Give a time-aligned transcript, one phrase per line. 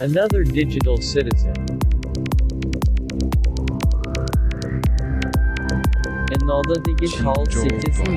[0.00, 1.52] Another digital citizen.
[6.30, 8.14] Another digital citizen.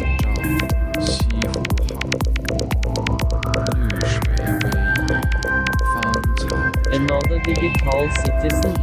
[6.91, 8.76] Another digital citizen.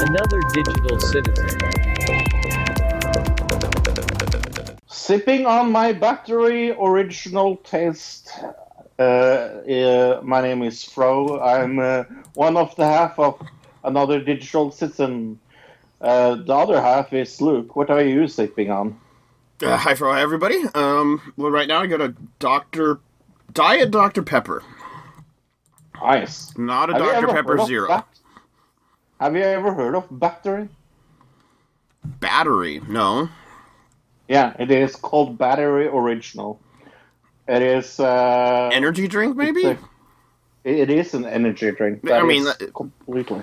[0.00, 1.58] Another digital citizen.
[4.88, 8.23] Sipping on my battery original taste
[8.98, 11.40] uh, uh, my name is Fro.
[11.40, 13.40] I'm uh, one of the half of
[13.82, 15.40] another digital citizen.
[16.00, 17.74] Uh, the other half is Luke.
[17.76, 18.98] What are you sleeping on?
[19.62, 20.62] Uh, hi, for everybody.
[20.74, 23.00] Um, well, right now I got a Dr.
[23.52, 24.22] Diet Dr.
[24.22, 24.62] Pepper,
[26.02, 26.56] Nice.
[26.58, 27.28] not a Have Dr.
[27.28, 27.88] Pepper Zero.
[27.88, 28.06] bat-
[29.20, 30.68] Have you ever heard of battery?
[32.04, 33.28] Battery, no.
[34.28, 36.60] Yeah, it is called battery original.
[37.46, 38.00] It is.
[38.00, 39.66] Uh, Energy drink, maybe.
[39.66, 39.78] a-
[40.64, 42.10] it is an energy drink.
[42.10, 43.42] I mean, that- completely.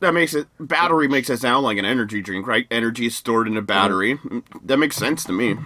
[0.00, 0.46] That makes it.
[0.60, 2.66] Battery makes it sound like an energy drink, right?
[2.70, 4.18] Energy is stored in a battery.
[4.64, 5.56] That makes sense to me.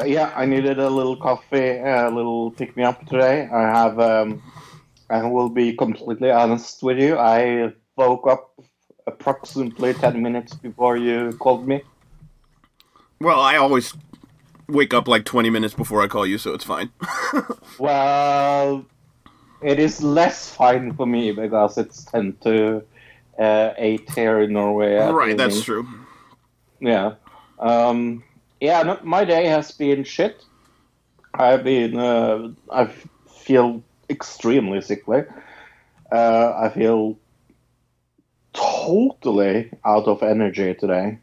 [0.00, 3.48] Uh, yeah, I needed a little coffee, a little pick me up today.
[3.52, 4.42] I have, um,
[5.08, 7.16] I will be completely honest with you.
[7.16, 8.50] I woke up
[9.06, 11.82] approximately 10 minutes before you called me.
[13.20, 13.94] Well, I always
[14.68, 16.90] wake up like 20 minutes before I call you, so it's fine.
[17.78, 18.86] Well,
[19.60, 22.84] it is less fine for me because it's 10 to
[23.38, 24.94] uh, 8 here in Norway.
[24.94, 25.88] right, that's true.
[26.78, 27.14] Yeah.
[27.58, 28.22] Um,
[28.60, 30.44] yeah, no, my day has been shit.
[31.34, 32.86] I've been, uh, I
[33.26, 35.22] feel extremely sickly.
[36.12, 37.18] Uh, I feel
[38.52, 41.18] totally out of energy today.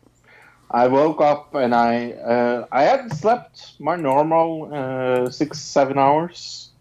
[0.71, 6.71] I woke up and I, uh, I had slept my normal uh, six, seven hours.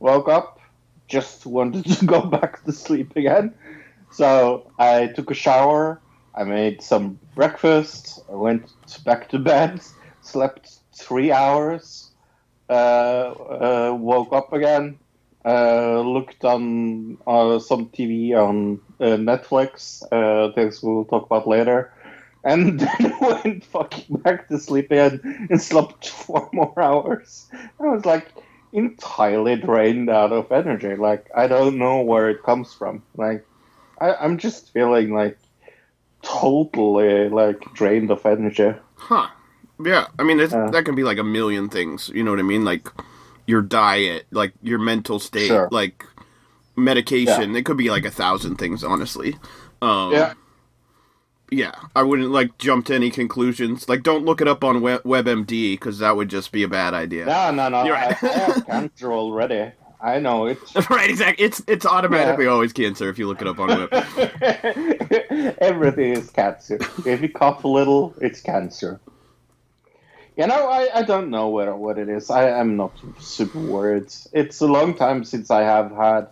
[0.00, 0.60] Woke up,
[1.08, 3.54] just wanted to go back to sleep again.
[4.10, 6.00] So I took a shower.
[6.34, 8.20] I made some breakfast.
[8.30, 8.70] I went
[9.04, 9.80] back to bed.
[10.22, 12.10] Slept three hours.
[12.70, 12.72] Uh,
[13.32, 14.98] uh, woke up again.
[15.44, 20.02] Uh, looked on uh, some TV on Netflix.
[20.54, 21.92] Things we'll talk about later.
[22.48, 25.20] And then went fucking back to sleep again
[25.50, 27.46] and slept four more hours.
[27.78, 28.26] I was like
[28.72, 30.94] entirely drained out of energy.
[30.96, 33.02] Like I don't know where it comes from.
[33.16, 33.46] Like
[34.00, 35.38] I, I'm just feeling like
[36.22, 38.72] totally like drained of energy.
[38.96, 39.28] Huh.
[39.84, 40.70] Yeah, I mean, it's, Uh.
[40.70, 42.10] that can be like a million things.
[42.12, 42.64] You know what I mean?
[42.64, 42.88] Like
[43.46, 45.68] your diet, like your mental state, Sure.
[45.70, 46.04] like
[46.76, 47.54] medication.
[47.56, 49.36] It could be like a thousand things, honestly.
[49.82, 50.34] Um, Yeah.
[51.50, 53.88] Yeah, I wouldn't like jump to any conclusions.
[53.88, 56.94] Like, don't look it up on Web- WebMD because that would just be a bad
[56.94, 57.24] idea.
[57.24, 57.84] No, no, no.
[57.84, 58.24] You're I, right.
[58.24, 59.72] I have cancer already.
[60.00, 60.58] I know it.
[60.90, 61.44] right, exactly.
[61.44, 63.88] It's it's automatically always cancer if you look it up on Web.
[65.60, 66.78] Everything is cancer.
[67.04, 69.00] If you cough a little, it's cancer.
[70.36, 72.30] You know, I, I don't know what what it is.
[72.30, 74.12] I am not super worried.
[74.32, 76.28] It's a long time since I have had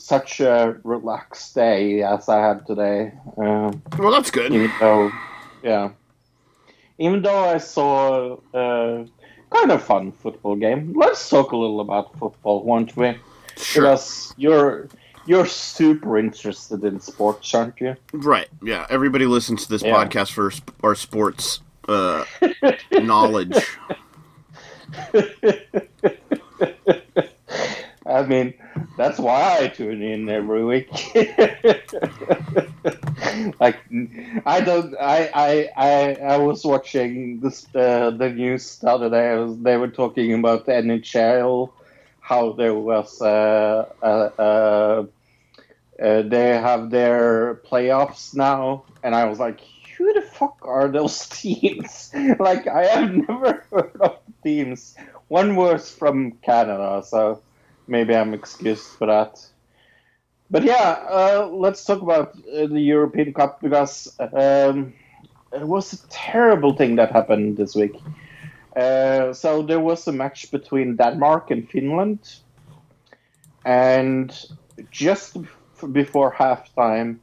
[0.00, 3.12] such a relaxed day as I had today.
[3.36, 4.52] Um, well, that's good.
[4.52, 5.10] even though,
[5.62, 5.90] yeah,
[6.98, 9.06] even though I saw a
[9.50, 10.92] kind of fun football game.
[10.96, 13.18] Let's talk a little about football, won't we?
[13.56, 13.82] Sure.
[13.82, 14.88] Because you're
[15.26, 17.96] you're super interested in sports, aren't you?
[18.12, 18.48] Right.
[18.62, 18.86] Yeah.
[18.88, 19.94] Everybody listens to this Yeah.
[19.94, 22.24] podcast for sp- our sports uh,
[22.92, 23.56] knowledge.
[28.10, 28.54] I mean,
[28.96, 30.90] that's why I tune in every week.
[33.60, 33.76] like,
[34.44, 34.94] I don't.
[35.00, 39.36] I I I, I was watching this uh, the news the other day.
[39.36, 41.70] Was, they were talking about the NHL,
[42.20, 44.06] how there was uh, uh,
[44.38, 45.04] uh,
[46.02, 49.60] uh, they have their playoffs now, and I was like,
[49.96, 52.10] who the fuck are those teams?
[52.38, 54.96] like, I have never heard of teams.
[55.28, 57.40] One was from Canada, so
[57.90, 59.44] maybe I'm excused for that.
[60.50, 64.92] But yeah, uh, let's talk about uh, the European Cup because um,
[65.52, 67.96] it was a terrible thing that happened this week.
[68.74, 72.18] Uh, so there was a match between Denmark and Finland,
[73.64, 74.32] and
[74.90, 75.36] just
[75.92, 77.18] before halftime,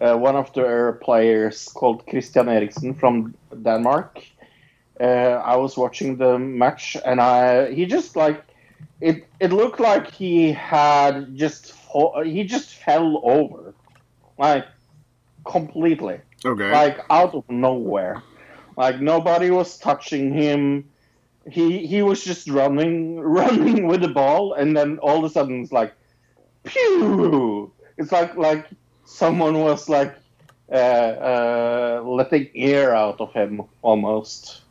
[0.00, 4.22] uh, one of their players called Christian Eriksen from Denmark.
[5.00, 8.42] Uh, I was watching the match, and I he just like
[9.02, 9.28] it.
[9.40, 11.74] It looked like he had just
[12.24, 13.74] he just fell over,
[14.38, 14.66] like
[15.44, 16.70] completely Okay.
[16.72, 18.22] like out of nowhere.
[18.76, 20.90] Like nobody was touching him.
[21.50, 25.62] he he was just running running with the ball, and then all of a sudden
[25.62, 25.94] it's like,
[26.64, 27.72] pew!
[27.98, 28.66] It's like like
[29.04, 30.14] someone was like
[30.72, 34.62] uh, uh, letting air out of him almost.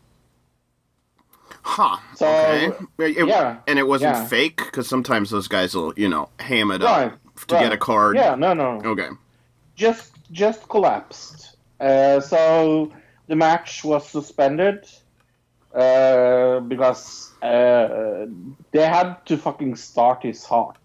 [1.64, 1.98] Huh.
[2.16, 2.66] So, okay.
[3.00, 4.26] It- yeah, And it wasn't yeah.
[4.26, 7.78] fake because sometimes those guys will, you know, ham it Right, up to get a
[7.78, 8.16] card.
[8.18, 9.10] Yeah, no, no, Okay.
[9.76, 11.58] just just collapsed.
[11.80, 12.92] Uh, so
[13.28, 14.86] the match was suspended
[15.76, 18.26] uh, because uh,
[18.72, 20.78] they had to fucking start his heart.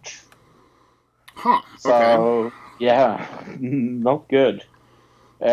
[1.35, 1.61] Huh.
[1.79, 2.57] So okay.
[2.79, 3.27] yeah,
[3.61, 4.65] not good.
[5.41, 5.45] Uh,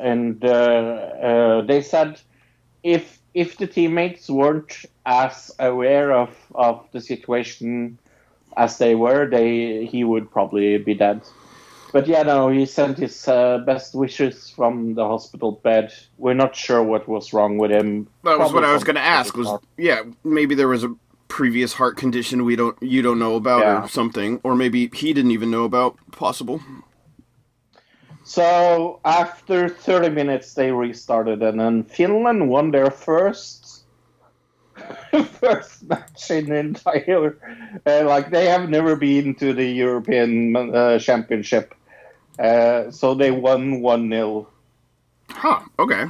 [0.00, 2.20] and uh, uh, they said
[2.82, 7.98] if if the teammates weren't as aware of, of the situation
[8.56, 11.20] as they were, they he would probably be dead.
[11.92, 15.92] But yeah, no, he sent his uh, best wishes from the hospital bed.
[16.18, 18.08] We're not sure what was wrong with him.
[18.24, 19.36] That was what I was going to ask.
[19.36, 20.94] Was yeah, maybe there was a
[21.28, 23.84] previous heart condition we don't you don't know about Yeah.
[23.84, 25.96] or something, or maybe he didn't even know about.
[26.10, 26.60] Possible.
[28.24, 33.84] So after 30 minutes, they restarted, and then Finland won their first
[35.40, 37.38] first match in the entire.
[37.86, 41.74] Uh, like they have never been to the European uh, Championship,
[42.38, 44.48] uh, so they won one 0
[45.30, 45.60] Huh.
[45.78, 46.06] Okay.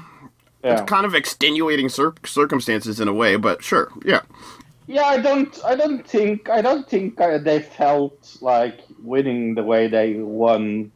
[0.62, 0.72] Yeah.
[0.72, 3.90] It's kind of extenuating cir- circumstances in a way, but sure.
[4.04, 4.20] Yeah.
[4.86, 9.62] Yeah, I don't, I don't think, I don't think uh, they felt like winning the
[9.62, 10.92] way they won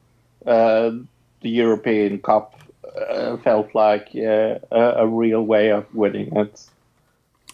[0.48, 2.54] the European Cup.
[2.98, 6.68] Uh, felt like uh, a, a real way of winning it.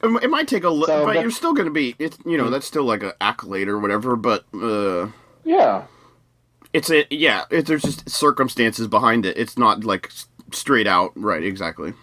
[0.03, 1.95] It, might take a little, So but you're still going to be.
[1.99, 4.17] It's you know that's still like an accolade or whatever.
[4.17, 5.09] But uh,
[5.45, 5.85] Yeah,
[6.73, 7.45] it's a yeah.
[7.51, 9.37] It, there's just circumstances behind it.
[9.37, 10.11] It's not like
[10.53, 11.43] straight out right.
[11.43, 11.95] Exactly.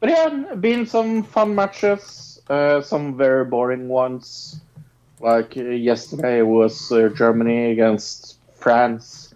[0.00, 2.40] but yeah, been some fun matches.
[2.48, 4.60] Uh, some very boring ones.
[5.20, 9.27] Like uh, yesterday was uh, Germany against France,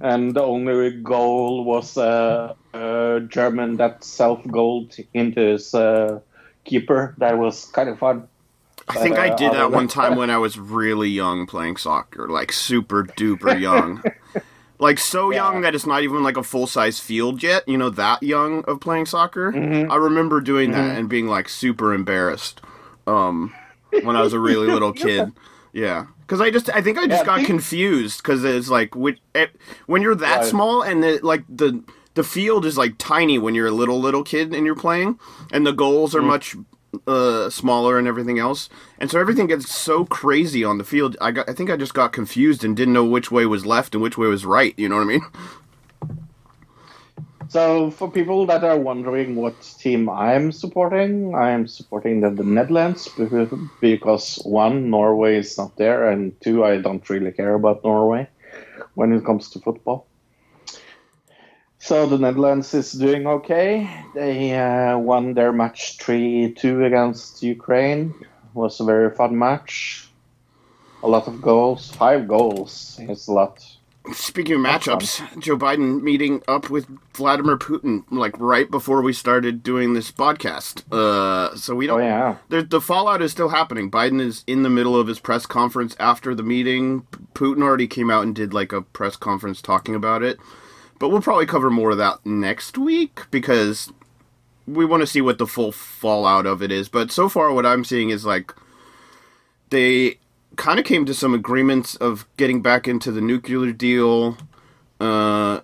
[0.00, 6.20] and the only goal was uh, a German that self goaled into his uh,
[6.64, 7.14] keeper.
[7.18, 8.28] That was kind of fun.
[8.88, 12.28] I think I uh, did that one time when I was really young playing soccer,
[12.28, 14.02] like super duper young.
[14.78, 15.36] like so Yeah.
[15.50, 18.64] young that it's not even like a full size field yet, you know, that young
[18.64, 19.52] of playing soccer.
[19.52, 19.88] Mhm.
[19.90, 20.98] I remember doing that Mhm.
[20.98, 22.60] and being like super embarrassed
[23.06, 23.52] um
[24.02, 25.32] when I was a really little kid.
[25.72, 26.06] Yeah.
[26.32, 29.18] Cuz I just I think I just Yeah, got think- confused cuz it's like when,
[29.34, 29.48] eh,
[29.84, 30.46] when you're that Right.
[30.46, 31.82] small and the, like the
[32.14, 35.18] the field is like tiny when you're a little little kid and you're playing
[35.52, 36.26] and the goals are Mm.
[36.34, 36.56] much
[37.06, 38.68] uh, smaller and everything else,
[38.98, 41.16] and so everything gets so crazy on the field.
[41.22, 43.94] I got, I think I just got confused and didn't know which way was left
[43.94, 44.74] and which way was right.
[44.76, 45.22] You know what I mean?
[47.52, 53.10] So, for people that are wondering what team I'm supporting, I'm supporting the, the Netherlands
[53.78, 58.26] because, one, Norway is not there, and two, I don't really care about Norway
[58.94, 60.06] when it comes to football.
[61.78, 63.86] So the Netherlands is doing okay.
[64.14, 68.14] They uh, won their match 3-2 against Ukraine.
[68.22, 70.08] It was a very fun match.
[71.02, 72.96] A lot of goals, five goals.
[72.98, 73.62] It's a lot.
[74.12, 79.62] Speaking of matchups, Joe Biden meeting up with Vladimir Putin like right before we started
[79.62, 80.82] doing this podcast.
[80.92, 82.06] Uh, so we Oh don't.
[82.08, 82.36] yeah.
[82.48, 83.92] The, the fallout is still happening.
[83.92, 87.06] Biden is in the middle of his press conference after the meeting.
[87.34, 90.38] Putin already came out and did like a press conference talking about it.
[90.98, 93.92] But we'll probably cover more of that next week because
[94.66, 96.88] we want to see what the full fallout of it is.
[96.88, 98.52] But so far, what I'm seeing is like
[99.70, 100.18] they
[100.56, 104.36] kind of came to some agreements of getting back into the nuclear deal,
[105.00, 105.60] uh,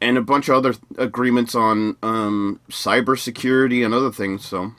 [0.00, 4.44] and a bunch of other agreements on um, cybersecurity and other things.
[4.44, 4.72] So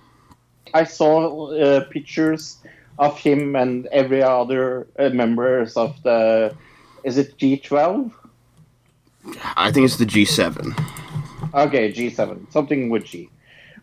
[0.73, 2.57] I saw uh, pictures
[2.97, 6.55] of him and every other uh, members of the.
[7.03, 8.11] Is it G12?
[9.55, 10.77] I think it's the G7.
[11.53, 12.51] Okay, G7.
[12.51, 13.29] Something with G.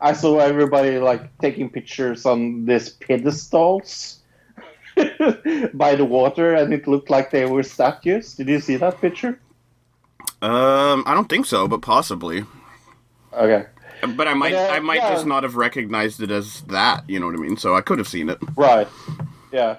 [0.01, 4.18] I saw everybody like taking pictures on these pedestals
[5.75, 8.35] by the water, and it looked like they were statues.
[8.35, 9.41] Did you see that picture?
[10.41, 12.45] Um, I don't think so, but possibly.
[13.33, 13.67] Okay.
[14.17, 15.13] But I might, But, uh, I might yeah.
[15.15, 17.09] just not have recognized it as that.
[17.09, 17.57] You know what I mean?
[17.57, 18.39] So I could have seen it.
[18.57, 18.87] Right.
[19.53, 19.79] Yeah.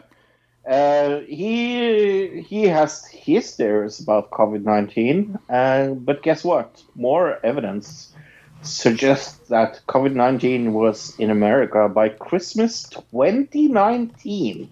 [0.68, 6.84] Uh, he he has his theories about COVID nineteen, uh, but guess what?
[6.96, 8.14] More evidence
[8.62, 14.70] suggests that COVID nineteen was in America by Christmas twenty nineteen.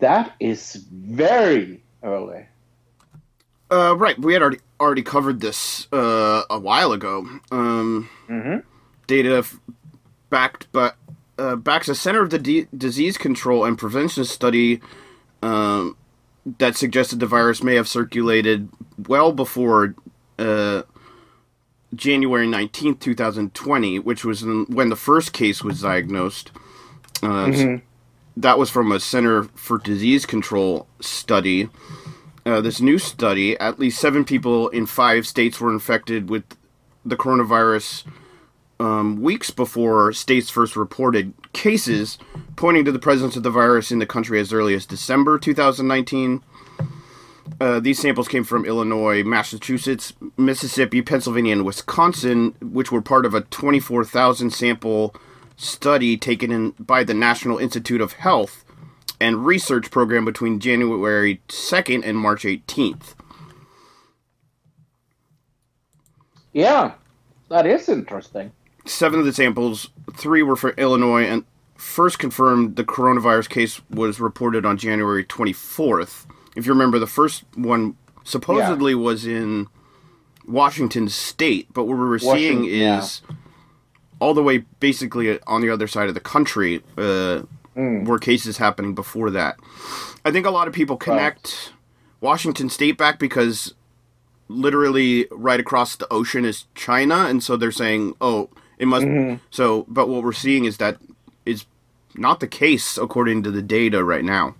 [0.00, 2.46] That is very early.
[3.70, 4.18] Uh, right.
[4.18, 7.26] We had already already covered this uh, a while ago.
[7.52, 8.58] Um, Mm-hmm.
[9.06, 9.58] data f-
[10.30, 10.96] backed, but
[11.38, 14.80] uh, backs a Center of the D- Disease Control and Prevention study
[15.42, 15.96] um,
[16.58, 18.68] that suggested the virus may have circulated
[19.08, 19.94] well before
[20.38, 20.82] uh,
[21.94, 26.50] January 19th, 2020, which was when the first case was diagnosed.
[27.22, 27.80] Uh, s-
[28.36, 31.68] That was from a Center for Disease Control study.
[32.46, 36.44] Uh, this new study, at least seven people in five states were infected with
[37.04, 38.04] the coronavirus
[38.78, 42.18] um, weeks before states first reported cases,
[42.56, 46.42] pointing to the presence of the virus in the country as early as December 2019.
[47.60, 53.34] Uh, these samples came from Illinois, Massachusetts, Mississippi, Pennsylvania, and Wisconsin, which were part of
[53.34, 55.14] a 24,000 sample
[55.60, 58.64] study taken in by the National Institute of Health
[59.20, 63.14] and research program between January 2nd and March 18th.
[66.52, 66.94] Yeah,
[67.48, 68.52] that is interesting.
[68.86, 71.44] seven of the samples, three were for Illinois, and
[71.76, 76.26] first confirmed the coronavirus case was reported on January 24th.
[76.56, 79.68] If you remember, the first one supposedly was in
[80.46, 83.06] Washington State, but what we were seeing Washington, yeah.
[84.20, 87.42] All the way basically on the other side of the country uh,
[87.76, 88.04] Mm.
[88.04, 89.56] were cases happening before that.
[90.24, 91.72] I think a lot of people connect
[92.20, 93.74] Washington State back because
[94.48, 99.36] literally right across the ocean is China, and so they're saying, "Oh, it must." Mm-hmm.
[99.50, 100.96] So, but what we're seeing is that
[101.46, 101.64] is
[102.16, 104.56] not the case according to the data right now.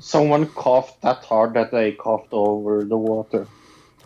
[0.00, 3.46] Someone coughed that hard that they coughed over the water.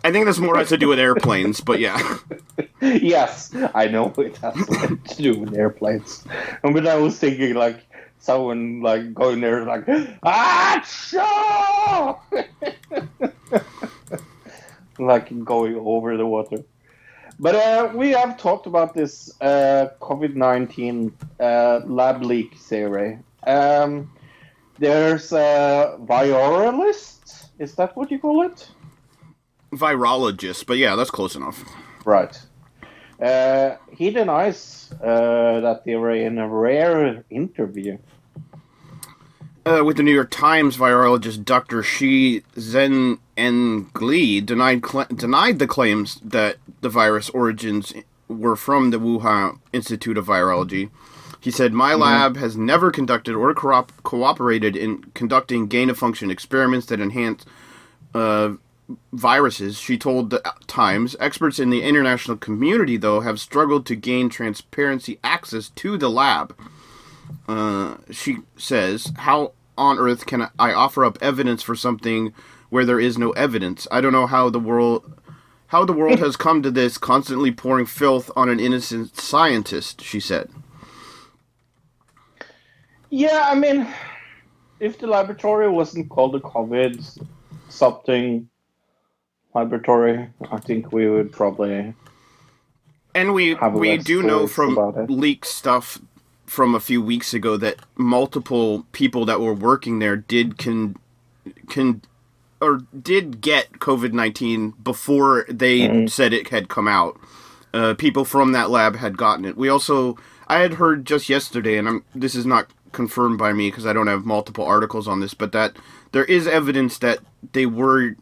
[0.03, 2.17] I think this more has to do with airplanes, but yeah,
[2.81, 4.55] yes, I know it has
[5.15, 6.23] to do with airplanes.
[6.63, 7.85] And but I was thinking like
[8.17, 9.85] someone like going there like
[10.23, 10.83] ah
[14.99, 16.63] like going over the water.
[17.39, 23.19] But uh, we have talked about this uh, COVID nineteen uh, lab leak theory.
[23.45, 24.11] Um,
[24.79, 27.49] there's a virologist.
[27.59, 28.67] Is that what you call it?
[29.71, 30.65] Virologist.
[30.65, 31.63] But yeah, that's close enough.
[32.05, 32.37] Right.
[33.21, 37.97] Uh, he denies uh, that were in a rare interview.
[39.63, 41.83] Uh, with the New York Times, virologist Dr.
[41.83, 47.93] Shi Zhen Engli denied cl- denied the claims that the virus origins
[48.27, 50.89] were from the Wuhan Institute of Virology.
[51.39, 56.31] He said, "My lab has never conducted or co- cooperated in conducting gain of function
[56.31, 57.45] experiments that enhance
[58.15, 58.53] uh,
[59.13, 64.29] viruses." She told the Times, "Experts in the international community, though, have struggled to gain
[64.29, 66.55] transparency access to the lab."
[67.47, 72.33] Uh, she says, "How on earth can I offer up evidence for something
[72.69, 73.87] where there is no evidence?
[73.91, 75.13] I don't know how the world."
[75.67, 80.19] How the world has come to this, constantly pouring filth on an innocent scientist, she
[80.19, 80.49] said.
[83.09, 83.87] Yeah, I mean,
[84.81, 87.25] if the laboratory wasn't called the COVID
[87.69, 88.49] something
[89.53, 91.93] laboratory, I think we would probably.
[93.13, 94.77] And we we do know from
[95.07, 95.99] leaked stuff
[96.45, 100.95] from a few weeks ago that multiple people that were working there did can
[101.69, 102.01] can
[102.61, 106.07] or did get COVID nineteen before they Mm-hmm.
[106.07, 107.19] said it had come out.
[107.73, 109.57] Uh, people from that lab had gotten it.
[109.57, 110.17] We also
[110.47, 113.93] I had heard just yesterday, and I'm this is not confirmed by me because I
[113.93, 115.75] don't have multiple articles on this, but that
[116.11, 117.19] there is evidence that
[117.53, 118.15] they were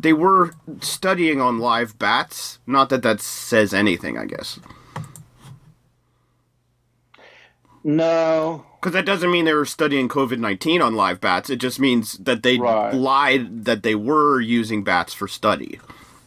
[0.00, 2.58] they were studying on live bats.
[2.66, 4.58] Not that that says anything, I guess.
[7.84, 8.64] No.
[8.80, 11.50] Because that doesn't mean they were studying COVID 19 on live bats.
[11.50, 12.94] It just means that they Right.
[12.94, 15.80] lied that they were using bats for study.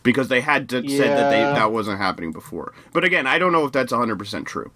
[0.03, 2.73] Because they had to, said that they, that wasn't happening before.
[2.91, 4.71] But again, I don't know if that's 100% true.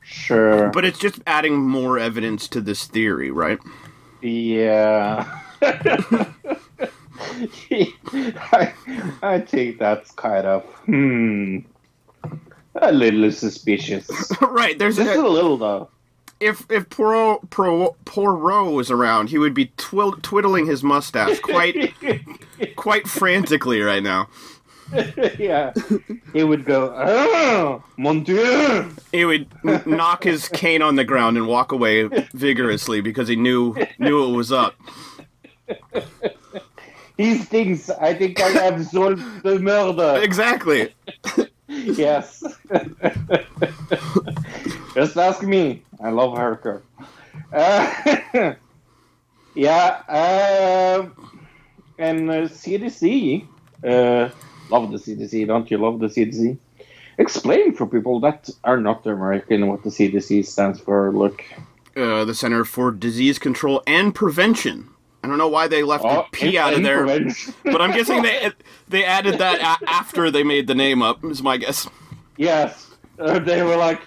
[0.00, 0.70] Sure.
[0.70, 3.58] But it's just adding more evidence to this theory, right?
[4.22, 5.40] Yeah.
[7.70, 8.72] I,
[9.22, 11.58] I think that's kind of hmm
[12.76, 14.08] a little suspicious.
[14.40, 14.78] right.
[14.78, 15.90] There's Just a a, little though.
[16.38, 21.94] if if Poirot, Poirot, Poirot was around, he would be twil, twiddling his mustache quite
[22.76, 24.28] quite frantically right now.
[25.38, 25.72] yeah.
[26.32, 28.90] He would go, oh, mon dieu.
[29.12, 29.46] He would
[29.86, 34.36] knock his cane on the ground and walk away vigorously because he knew knew it
[34.36, 34.74] was up.
[37.20, 40.20] He thinks I think I have solved the murder.
[40.22, 40.94] Exactly.
[41.68, 42.42] yes.
[44.94, 45.82] Just ask me.
[46.02, 46.80] I love Herker.
[47.52, 48.54] Uh,
[49.54, 50.00] yeah.
[50.08, 51.30] Um,
[51.98, 53.46] and uh, CDC.
[53.84, 54.30] Uh,
[54.70, 55.76] love the CDC, don't you?
[55.76, 56.56] Love the CDC.
[57.18, 61.12] Explain for people that are not American what the CDC stands for.
[61.12, 61.44] Look.
[61.94, 64.88] Uh, the Center for Disease Control and Prevention.
[65.22, 67.04] I don't know why they left the P out of there,
[67.64, 68.50] but I'm guessing they
[68.88, 71.22] they added that a- after they made the name up.
[71.24, 71.88] Is my guess.
[72.36, 74.00] Yes, uh, they were like,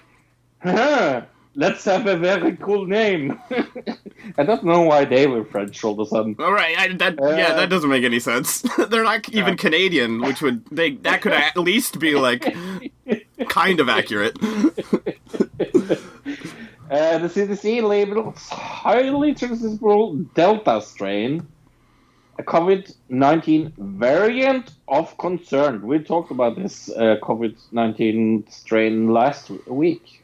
[0.62, 1.22] huh,
[1.54, 3.38] let's have a very cool name.
[4.38, 6.34] I don't know why they were French all of a sudden.
[6.40, 8.62] All right, I, that yeah, Uh, that doesn't make any sense.
[8.88, 9.54] They're not even Yeah.
[9.54, 12.52] Canadian, which would they that could at least be like
[13.48, 14.36] kind of accurate.
[16.90, 21.46] Uh, the CDC labels highly transmissible Delta strain
[22.38, 25.86] a COVID 19 variant of concern.
[25.86, 30.22] We talked about this uh, COVID 19 strain last week.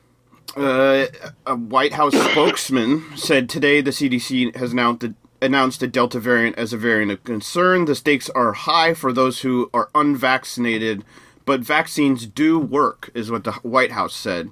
[0.56, 1.06] Uh,
[1.46, 6.58] a White House spokesman said today the CDC has announced the, announced the Delta variant
[6.58, 7.84] as a variant of concern.
[7.84, 11.04] The stakes are high for those who are unvaccinated,
[11.46, 14.50] but vaccines do work, is what the White House said.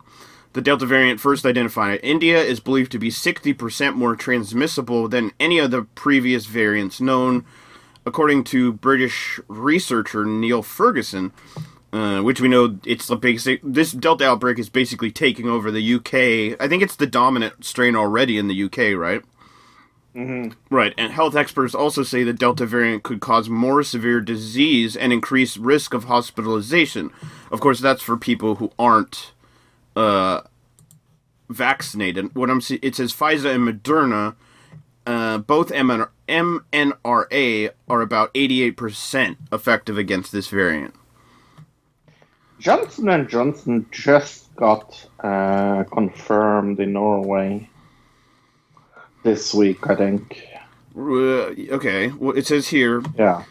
[0.58, 5.30] The Delta variant, first identified in India, is believed to be 60% more transmissible than
[5.38, 7.44] any of the previous variants known,
[8.04, 11.32] according to British researcher Neil Ferguson.
[11.92, 13.60] Uh, which we know it's the basic.
[13.62, 16.60] This Delta outbreak is basically taking over the UK.
[16.60, 19.22] I think it's the dominant strain already in the UK, right?
[20.16, 20.74] Mm-hmm.
[20.74, 25.12] Right, and health experts also say the Delta variant could cause more severe disease and
[25.12, 27.12] increase risk of hospitalization.
[27.52, 29.32] Of course, that's for people who aren't
[29.98, 30.42] uh,
[31.48, 32.34] vaccinated.
[32.34, 34.34] What I'm see- it says Pfizer and Moderna,
[35.06, 40.94] uh, both MN- mNRA are about 88% effective against this variant.
[42.58, 47.68] Johnson and Johnson just got uh, confirmed in Norway
[49.22, 50.44] this week, I think.
[50.96, 53.44] Uh, okay, well, it says here Yeah.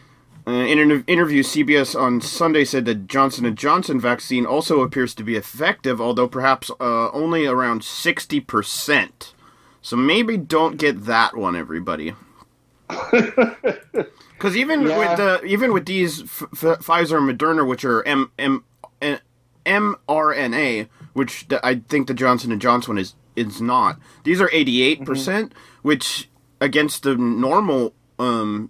[0.48, 5.14] Uh, in an interview, CBS on Sunday said that Johnson & Johnson vaccine also appears
[5.16, 9.34] to be effective, although perhaps uh, only around 60%.
[9.82, 12.14] So maybe don't get that one, everybody.
[14.38, 15.00] Because even Yeah.
[15.00, 18.64] with the even with these F- F- Pfizer and Moderna, which are M M
[19.66, 23.98] mRNA, which I think the Johnson and Johnson one is is not.
[24.26, 26.30] These are 88%, percent which
[26.62, 28.70] against the normal um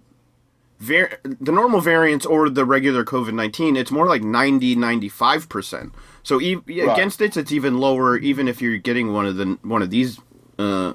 [0.78, 5.92] var- the normal variants or the regular COVID 19, it's more like 90 95%.
[6.22, 9.82] So e- against it it's even lower even if you're getting one of the one
[9.82, 10.20] of these
[10.58, 10.94] uh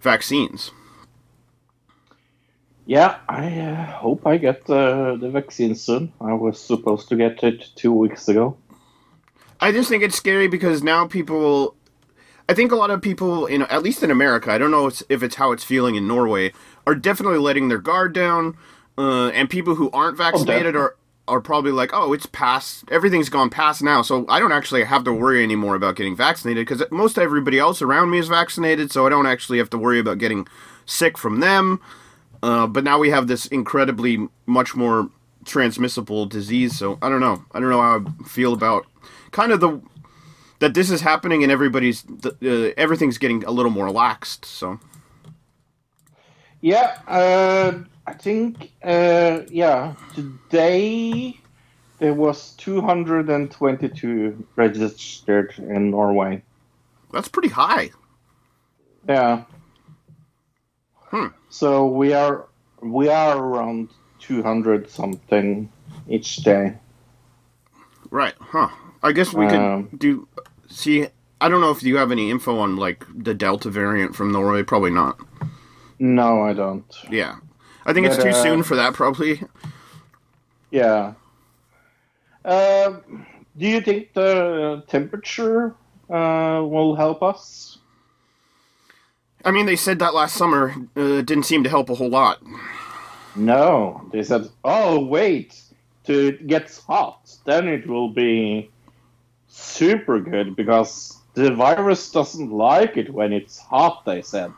[0.00, 0.70] vaccines.
[2.86, 6.12] Yeah, I uh, hope I get uh, the vaccine soon.
[6.20, 8.58] I was supposed to get it two weeks ago.
[9.60, 11.76] I just think it's scary because now people.
[12.46, 14.90] I think a lot of people, you know, at least in America, I don't know
[15.08, 16.52] if it's how it's feeling in Norway,
[16.86, 18.54] are definitely letting their guard down.
[18.96, 23.48] Uh, and people who aren't vaccinated are are probably like, oh, it's past, everything's gone
[23.48, 27.18] past now, so I don't actually have to worry anymore about getting vaccinated because most
[27.18, 30.46] everybody else around me is vaccinated, so I don't actually have to worry about getting
[30.84, 31.80] sick from them.
[32.42, 35.08] Uh, but now we have this incredibly much more
[35.46, 37.42] transmissible disease, so I don't know.
[37.52, 38.86] I don't know how I feel about
[39.30, 39.80] kind of the
[40.58, 44.44] that this is happening and everybody's uh, everything's getting a little more laxed.
[44.44, 44.78] So
[46.60, 51.38] Yeah, uh, I think, uh, yeah, today
[51.98, 56.42] there was 222 registered in Norway.
[57.12, 57.90] that's pretty high.
[59.08, 59.44] Yeah.
[61.10, 61.28] Hmm.
[61.48, 62.46] So we are
[62.82, 63.88] we are around
[64.18, 65.70] 200 something
[66.08, 66.74] each day.
[68.10, 68.34] Right?
[68.40, 68.68] Huh?
[69.02, 70.28] I guess we Um, could do.
[70.68, 71.06] See,
[71.40, 74.62] I don't know if you have any info on like the Delta variant from Norway.
[74.62, 75.18] Probably not.
[75.98, 76.84] No, I don't.
[77.10, 77.36] Yeah,
[77.86, 78.94] I think it's too uh, soon for that.
[78.94, 79.42] Probably.
[80.70, 81.14] Yeah.
[82.44, 82.96] Uh,
[83.56, 85.74] do you think the temperature
[86.10, 87.78] uh, will help us?
[89.44, 90.74] I mean, they said that last summer.
[90.96, 92.42] Uh, didn't seem to help a whole lot.
[93.36, 95.60] No, they said, "Oh, wait,
[96.04, 98.70] to it gets hot, then it will be
[99.48, 104.52] super good because the virus doesn't like it when it's hot." They said.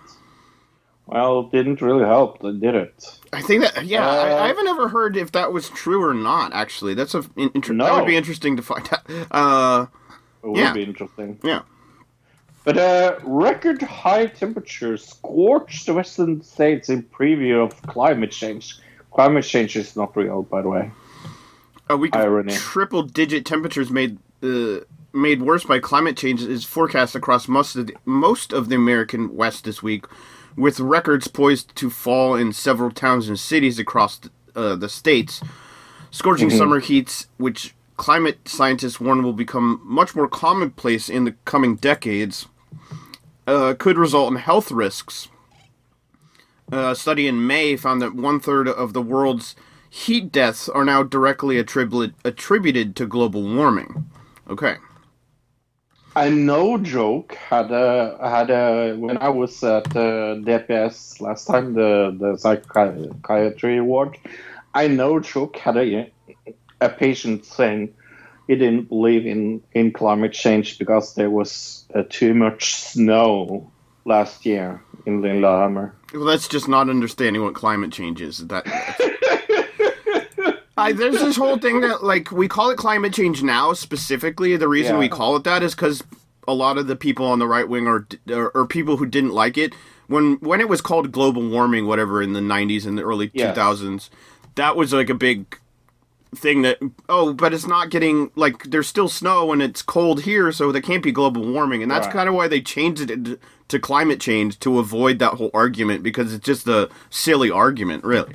[1.06, 3.18] Well, it didn't really help, did it?
[3.32, 6.12] I think that yeah, I, Uh, I haven't ever heard if that was true or
[6.14, 6.52] not.
[6.52, 9.02] Actually, that's a in, inter- that would be interesting to find out.
[9.30, 9.86] Uh,
[10.42, 10.72] It would Yeah.
[10.72, 11.38] be interesting.
[11.44, 11.62] yeah.
[12.64, 18.74] But uh, record high temperatures scorched the western states in preview of climate change.
[19.12, 20.90] Climate change is not real, by the way.
[21.88, 22.52] A week Irony.
[22.54, 24.80] of triple-digit temperatures made uh,
[25.12, 29.34] made worse by climate change is forecast across most of the, most of the American
[29.36, 30.04] West this week,
[30.56, 34.20] with records poised to fall in several towns and cities across
[34.54, 35.42] uh, the states.
[36.10, 36.58] Scorching Mhm.
[36.58, 42.46] summer heats, which climate scientists warn will become much more commonplace in the coming decades,
[43.46, 45.28] uh, could result in health risks.
[46.72, 49.54] A study in May found that one third of the world's
[49.88, 54.06] heat deaths are now directly attributed attributed to global warming.
[54.50, 54.76] Okay.
[56.16, 61.74] I no joke had a had a when I was at uh, DPS last time
[61.74, 64.16] the the psychiatry ward.
[64.74, 66.10] I no joke had a
[66.80, 67.92] a patient saying
[68.48, 73.70] he didn't believe in in climate change because there was uh, too much snow
[74.06, 75.94] last year in Lillehammer.
[76.14, 78.38] Well, that's just not understanding what climate change is.
[78.46, 78.64] That
[80.76, 84.56] I, there's this whole thing that like we call it climate change now specifically.
[84.56, 85.00] The reason Yeah.
[85.00, 86.02] we call it that is because
[86.46, 89.32] a lot of the people on the right wing are, are are people who didn't
[89.32, 89.74] like it
[90.06, 93.56] when when it was called global warming, whatever, in the 90s and the early Yes.
[93.56, 94.10] 2000s.
[94.54, 95.58] That was like a big
[96.34, 100.52] thing that oh, but it's not getting like there's still snow and it's cold here,
[100.52, 102.12] so there can't be global warming, and that's Right.
[102.12, 106.32] kind of why they changed it to climate change to avoid that whole argument because
[106.34, 108.34] it's just a silly argument, really.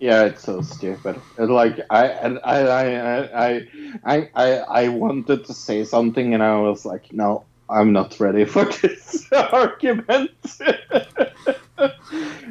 [0.00, 1.20] Yeah, it's so stupid.
[1.38, 3.68] Like I I I I
[4.04, 8.46] I I I wanted to say something and I was like, no, I'm not ready
[8.46, 10.30] for this argument.
[11.78, 11.92] I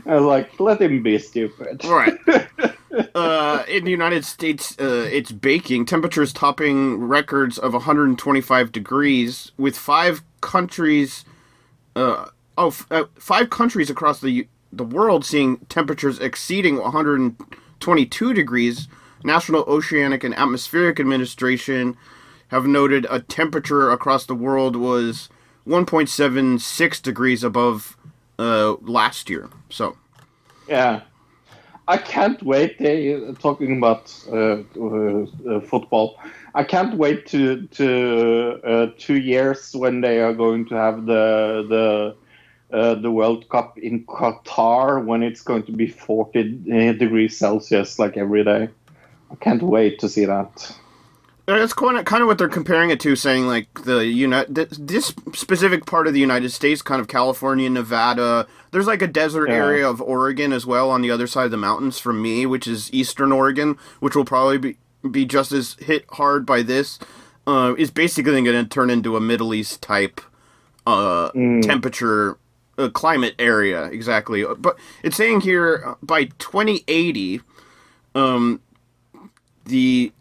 [0.06, 1.84] was like, let him be stupid.
[1.86, 2.18] Right.
[3.16, 5.86] uh, in the United States, uh, it's baking.
[5.86, 11.26] Temperatures topping records of 125 degrees, with five countries.
[11.96, 18.88] Uh, oh, f- uh, five countries across the the world seeing temperatures exceeding 122 degrees.
[19.24, 21.98] National Oceanic and Atmospheric Administration
[22.50, 25.30] have noted a temperature across the world was
[25.68, 27.98] 1.76 degrees above
[28.38, 29.50] uh, last year.
[29.70, 29.98] So.
[30.68, 31.02] Yeah.
[31.90, 32.78] I can't wait.
[32.78, 36.20] They talking about uh, uh, uh, football.
[36.54, 41.66] I can't wait to to uh, two years when they are going to have the
[41.68, 42.16] the
[42.72, 46.44] uh, the World Cup in Qatar when it's going to be forty
[46.94, 48.70] degrees Celsius like every day.
[49.32, 50.76] I can't wait to see that.
[51.46, 55.14] That's kind of kind of what they're comparing it to, saying like the United this
[55.34, 58.46] specific part of the United States, kind of California, Nevada.
[58.72, 59.56] There's like a desert Yeah.
[59.56, 62.68] area of Oregon as well on the other side of the mountains from me, which
[62.68, 64.78] is Eastern Oregon, which will probably be
[65.10, 67.00] be just as hit hard by this.
[67.48, 70.22] Uh, is basically going to turn into a Middle East type
[70.86, 71.32] uh,
[71.64, 72.38] temperature
[72.80, 74.44] uh, climate area exactly.
[74.58, 77.42] But it's saying here uh, by 2080,
[78.16, 78.62] um,
[79.66, 80.12] the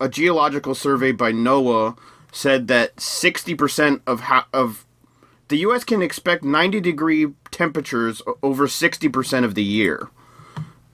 [0.00, 1.96] a geological survey by NOAA
[2.32, 4.84] said that 60% of ha- of
[5.48, 10.08] the US can expect 90 degree temperatures over 60% of the year.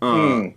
[0.02, 0.48] Uh,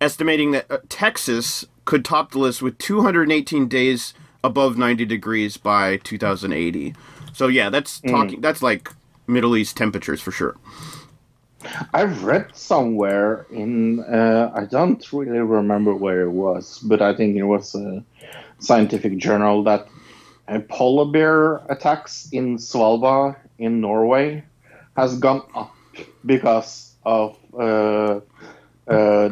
[0.00, 5.96] Estimating that uh, Texas could top the list with 218 days above 90 degrees by
[5.98, 6.94] 2080.
[7.32, 8.90] So yeah, that's talking that's like
[9.28, 10.56] Middle East temperatures for sure.
[11.92, 17.36] I've read somewhere in uh, I don't really remember where it was, but I think
[17.36, 18.02] it was a
[18.58, 19.88] scientific journal that
[20.48, 24.44] uh, polar bear attacks in Svalbard in Norway
[24.96, 25.74] has gone up
[26.24, 28.20] because of uh,
[28.88, 29.30] uh,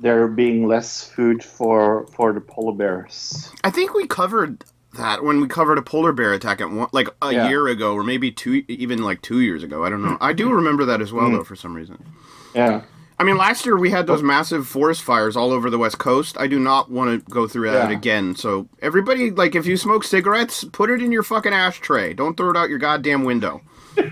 [0.00, 3.50] there being less food for for the polar bears.
[3.64, 4.64] I think we covered
[4.96, 7.48] that when we covered a polar bear attack at one, like a Yeah.
[7.48, 9.84] year ago, or maybe two, even like two years ago.
[9.84, 10.18] I don't know.
[10.20, 10.56] I do mm.
[10.56, 11.38] remember that as well, mm.
[11.38, 12.02] though, for some reason.
[12.54, 12.82] Yeah,
[13.18, 14.26] I mean, last year we had those oh.
[14.26, 16.36] massive forest fires all over the west coast.
[16.38, 17.96] I do not want to go through that Yeah.
[17.96, 18.36] again.
[18.36, 22.12] So everybody, like, if you smoke cigarettes, put it in your fucking ashtray.
[22.12, 23.62] Don't throw it out your goddamn window.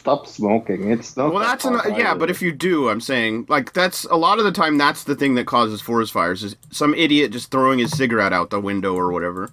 [0.00, 0.90] stop smoking.
[0.90, 1.32] It's not.
[1.32, 4.44] Well, that's an, yeah, but if you do, I'm saying like that's a lot of
[4.44, 7.96] the time that's the thing that causes forest fires is some idiot just throwing his
[7.96, 9.50] cigarette out the window or whatever.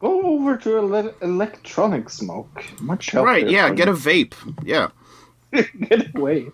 [0.00, 2.64] go over to ele- electronic smoke.
[2.80, 3.26] Much healthier.
[3.32, 3.48] Right?
[3.48, 3.94] Yeah, get you.
[3.94, 4.34] a vape.
[4.64, 4.88] Yeah.
[5.88, 6.48] get away.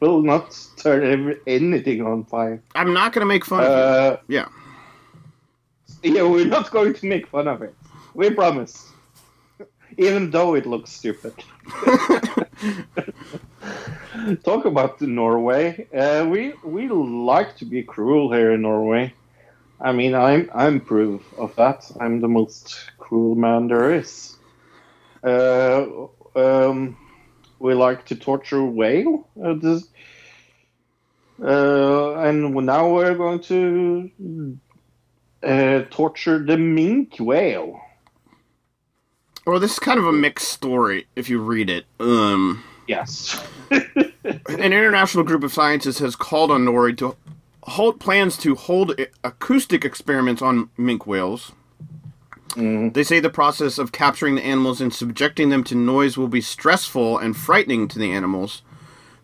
[0.00, 2.62] Will not turn every, anything on fire.
[2.74, 4.36] I'm not gonna make fun of Uh, you.
[4.36, 4.48] Yeah.
[6.02, 7.74] yeah, we're not going to make fun of it.
[8.14, 8.90] We promise.
[9.98, 11.34] Even though it looks stupid.
[14.44, 15.86] Talk about Norway.
[15.94, 19.14] Uh, we we like to be cruel here in Norway.
[19.80, 21.90] I mean, I'm I'm proof of that.
[22.00, 24.36] I'm the most cruel man there is.
[25.22, 25.86] Uh,
[26.34, 26.96] um,
[27.58, 29.28] we like to torture whale.
[29.42, 29.88] Uh, this,
[31.42, 34.58] uh, and now we're going to
[35.42, 37.80] uh, torture the mink whale.
[39.46, 41.86] Well, this is kind of a mixed story if you read it.
[42.00, 43.42] Um, Yes.
[43.70, 47.16] an international group of scientists has called on Norway to
[47.62, 51.52] hold plans to hold acoustic experiments on minke whales.
[52.56, 56.40] They say the process of capturing the animals and subjecting them to noise will be
[56.40, 58.62] stressful and frightening to the animals.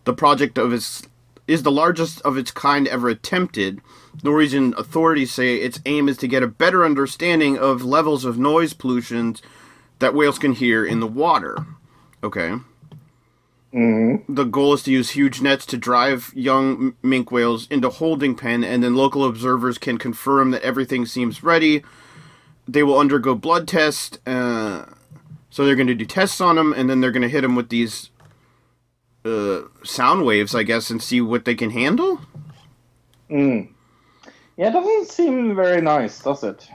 [0.03, 1.03] The project of its
[1.47, 3.81] is the largest of its kind ever attempted.
[4.23, 8.73] Norwegian authorities say its aim is to get a better understanding of levels of noise
[8.73, 9.35] pollution
[10.03, 11.65] that whales can hear in the water.
[12.23, 12.55] Okay.
[13.73, 18.63] The goal is to use huge nets to drive young minke whales into holding pen,
[18.63, 21.83] and then local observers can confirm that everything seems ready.
[22.67, 24.19] They will undergo blood tests.
[24.27, 24.85] Uh,
[25.49, 27.55] so they're going to do tests on them, and then they're going to hit them
[27.55, 28.11] with these
[29.25, 32.19] uh, sound waves, I guess, and see what they can handle.
[33.29, 33.69] Mm.
[34.57, 36.67] Yeah, it doesn't seem very nice, does it?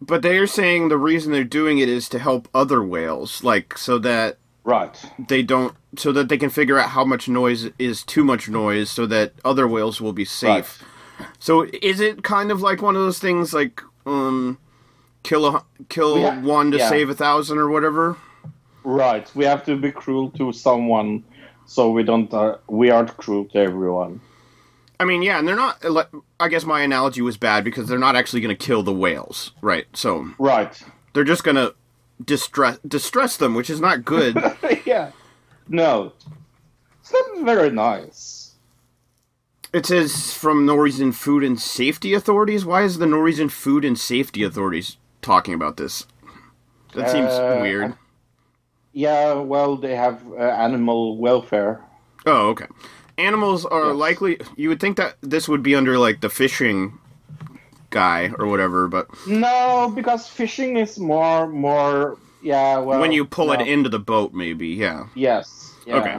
[0.00, 3.78] But they are saying the reason they're doing it is to help other whales, like
[3.78, 5.00] so that Right.
[5.28, 8.90] they don't, so that they can figure out how much noise is too much noise,
[8.90, 10.82] so that other whales will be safe.
[10.82, 11.28] Right.
[11.38, 14.58] So is it kind of like one of those things, like um,
[15.22, 16.88] kill a kill Yeah, one to yeah.
[16.90, 18.16] save a thousand or whatever?
[18.84, 19.30] Right.
[19.34, 21.24] We have to be cruel to someone,
[21.64, 22.32] so we don't.
[22.32, 24.20] Uh, we aren't cruel to everyone.
[24.98, 25.84] I mean, yeah, and they're not.
[26.40, 29.52] I guess my analogy was bad because they're not actually going to kill the whales,
[29.60, 29.86] right?
[29.94, 30.80] So Right.
[31.12, 31.74] they're just going to
[32.24, 34.36] distress distress them, which is not good.
[34.86, 35.10] yeah.
[35.68, 36.12] No.
[37.00, 38.54] It's not very nice.
[39.72, 42.64] It says from Norwegian Food and Safety Authorities.
[42.64, 46.06] Why is the Norwegian Food and Safety Authorities talking about this?
[46.94, 47.94] That seems Uh, weird.
[48.92, 49.34] Yeah.
[49.34, 51.82] Well, they have uh, animal welfare.
[52.24, 52.66] Oh, okay.
[53.18, 53.96] Animals are Yes.
[53.96, 54.38] likely.
[54.56, 56.98] You would think that this would be under like the fishing
[57.90, 62.18] guy or whatever, but No, because fishing is more more.
[62.42, 62.78] Yeah.
[62.78, 63.00] Well.
[63.00, 65.06] when you pull it into the boat, maybe, yeah.
[65.14, 65.72] Yes.
[65.86, 65.96] Yeah.
[65.96, 66.18] Okay.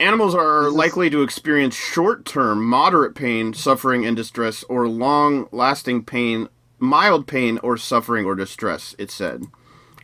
[0.00, 4.88] Animals are This is- likely to experience short term, moderate pain, suffering, and distress, or
[4.88, 6.48] long lasting pain,
[6.80, 9.44] mild pain, or suffering or distress, it said.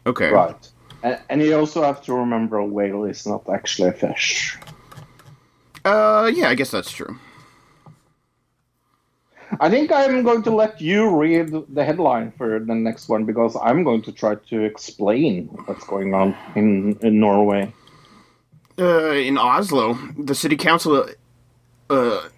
[0.07, 0.31] Okay.
[0.31, 0.55] Right.
[1.03, 4.57] And, and you also have to remember a whale is not actually a fish.
[5.85, 7.19] Uh, yeah, I guess that's true.
[9.61, 13.57] I think I'm going to let you read the headline for the next one because
[13.61, 17.73] I'm going to try to explain what's going on in, in Norway.
[18.79, 21.07] Uh, in Oslo, the city council,
[21.91, 22.29] uh,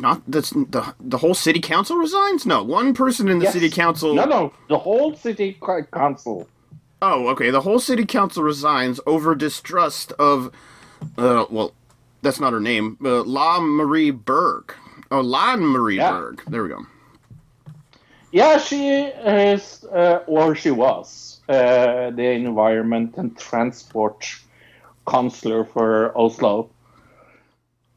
[0.00, 0.40] not the,
[0.70, 2.44] the the whole city council resigns.
[2.46, 3.52] No, one person in the Yes.
[3.52, 4.14] city council.
[4.14, 5.58] No, no, the whole city
[5.92, 6.48] council.
[7.02, 7.50] Oh, okay.
[7.50, 10.50] The whole city council resigns over distrust of,
[11.18, 11.74] uh, well,
[12.22, 12.96] that's not her name.
[13.04, 14.74] Uh, La Marie Berg.
[15.10, 16.10] Oh, Lan Marie Yeah.
[16.12, 16.42] Berg.
[16.48, 16.80] There we go.
[18.32, 24.26] Yeah, she is, uh, or she was, uh, the environment and transport
[25.08, 26.68] counselor for Oslo.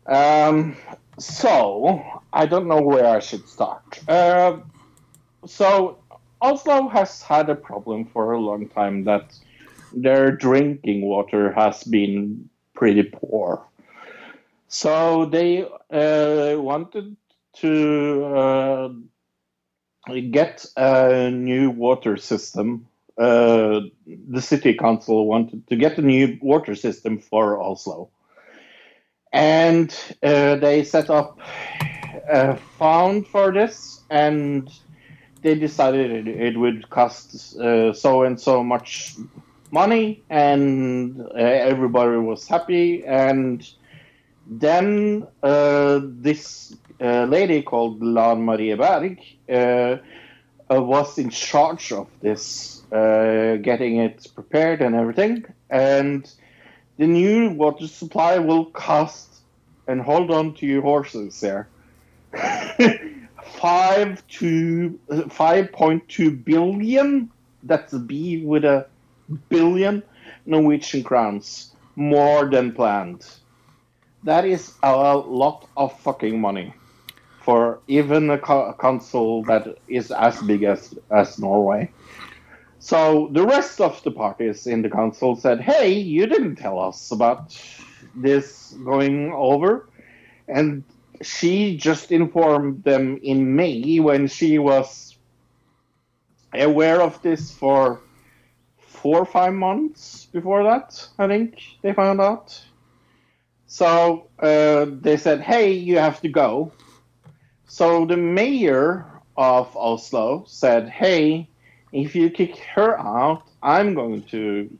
[0.05, 0.77] Um,
[1.17, 2.01] so,
[2.31, 3.99] I don't know where I should start.
[4.07, 4.57] Uh,
[5.45, 5.97] so,
[6.41, 9.37] Oslo has had a problem for a long time that
[9.91, 13.65] their drinking water has been pretty poor.
[14.69, 17.17] So, they uh, wanted
[17.57, 18.25] to.
[18.25, 18.89] Uh,
[20.31, 22.87] get a new water system.
[23.17, 23.81] Uh,
[24.29, 28.09] the city council wanted to get a new water system for Oslo.
[29.31, 31.39] And uh, they set up
[32.29, 34.69] a fund for this, and
[35.41, 39.15] they decided it, would cost uh, so and so much
[39.71, 43.05] money, and uh, everybody was happy.
[43.05, 43.69] And
[44.49, 52.07] then uh, this uh, lady called Lan Marie Berg uh, uh, was in charge of
[52.21, 55.45] this, uh, getting it prepared and everything.
[55.69, 56.29] And
[56.97, 59.35] the new water supply will cost,
[59.87, 61.69] and hold on to your horses there,
[63.43, 67.29] five to uh, five point two billion.
[67.63, 68.87] That's a B with a
[69.49, 70.01] billion
[70.45, 73.25] Norwegian crowns, more than planned.
[74.23, 76.73] That is a lot of fucking money
[77.41, 81.91] for even a, co- council that is as big as, as Norway.
[82.79, 87.11] So the rest of the parties in the council said, hey, you didn't tell us
[87.11, 87.59] about
[88.15, 89.89] this going over.
[90.47, 90.83] And
[91.21, 95.17] she just informed them in May when she was
[96.53, 97.99] aware of this for
[98.79, 102.61] four or five months before that, I think they found out.
[103.69, 106.71] So uh, they said, hey, you have to go.
[107.67, 109.05] So the mayor
[109.37, 111.47] of Oslo said, hey,
[111.93, 114.77] if you kick her out, I'm going to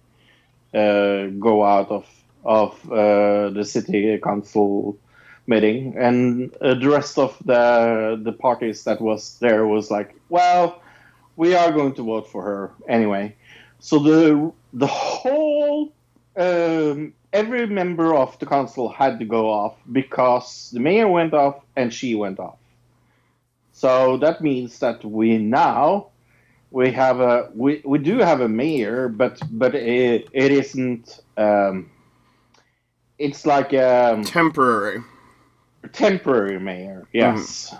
[0.73, 2.07] uh, go out of,
[2.43, 4.97] of uh, the city council
[5.45, 10.81] meeting, and uh, the rest of the the parties that was there was like, well,
[11.35, 13.35] we are going to vote for her anyway.
[13.79, 15.91] So the the whole
[16.37, 21.63] um, every member of the council had to go off because the mayor went off
[21.75, 22.57] and she went off.
[23.71, 26.07] So that means that we now
[26.71, 31.19] we have a we, we do have a mayor, but but it, it isn't.
[31.37, 31.89] Um,
[33.17, 35.01] it's like a Temporary.
[35.93, 37.75] temporary mayor, yes,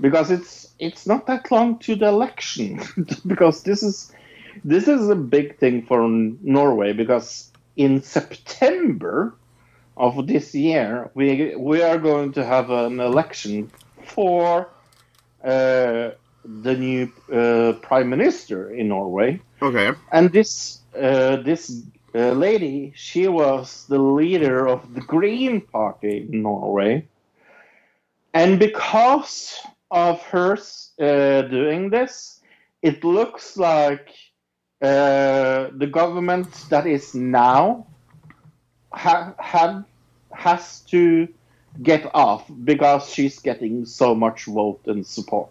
[0.00, 2.80] because it's it's not that long to the election.
[3.26, 4.12] because this is
[4.64, 9.34] this is a big thing for Norway because in September
[9.96, 13.70] of this year we we are going to have an election
[14.14, 14.68] for
[15.44, 16.10] uh,
[16.44, 19.92] the new uh, prime minister in Norway, Okay.
[20.12, 21.82] and this uh, this
[22.14, 27.06] uh, lady she was the leader of the Green Party in Norway,
[28.32, 29.60] and because
[29.90, 30.58] of her
[31.00, 32.40] uh, doing this,
[32.82, 34.08] it looks like
[34.82, 37.86] uh, the government that is now
[38.92, 39.84] ha- have
[40.32, 41.28] has to
[41.82, 45.50] get off because she's getting so much vote and support.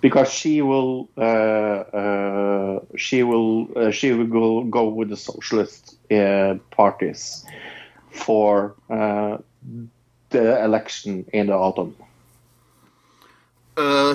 [0.00, 5.96] Because she will, uh, uh, she will, uh, she will go, go with the socialist
[6.10, 7.44] uh, parties
[8.10, 11.96] for the election in the autumn.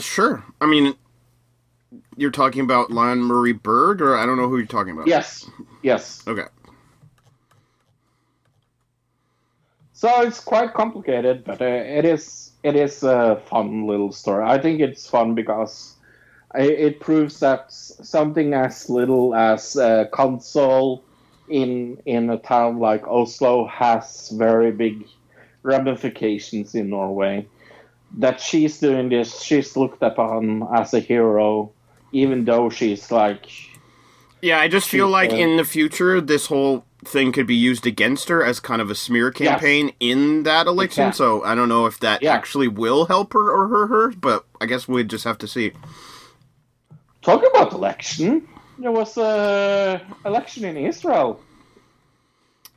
[0.01, 0.43] Sure.
[0.61, 0.95] I mean,
[2.17, 5.07] you're talking about Lan Marie Berg, or I don't know who you're talking about.
[5.07, 5.49] Yes,
[5.81, 6.23] yes.
[6.27, 6.45] Okay.
[9.93, 14.43] So it's quite complicated, but uh, it is it is a fun little story.
[14.45, 15.95] I think it's fun because
[16.55, 21.03] i- it proves that something as little as a console
[21.49, 25.05] in in a town like Oslo has very big
[25.61, 27.47] ramifications in Norway.
[28.17, 31.71] That she's doing this, she's looked upon as a hero,
[32.13, 33.47] even though she's like
[34.41, 37.87] Yeah, I just feel like uh, in the future, this whole thing could be used
[37.87, 41.13] against her as kind of a smear campaign in that election.
[41.13, 42.33] So I don't know if that Yeah.
[42.33, 45.73] actually will help her or hurt her, but I guess we'd just have to see.
[47.21, 48.47] talking about election.
[48.79, 51.41] There was a election in Israel.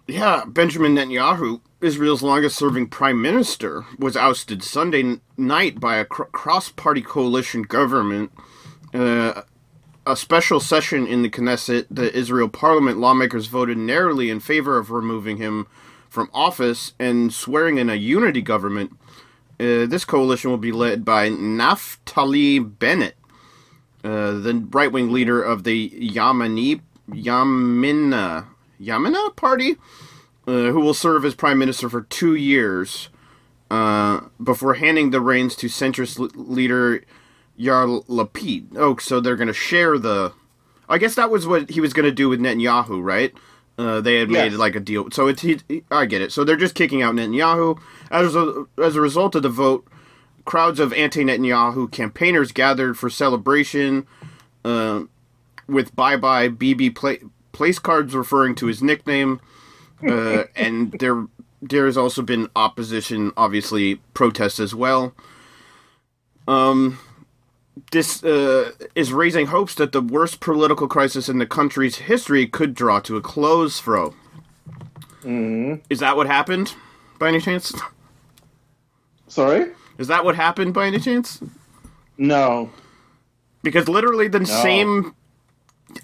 [0.06, 6.24] Yeah, Benjamin Netanyahu, Israel's longest serving prime minister, was ousted Sunday night by a cr-
[6.24, 8.32] cross party coalition government.
[8.94, 9.42] Uh,
[10.06, 14.90] a special session in the Knesset, the Israel parliament, lawmakers voted narrowly in favor of
[14.90, 15.66] removing him
[16.08, 18.92] from office and swearing in a unity government.
[19.58, 23.16] Uh, this coalition will be led by Naftali Bennett,
[24.04, 28.46] uh, the right wing leader of the Yamani Yamina
[28.80, 29.76] Yamina party,
[30.46, 33.08] uh, who will serve as prime minister for two years
[33.70, 37.02] uh, before handing the reins to centrist leader
[37.58, 38.66] Yair Lapid.
[38.76, 40.32] Oh, so they're going to share the.
[40.88, 43.32] I guess that was what he was going to do with Netanyahu, right?
[43.78, 44.58] Uh, they had made Yes.
[44.58, 45.10] like a deal.
[45.10, 45.58] So it's he,
[45.90, 46.32] I get it.
[46.32, 47.78] So they're just kicking out Netanyahu
[48.10, 49.86] as a, as a result of the vote.
[50.44, 54.06] Crowds of anti-Netanyahu campaigners gathered for celebration,
[54.64, 55.02] uh,
[55.66, 59.40] with "Bye Bye BB" pla- place cards referring to his nickname,
[60.08, 61.26] uh, and there
[61.60, 65.14] there has also been opposition, obviously protests as well.
[66.46, 66.98] Um,
[67.92, 72.74] this uh, is raising hopes that the worst political crisis in the country's history could
[72.74, 73.78] draw to a close.
[73.78, 74.14] Fro,
[75.22, 75.80] Mm.
[75.90, 76.74] is that what happened?
[77.18, 77.74] By any chance?
[79.28, 79.72] Sorry?
[79.98, 81.40] Is that what happened by any chance?
[82.18, 82.70] No.
[83.62, 85.14] Because literally the same,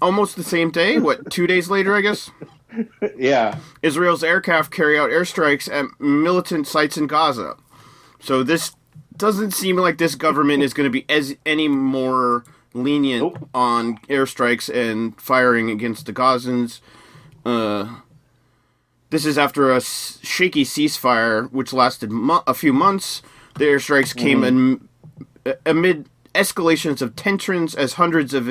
[0.01, 0.99] almost the same day.
[0.99, 2.29] What two days later, I guess.
[3.17, 3.59] Yeah.
[3.81, 7.55] Israel's aircraft carry out airstrikes at militant sites in Gaza.
[8.19, 8.75] So this
[9.17, 13.49] doesn't seem like this government is going to be as any more lenient Nope.
[13.53, 16.79] on airstrikes and firing against the Gazans.
[17.45, 17.97] Uh,
[19.09, 23.21] this is after a s- shaky ceasefire which lasted mo- a few months.
[23.55, 24.87] The airstrikes came in,
[25.65, 28.49] amid escalations of tensions as hundreds of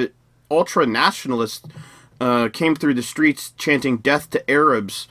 [0.50, 1.66] ultra nationalists
[2.20, 5.08] uh, came through the streets chanting "Death to Arabs"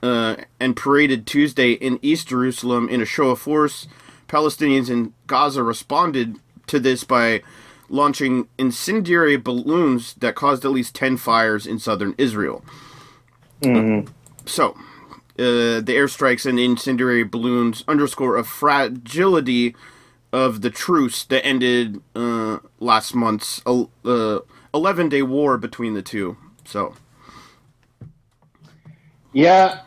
[0.00, 3.88] uh, and paraded Tuesday in East Jerusalem in a show of force.
[4.32, 7.42] Palestinians in Gaza responded to this by
[7.90, 12.64] launching incendiary balloons that caused at least 10 fires in southern Israel.
[14.46, 14.70] So,
[15.38, 19.76] uh, the airstrikes and incendiary balloons underscore a fragility
[20.32, 24.38] of the truce that ended uh, last month's uh,
[24.72, 26.38] 11 day war between the two.
[26.64, 26.94] So,
[29.34, 29.80] Yeah,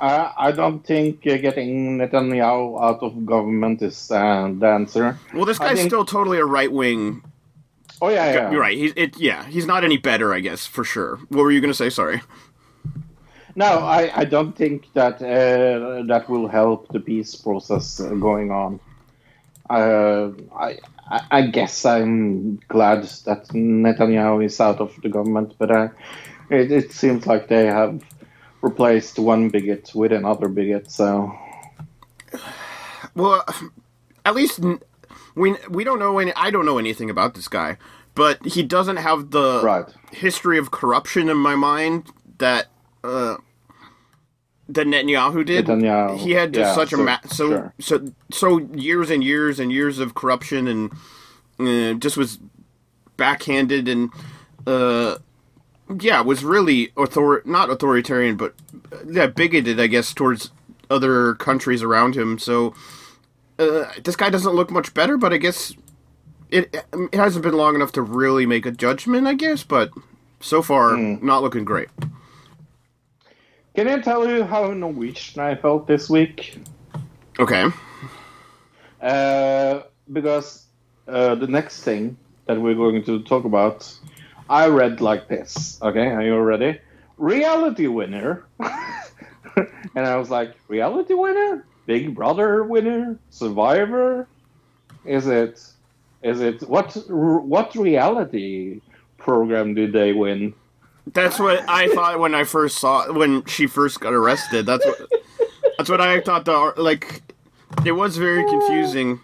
[0.00, 5.18] I, I don't think uh, getting Netanyahu out of government is uh, the answer.
[5.34, 7.22] Well, this guy's think- still totally a right wing.
[8.00, 8.50] Oh yeah, yeah.
[8.50, 8.76] You're right.
[8.76, 9.18] He's it.
[9.18, 11.16] Yeah, he's not any better, I guess, for sure.
[11.28, 11.90] What were you gonna say?
[11.90, 12.20] Sorry.
[13.54, 18.80] No, I, I don't think that uh, that will help the peace process going on.
[19.70, 20.78] Uh, I
[21.10, 25.88] I- I guess I'm glad that Netanyahu is out of the government, but uh,
[26.50, 28.00] it, it seems like they have
[28.62, 30.90] replaced one bigot with another bigot.
[30.90, 31.32] So
[33.14, 33.44] Well,
[34.24, 34.60] at least
[35.34, 36.32] we we don't know any.
[36.34, 37.76] I don't know anything about this guy,
[38.14, 42.08] but he doesn't have the right, history of corruption in my mind
[42.38, 42.68] that
[43.04, 43.36] uh,
[44.68, 45.66] that Netanyahu did.
[45.66, 46.18] Netanyahu.
[46.18, 47.74] He had just yeah, such a so- ma- so sure.
[47.80, 50.92] so so years and years and years of corruption and
[51.58, 52.38] uh, just was
[53.16, 54.10] backhanded and
[54.66, 55.16] uh,
[56.00, 58.54] yeah was really author not authoritarian but
[58.92, 60.50] uh, yeah bigoted I guess towards
[60.90, 62.38] other countries around him.
[62.38, 62.74] So
[63.58, 65.72] uh, this guy doesn't look much better, but I guess
[66.50, 69.26] it it hasn't been long enough to really make a judgment.
[69.26, 69.90] I guess, but
[70.40, 71.24] so far Hmm.
[71.26, 71.88] not looking great.
[73.74, 76.58] Can I tell you how Norwegian I felt this week?
[77.38, 77.66] Okay.
[79.00, 79.82] Uh,
[80.12, 80.66] because
[81.08, 82.16] uh, the next thing
[82.46, 83.90] that we're going to talk about,
[84.52, 85.80] I read like this.
[85.80, 86.78] Okay, are you ready?
[87.16, 88.44] Reality winner.
[88.60, 91.64] and I was like, reality winner?
[91.86, 93.18] Big Brother winner?
[93.30, 94.28] Survivor?
[95.06, 95.58] Is it?
[96.22, 96.92] Is it what?
[97.08, 98.82] What reality
[99.16, 100.52] program did they win?
[101.06, 104.66] That's what I thought when I first saw when she first got arrested.
[104.66, 105.12] That's what
[105.78, 106.44] that's what I thought.
[106.44, 107.22] The like
[107.86, 109.18] it was very confusing,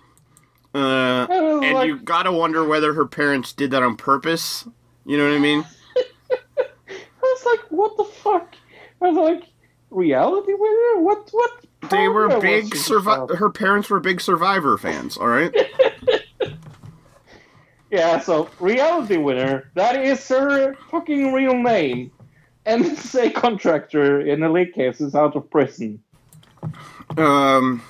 [0.74, 4.64] uh, and like, you gotta wonder whether her parents did that on purpose.
[5.09, 5.65] You know what I mean?
[6.31, 6.69] I
[7.21, 8.55] was like, what the fuck?
[9.01, 9.49] I was like,
[9.91, 11.01] reality winner?
[11.01, 11.29] What?
[11.33, 11.65] What?
[11.91, 13.35] They were big survivor.
[13.35, 15.17] Her parents were big Survivor fans.
[15.17, 15.55] All right.
[17.91, 22.13] Yeah, so reality winner, that is her fucking real name.
[22.67, 26.03] NSA contractor in the leak case is out of prison.
[27.17, 27.83] Um,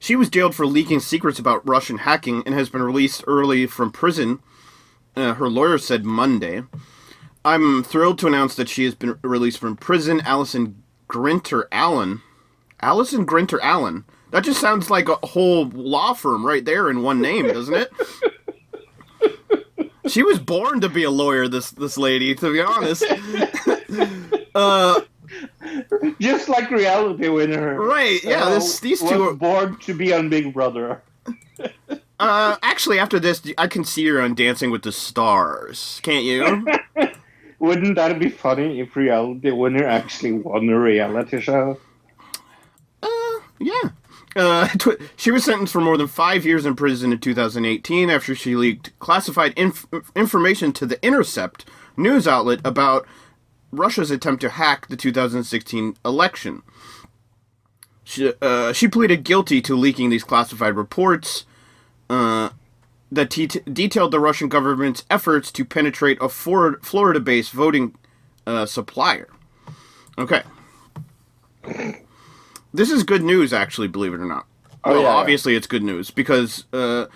[0.00, 3.92] she was jailed for leaking secrets about Russian hacking and has been released early from
[3.92, 4.40] prison.
[5.16, 6.62] Uh, her lawyer said Monday.
[7.44, 10.20] I'm thrilled to announce that she has been released from prison.
[10.22, 12.22] Allison Grinter Allen.
[12.80, 14.04] Allison Grinter Allen.
[14.32, 17.90] That just sounds like a whole law firm right there in one name, doesn't it?
[20.08, 21.48] she was born to be a lawyer.
[21.48, 23.04] This this lady, to be honest.
[24.54, 25.00] uh,
[26.20, 27.80] Just like reality winner.
[27.80, 28.22] right?
[28.22, 29.34] Yeah, uh, this these two are.
[29.34, 31.02] born to be on Big Brother.
[32.18, 36.00] Uh, actually, after this, I can see her on Dancing with the Stars.
[36.02, 36.66] Can't you?
[37.58, 41.78] Wouldn't that be funny if reality winner actually won a reality show?
[43.02, 43.90] uh, yeah.
[44.34, 48.34] Uh, tw- she was sentenced for more than five years in prison in 2018 after
[48.34, 51.64] she leaked classified inf- information to The Intercept
[51.96, 53.06] news outlet about
[53.72, 56.62] Russia's attempt to hack the 2016 election.
[58.04, 61.45] She, uh, she pleaded guilty to leaking these classified reports
[62.10, 62.50] uh,
[63.12, 67.94] that te- detailed the Russian government's efforts to penetrate a Flor- Florida-based voting
[68.46, 69.28] uh, supplier.
[70.18, 70.42] Okay.
[72.72, 74.46] This is good news, actually, believe it or not.
[74.84, 75.14] Oh, well, yeah, yeah.
[75.14, 77.06] obviously, it's good news because uh,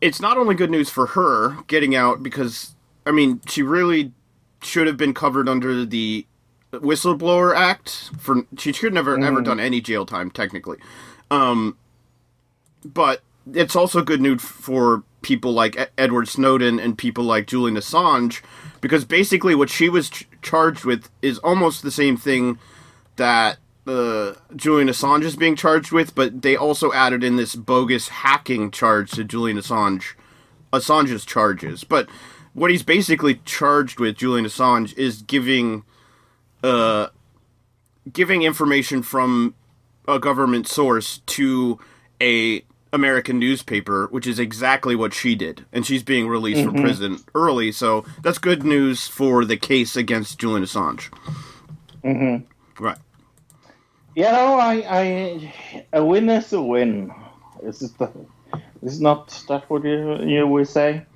[0.00, 2.74] it's not only good news for her getting out, because,
[3.04, 4.12] I mean, she really
[4.62, 6.26] should have been covered under the
[6.72, 8.10] Whistleblower Act.
[8.18, 9.44] For She should never ever Mm.
[9.44, 10.78] done any jail time, technically.
[11.30, 11.76] Um,
[12.84, 13.20] but
[13.52, 18.42] it's also good news for people like Edward Snowden and people like Julian Assange,
[18.80, 22.58] because basically what she was ch- charged with is almost the same thing
[23.16, 28.08] that uh, Julian Assange is being charged with, but they also added in this bogus
[28.08, 30.14] hacking charge to Julian Assange,
[30.72, 31.84] Assange's charges.
[31.84, 32.08] But
[32.52, 35.84] what he's basically charged with, Julian Assange, is giving,
[36.62, 37.08] uh,
[38.12, 39.54] giving information from
[40.06, 41.78] a government source to
[42.20, 47.18] a American newspaper, which is exactly what she did, and she's being released from prison
[47.34, 47.72] early.
[47.72, 51.10] So that's good news for the case against Julian Assange.
[52.04, 52.84] Mm-hmm.
[52.84, 52.98] Right.
[54.14, 55.54] You know, I, I,
[55.94, 57.12] a win is a win.
[57.62, 57.96] Is it?
[57.98, 58.10] The,
[58.82, 61.06] is not that what you you would say?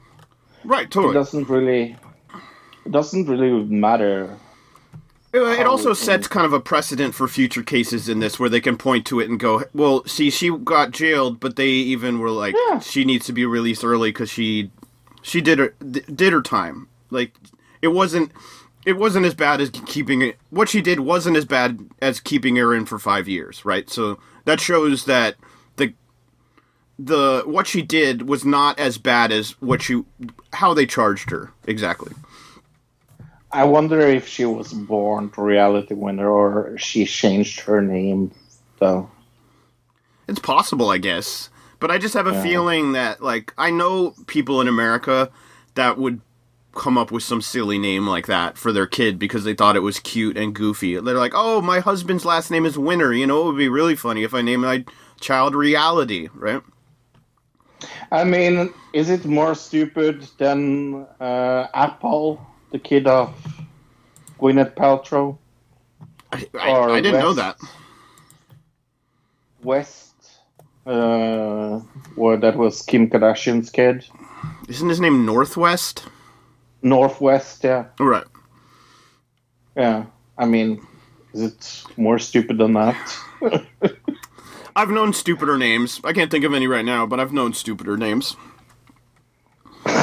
[0.64, 0.91] Right.
[0.91, 1.12] Totally.
[1.12, 1.97] It doesn't really.
[2.87, 4.39] It doesn't really matter.
[5.45, 8.61] Uh, It also sets kind of a precedent for future cases in this where they
[8.61, 12.30] can point to it and go, well, see, she got jailed, but they even were
[12.30, 12.78] like, Yeah.
[12.80, 14.70] she needs to be released early because she
[15.22, 16.89] she did her did her time.
[17.11, 17.34] Like
[17.82, 18.32] it wasn't
[18.84, 20.37] it wasn't as bad as keeping it.
[20.51, 23.91] What she did wasn't as bad as keeping her in for five years, right?
[23.91, 25.34] So that shows that
[25.76, 25.93] the
[26.99, 30.03] the what she did was not as bad as what she
[30.55, 32.12] how they charged her exactly.
[33.57, 38.33] I wonder if she was born to reality winner or she changed her name,
[38.79, 39.11] though.
[40.29, 41.51] It's possible, I guess,
[41.81, 42.35] but I just have a Yeah.
[42.35, 45.31] feeling that like I know people in America
[45.75, 46.21] that would
[46.75, 49.81] come up with some silly name like that for their kid because they thought it
[49.81, 50.97] was cute and goofy.
[51.01, 53.97] They're like, "Oh, my husband's last name is Winner." You know, it would be really
[53.97, 54.85] funny if I named my
[55.21, 56.63] child Reality, right?
[58.11, 62.41] I mean, is it more stupid than uh, Apple,
[62.71, 63.35] the kid of
[64.39, 65.39] Gwyneth Paltrow?
[66.33, 67.59] I, I, I didn't know that.
[69.62, 70.14] West,
[70.87, 71.79] uh,
[72.14, 74.05] where that was Kim Kardashian's kid.
[74.69, 76.05] Isn't his name Northwest?
[76.83, 77.87] Northwest, yeah.
[77.99, 78.27] Right.
[79.77, 80.07] Yeah.
[80.39, 80.87] I mean,
[81.33, 83.19] is it more stupid than that?
[84.77, 86.01] I've known stupider names.
[86.05, 88.37] I can't think of any right now, but I've known stupider names.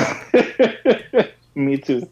[1.55, 2.09] Me too.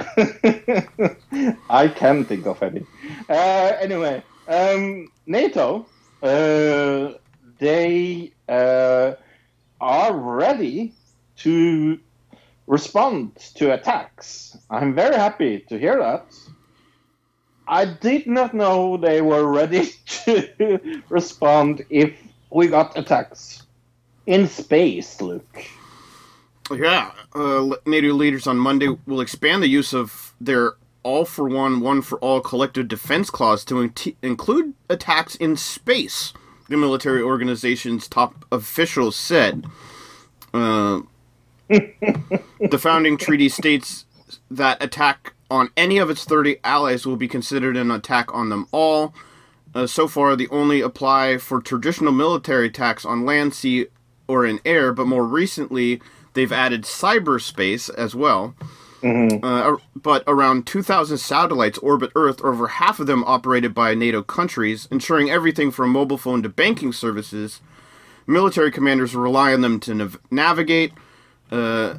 [1.70, 2.84] I can think of any.
[3.28, 5.86] Uh, anyway, um, NATO,
[6.22, 7.12] uh,
[7.58, 9.12] they uh,
[9.80, 10.94] are ready
[11.38, 11.98] to
[12.66, 14.56] respond to attacks.
[14.70, 16.34] I'm very happy to hear that.
[17.66, 19.90] I did not know they were ready
[20.24, 22.14] to respond if
[22.50, 23.62] we got attacks
[24.26, 25.64] in space, Luke.
[26.72, 31.80] Yeah, uh, NATO leaders on Monday will expand the use of their all for one,
[31.80, 36.32] one for all collective defense clause to in- include attacks in space,
[36.68, 39.64] the military organization's top officials said.
[40.52, 41.00] Uh,
[41.68, 44.04] the founding treaty states
[44.50, 48.66] that attack on any of its 30 allies will be considered an attack on them
[48.72, 49.14] all.
[49.74, 53.86] Uh, so far, the only apply for traditional military attacks on land, sea,
[54.28, 56.00] or in air, but more recently,
[56.34, 58.54] they've added cyberspace as well.
[59.42, 64.86] Uh, but around 2,000 satellites orbit Earth, over half of them operated by NATO countries,
[64.90, 67.60] ensuring everything from mobile phone to banking services.
[68.26, 70.92] Military commanders rely on them to nav- navigate.
[71.50, 71.94] Uh,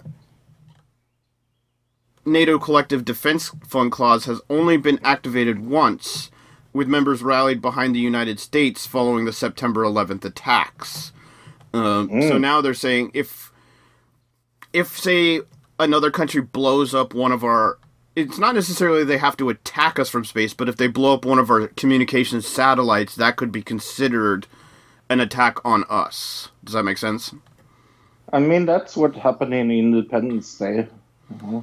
[2.24, 6.30] NATO Collective Defense Fund clause has only been activated once,
[6.72, 11.12] with members rallied behind the United States following the September 11th attacks.
[11.74, 13.51] Um, So now they're saying if,
[14.74, 15.42] if say
[15.80, 17.78] another country blows up one of our,
[18.16, 21.26] it's not necessarily they have to attack us from space, but if they blow up
[21.26, 24.48] one of our communications satellites, that could be considered
[25.10, 26.50] an attack on us.
[26.64, 27.34] Does that make sense?
[28.34, 30.88] I mean, that's what happened in Independence Day.
[31.34, 31.60] Mm-hmm.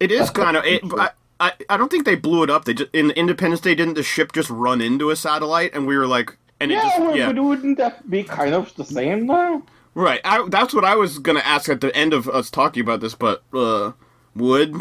[0.00, 0.64] It is kind of.
[0.64, 2.64] It, I, I I don't think they blew it up.
[2.64, 5.96] They just in Independence Day didn't the ship just run into a satellite and we
[5.96, 9.62] were like and it just yeah but wouldn't that be kind of the same though?
[9.98, 10.20] Right.
[10.24, 13.16] I, that's what I was gonna ask at the end of us talking about this,
[13.16, 13.90] but uh,
[14.36, 14.72] would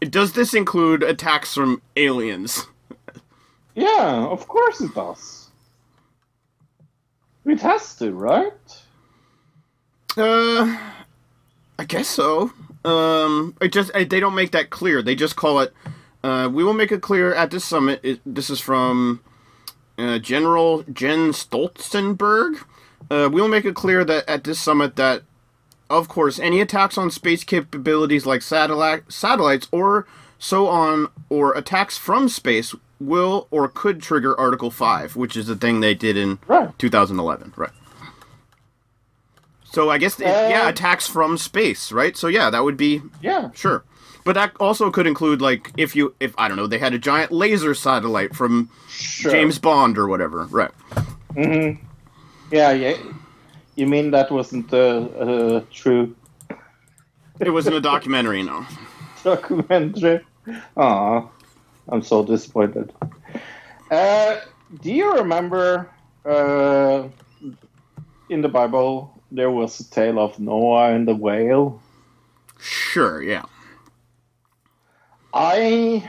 [0.00, 2.66] does this include attacks from aliens?
[3.74, 5.48] Yeah, of course it does.
[7.46, 8.52] It has to, right?
[10.14, 10.78] Uh,
[11.78, 12.52] I guess so.
[12.84, 15.00] Um, it just I, they don't make that clear.
[15.00, 15.72] They just call it.
[16.22, 17.98] Uh, we will make it clear at this summit.
[18.02, 19.22] It, this is from
[19.96, 22.62] uh, General Jens Stoltenberg.
[23.10, 25.22] Uh, we will make it clear that at this summit that,
[25.90, 30.06] of course, any attacks on space capabilities like satellite satellites or
[30.38, 35.56] so on, or attacks from space will or could trigger Article Five, which is the
[35.56, 36.76] thing they did in Right.
[36.78, 37.52] 2011.
[37.56, 37.70] Right.
[39.64, 42.16] So I guess it, yeah, Uh, attacks from space, right?
[42.16, 43.50] So yeah, that would be Yeah.
[43.54, 43.84] sure.
[44.24, 46.98] But that also could include like if you if I don't know, they had a
[46.98, 49.32] giant laser satellite from Sure.
[49.32, 50.44] James Bond or whatever.
[50.50, 50.70] Right.
[52.50, 52.96] Yeah, yeah.
[53.76, 56.14] You mean that wasn't uh, uh, true
[57.40, 58.64] It wasn't a documentary, no.
[59.24, 60.20] documentary?
[60.76, 61.28] Aw,
[61.88, 62.92] I'm so disappointed.
[63.90, 64.36] Uh,
[64.80, 65.90] do you remember
[66.24, 67.08] uh,
[68.28, 71.80] in the Bible there was a tale of Noah and the whale?
[72.58, 73.44] Sure, yeah.
[75.32, 76.08] I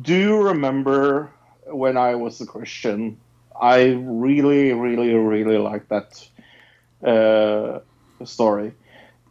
[0.00, 1.30] do remember
[1.66, 3.18] when I was a Christian.
[3.60, 6.28] I really, really, really like that
[7.06, 7.80] uh,
[8.24, 8.72] story,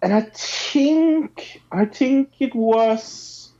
[0.01, 3.51] and I think I think it was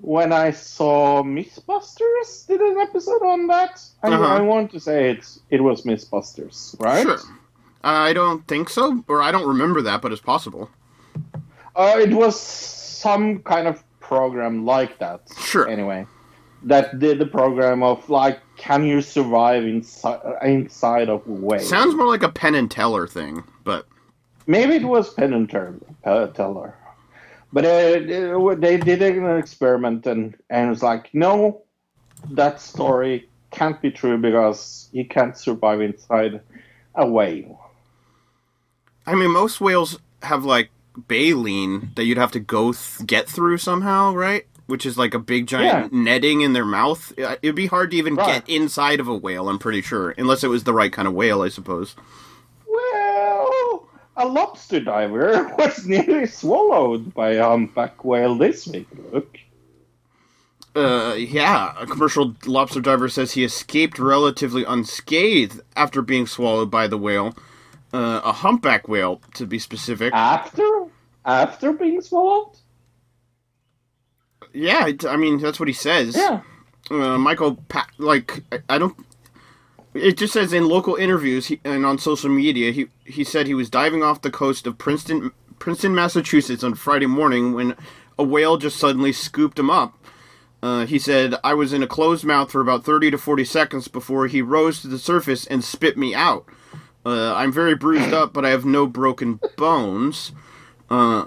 [0.00, 3.80] when I saw Mythbusters did an episode on that.
[4.02, 4.24] I, Uh-huh.
[4.24, 7.02] I want to say it's it was Mythbusters, right?
[7.04, 7.18] Sure.
[7.84, 10.70] I don't think so, or I don't remember that, but it's possible.
[11.74, 15.20] Uh, it was some kind of program like that.
[15.38, 15.68] Sure.
[15.68, 16.06] Anyway,
[16.64, 21.60] that did the program of like, can you survive inside inside of a whale?
[21.60, 23.86] Sounds more like a Penn and Teller thing, but
[24.46, 26.74] Maybe it was Penn and Teller,
[27.52, 31.62] but uh, they did an experiment and and it was like, no,
[32.30, 36.40] that story can't be true because you can't survive inside
[36.94, 37.70] a whale.
[39.06, 43.58] I mean, most whales have like baleen that you'd have to go th- get through
[43.58, 44.46] somehow, right?
[44.66, 47.12] Which is like a big giant netting in their mouth.
[47.18, 48.44] Uh, It'd be hard to even Right.
[48.46, 49.48] get inside of a whale.
[49.48, 51.94] I'm pretty sure, unless it was the right kind of whale, I suppose.
[52.66, 58.88] Well, a lobster diver was nearly swallowed by a humpback whale this week.
[59.12, 59.38] Look.
[60.74, 66.86] Uh, yeah, a commercial lobster diver says he escaped relatively unscathed after being swallowed by
[66.86, 67.34] the whale.
[67.92, 70.14] Uh, a humpback whale, to be specific.
[70.14, 70.86] After
[71.26, 72.56] after being swallowed?
[74.52, 76.16] Yeah, it- I mean that's what he says.
[76.16, 76.40] Yeah.
[76.90, 78.96] uh, Michael, pa- like I, I don't.
[79.94, 83.54] It just says in local interviews he, and on social media, he he said he
[83.54, 87.76] was diving off the coast of Princeton, Princeton, Massachusetts on Friday morning when
[88.18, 89.94] a whale just suddenly scooped him up.
[90.62, 93.88] Uh, he said, "I was in a closed mouth for about thirty to forty seconds
[93.88, 96.46] before he rose to the surface and spit me out.
[97.04, 100.32] Uh, I'm very bruised up, but I have no broken bones."
[100.88, 101.26] Uh,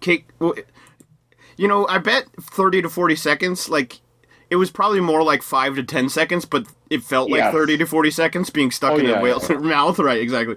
[0.00, 0.54] Kate, well,
[1.56, 4.00] you know, I bet 30 to 40 seconds, like,
[4.50, 7.86] it was probably more like 5 to 10 seconds, but it felt like 30 to
[7.86, 9.56] 40 seconds being stuck Oh, in yeah, the whale's yeah.
[9.56, 9.98] mouth.
[10.04, 10.56] Right, exactly.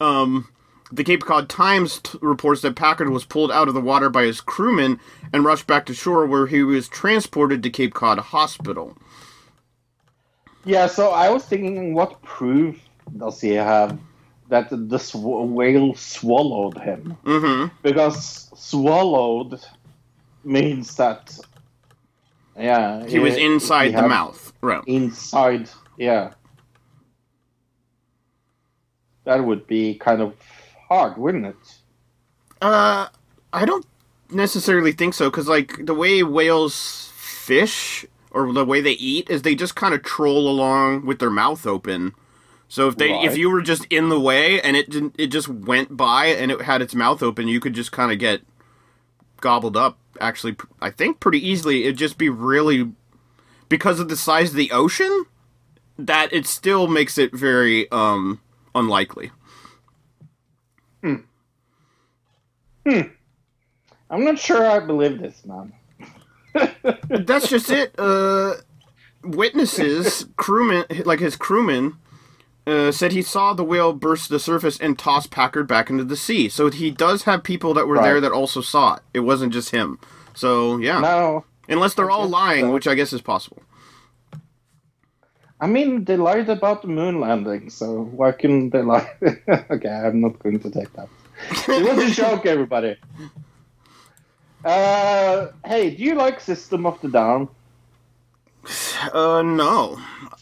[0.00, 0.48] Um,
[0.92, 4.24] the Cape Cod Times t- reports that Packard was pulled out of the water by
[4.24, 5.00] his crewmen
[5.32, 8.96] and rushed back to shore where he was transported to Cape Cod Hospital.
[10.64, 12.78] Yeah, so I was thinking, what proof
[13.16, 13.98] does he have
[14.48, 17.16] that the sw- whale swallowed him?
[17.24, 17.74] Mm-hmm.
[17.82, 19.58] Because swallowed
[20.44, 21.36] means that,
[22.58, 24.52] yeah, He was inside he the mouth.
[24.60, 24.82] Right.
[24.86, 26.32] Inside, yeah.
[29.24, 30.34] That would be kind of
[30.88, 31.56] hard, wouldn't it?
[32.60, 33.08] Uh,
[33.52, 33.86] I don't
[34.30, 39.42] necessarily think so because like the way whales fish or the way they eat is
[39.42, 42.14] they just kind of troll along with their mouth open.
[42.68, 45.48] So if they if you were just in the way and it didn't it just
[45.48, 48.40] went by and it had its mouth open, you could just kind of get
[49.42, 49.98] gobbled up.
[50.20, 51.84] Actually, I think pretty easily.
[51.84, 52.92] It'd just be really
[53.68, 55.26] because of the size of the ocean
[55.98, 58.40] that it still makes it very um
[58.74, 59.30] unlikely.
[61.02, 61.16] Hmm.
[62.86, 63.00] Hmm.
[64.10, 65.72] I'm not sure I believe this, man.
[67.08, 67.94] That's just it.
[67.98, 68.54] Uh,
[69.24, 71.96] witnesses, crewmen, like his crewmen,
[72.66, 76.16] uh, said he saw the whale burst the surface and toss Packard back into the
[76.16, 76.48] sea.
[76.48, 79.02] So he does have people that were there that also saw it.
[79.14, 79.98] It wasn't just him.
[80.34, 82.72] So yeah, No, unless they're all lying, so.
[82.72, 83.62] which I guess is possible.
[85.60, 89.08] I mean, they lied about the moon landing, so why couldn't they lie?
[89.70, 91.08] okay, I'm not going to take that.
[91.68, 92.96] It was a joke, everybody.
[94.64, 97.48] Uh, hey, do you like System of the Down?
[99.12, 100.00] Uh, no,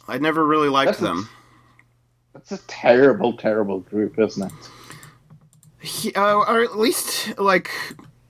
[0.09, 1.29] I never really liked That's a- them.
[2.41, 4.53] It's a terrible, terrible group, isn't it?
[5.81, 7.71] He- uh, or at least like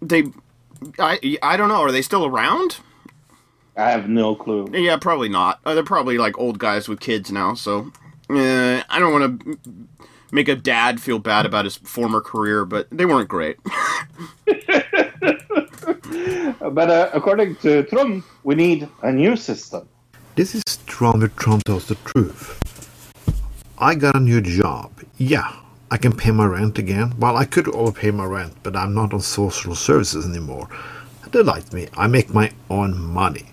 [0.03, 0.25] they.
[0.99, 1.83] I I don't know.
[1.83, 2.79] Are they still around?
[3.77, 4.69] I have no clue.
[4.73, 5.61] Yeah, probably not.
[5.65, 7.93] Uh, they're probably like old guys with kids now, so
[8.29, 9.59] uh, I don't want to
[10.33, 13.57] make a dad feel bad about his former career, but they weren't great.
[16.61, 19.89] But uh, according to Tron, we need a new system.
[20.37, 22.61] This is Tron with Tron tells the truth.
[23.83, 24.93] I got a new job.
[25.17, 25.57] Yeah,
[25.91, 27.15] I can pay my rent again.
[27.19, 30.69] Well, I could overpay my rent, but I'm not on social services anymore.
[31.33, 31.89] They like me.
[31.97, 33.47] I make my own money.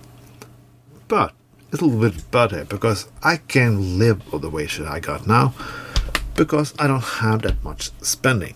[1.08, 1.34] But
[1.72, 5.28] it's a little bit better because I can live on the wage that I got
[5.28, 5.54] now
[6.36, 8.56] because I don't have that much spending.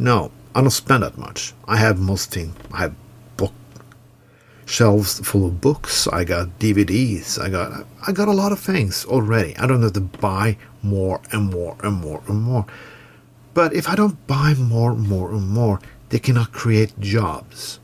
[0.00, 1.54] No, I don't spend that much.
[1.68, 2.56] I have most things.
[2.72, 2.94] I have
[4.70, 6.06] shelves full of books.
[6.06, 7.38] I got DVDs.
[7.40, 9.56] I got I got a lot of things already.
[9.58, 12.66] I don't have to buy more and more and more and more.
[13.52, 17.80] But if I don't buy more and more and more, they cannot create jobs.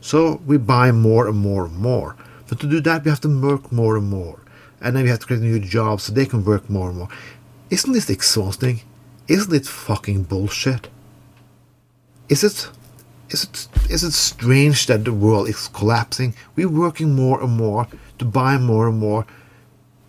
[0.00, 2.16] So we buy more and more and more.
[2.48, 4.40] But to do that, we have to work more and more.
[4.80, 7.08] And then we have to create new jobs so they can work more and more.
[7.70, 8.80] Isn't this exhausting?
[9.28, 10.88] Isn't it fucking bullshit?
[12.28, 12.70] Is it
[13.30, 16.34] is it is it strange that the world is collapsing?
[16.56, 17.86] We're working more and more
[18.18, 19.26] to buy more and more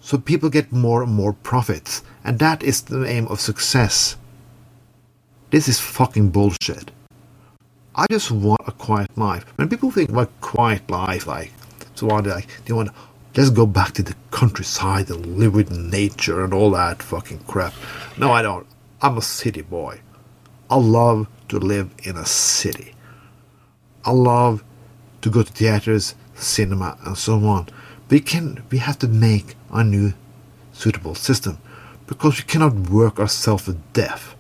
[0.02, 2.02] so people get more and more profits.
[2.24, 4.18] And that is the aim of success.
[5.52, 6.92] This is fucking bullshit.
[7.96, 9.46] I just want a quiet life.
[9.58, 11.52] When people think about quiet life, like
[11.94, 12.90] so on, like they want
[13.36, 17.74] let's go back to the countryside and live with nature and all that fucking crap.
[18.18, 18.66] No, I don't.
[19.02, 20.00] I'm a city boy.
[20.70, 22.96] I love to live in a city.
[24.06, 24.64] I love
[25.22, 27.68] to go to theaters, cinema, and so on.
[28.10, 30.14] We can we have to make a new
[30.74, 31.60] suitable system
[32.08, 34.36] because we cannot work ourselves to death.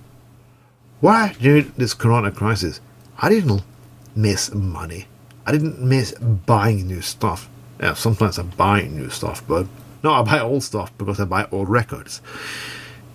[0.99, 2.81] Why during this corona crisis
[3.17, 3.63] I didn't
[4.15, 5.07] miss money.
[5.45, 7.49] I didn't miss buying new stuff.
[7.79, 9.67] Yeah, sometimes I buy new stuff, but
[10.03, 12.21] no, I buy old stuff because I buy old records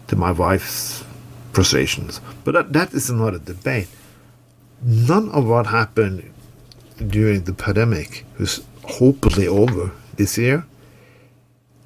[0.08, 1.04] to my wife's
[1.52, 2.20] frustrations.
[2.44, 3.88] But that, that is another debate.
[4.82, 6.32] None of what happened
[6.96, 10.64] during the pandemic, who's hopefully over this year,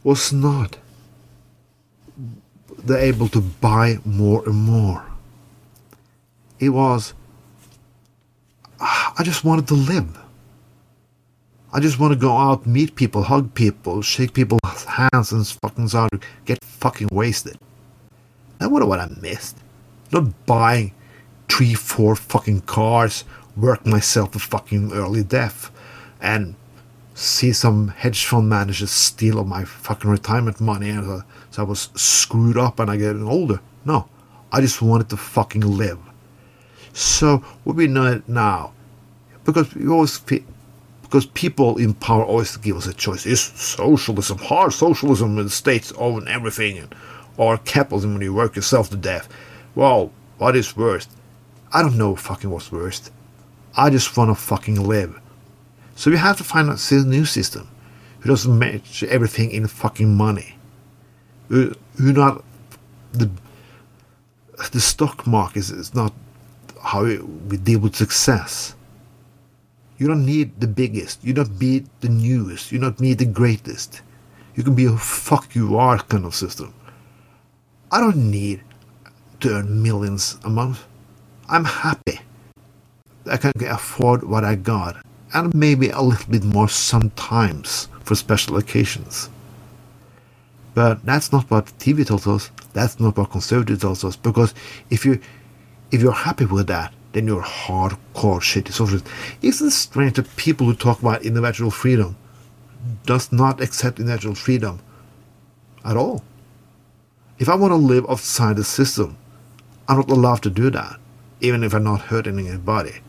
[0.04, 0.78] was not
[2.84, 5.04] they're able to buy more and more.
[6.58, 7.14] It was
[8.80, 10.18] ah, I just wanted to live.
[11.72, 15.88] I just want to go out, meet people, hug people, shake people's hands, and fucking
[15.88, 16.10] start
[16.44, 17.58] get fucking wasted.
[18.58, 19.56] That was what I missed.
[20.10, 20.92] Not buying
[21.48, 23.24] three, four fucking cars,
[23.60, 25.70] work myself to fucking early death,
[26.20, 26.54] and
[27.14, 31.66] see some hedge fund managers steal all my fucking retirement money, and uh, so I
[31.66, 33.60] was screwed up and I get older.
[33.84, 34.08] No,
[34.52, 35.98] I just wanted to fucking live.
[36.92, 38.72] So what we know now,
[39.44, 44.72] because we always because people in power always give us a choice: is socialism, hard
[44.72, 46.94] socialism, when the states own everything, and,
[47.36, 49.28] or capitalism when you work yourself to death.
[49.74, 51.10] Well, what is worst?
[51.72, 53.12] I don't know fucking what's worst.
[53.76, 55.20] I just want to fucking live.
[55.94, 57.68] So we have to find a new system
[58.20, 60.56] who doesn't match everything in fucking money.
[61.48, 62.44] Who, not
[63.12, 63.30] the
[64.72, 66.12] the stock market is, is not
[66.82, 68.74] how we deal with success.
[69.98, 71.24] You don't need the biggest.
[71.24, 72.72] You don't need the newest.
[72.72, 74.02] You don't need the greatest.
[74.54, 76.74] You can be a fuck you are kind of system.
[77.92, 78.62] I don't need
[79.40, 80.86] to earn millions a month.
[81.48, 82.20] I'm happy.
[83.26, 84.96] I can afford what I got,
[85.34, 89.28] and maybe a little bit more sometimes for special occasions.
[90.74, 92.50] But that's not what TV tells us.
[92.72, 94.16] That's not what conservative tells us.
[94.16, 94.54] Because
[94.88, 95.20] if you
[95.90, 99.06] if you're happy with that, then you're hardcore shitty socialist.
[99.42, 102.16] Isn't it strange that people who talk about individual freedom
[103.04, 104.80] does not accept individual freedom
[105.84, 106.22] at all?
[107.38, 109.16] If I want to live outside the system,
[109.88, 111.00] I'm not allowed to do that,
[111.40, 113.00] even if I'm not hurting anybody.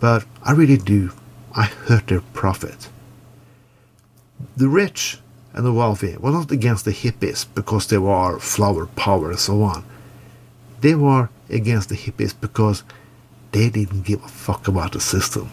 [0.00, 1.12] But I really do.
[1.54, 2.88] I hurt their profit.
[4.56, 5.18] The rich
[5.52, 9.62] and the wealthy were not against the hippies because they were flower power and so
[9.62, 9.84] on.
[10.80, 12.82] They were against the hippies because
[13.52, 15.48] they didn't give a fuck about the system.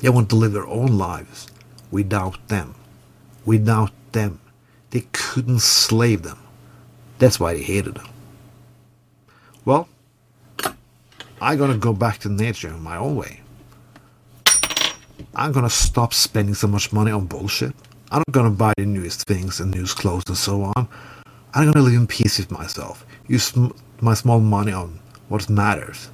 [0.00, 1.48] They wanted to live their own lives
[1.90, 2.74] without them.
[3.44, 4.40] Without them.
[4.90, 6.38] They couldn't slave them.
[7.18, 8.08] That's why they hated them.
[9.64, 9.88] Well,
[11.40, 13.40] I'm gonna go back to nature in my own way.
[15.34, 17.74] I'm gonna stop spending so much money on bullshit.
[18.10, 20.88] I'm not gonna buy the newest things and newest clothes and so on.
[21.54, 23.06] I'm gonna live in peace with myself.
[23.28, 23.52] Use
[24.00, 26.10] my small money on what matters.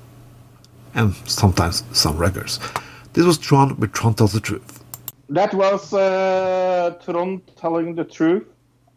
[0.95, 2.61] And sometimes some records.
[3.15, 4.85] This was Tron with Tron Tells the Truth.
[5.31, 8.45] That was uh, Tron telling the truth.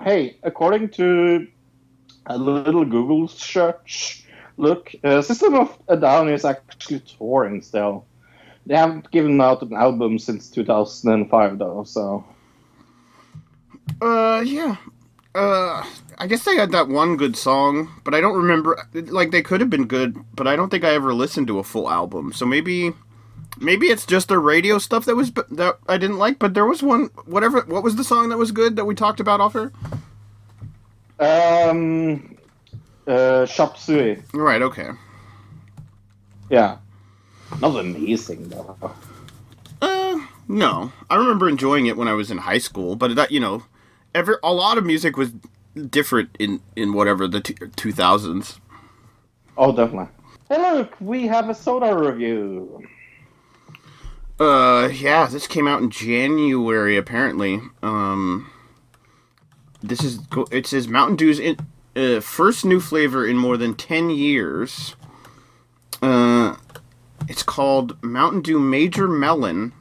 [0.03, 1.47] Hey, according to
[2.25, 4.26] a little Google search,
[4.57, 8.05] look, uh, System of a Down is actually touring still.
[8.65, 12.25] They haven't given out an album since 2005, though, so.
[14.01, 14.75] Uh, yeah.
[15.33, 15.85] Uh,
[16.17, 18.77] I guess they had that one good song, but I don't remember.
[18.93, 21.63] Like they could have been good, but I don't think I ever listened to a
[21.63, 22.33] full album.
[22.33, 22.91] So maybe,
[23.59, 26.39] maybe it's just the radio stuff that was that I didn't like.
[26.39, 27.61] But there was one, whatever.
[27.61, 29.71] What was the song that was good that we talked about off here?
[31.19, 32.35] Um,
[33.07, 34.21] uh, Chop Suey.
[34.33, 34.61] Right.
[34.61, 34.89] Okay.
[36.49, 36.77] Yeah.
[37.61, 38.93] Not amazing, though.
[39.81, 40.91] Uh, no.
[41.09, 43.63] I remember enjoying it when I was in high school, but that you know,
[44.13, 45.31] every a lot of music was
[45.89, 48.59] different in in whatever the two thousands.
[49.57, 50.09] Oh, definitely.
[50.49, 52.83] Hey, look, we have a soda review.
[54.39, 57.59] Uh, yeah, this came out in January apparently.
[57.81, 58.49] Um,
[59.81, 61.57] this is go- it says Mountain Dew's in,
[61.97, 64.95] uh, first new flavor in more than ten years.
[66.01, 66.55] Uh,
[67.27, 69.73] it's called Mountain Dew Major Melon,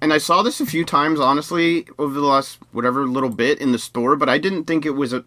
[0.00, 3.72] and I saw this a few times, honestly, over the last whatever little bit in
[3.72, 5.24] the store, but I didn't think it was a.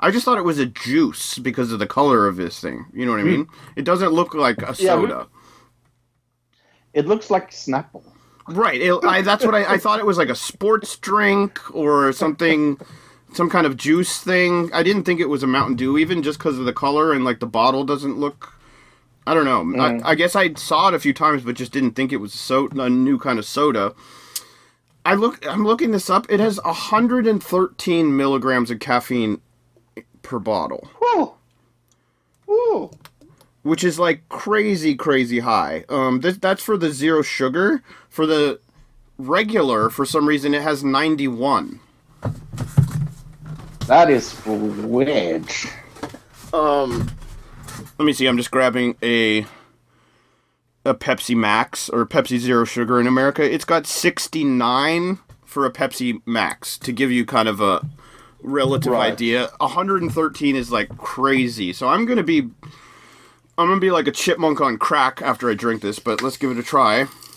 [0.00, 2.86] I just thought it was a juice because of the color of this thing.
[2.92, 3.46] You know what I mean?
[3.76, 5.28] It doesn't look like a soda.
[5.32, 7.00] Yeah.
[7.00, 8.02] It looks like Snapple.
[8.48, 8.80] Right.
[8.80, 10.00] It, I, that's what I, I thought.
[10.00, 12.78] It was like a sports drink or something,
[13.34, 14.70] some kind of juice thing.
[14.72, 17.24] I didn't think it was a Mountain Dew, even just because of the color and
[17.24, 18.54] like the bottle doesn't look.
[19.26, 19.80] I don't know.
[19.80, 22.32] I, I guess I saw it a few times, but just didn't think it was
[22.32, 23.94] so, a new kind of soda.
[25.04, 25.46] I look.
[25.46, 26.26] I'm looking this up.
[26.28, 29.40] It has 113 milligrams of caffeine
[30.22, 31.34] per bottle, Whoa.
[32.46, 32.90] Whoa.
[33.62, 35.84] which is like crazy, crazy high.
[35.88, 37.82] Um, this, that's for the zero sugar.
[38.08, 38.60] For the
[39.18, 41.80] regular, for some reason, it has 91.
[43.86, 45.44] That is weird.
[46.52, 47.10] Um,
[47.98, 48.26] let me see.
[48.26, 49.40] I'm just grabbing a
[50.84, 53.42] a Pepsi Max or Pepsi Zero Sugar in America.
[53.42, 57.86] It's got 69 for a Pepsi Max to give you kind of a
[58.42, 59.12] relative Right.
[59.12, 59.48] idea.
[59.60, 61.72] 113 is like crazy.
[61.72, 62.40] So I'm gonna be
[63.58, 65.98] I'm gonna be like a chipmunk on crack after I drink this.
[65.98, 67.06] But let's give it a try.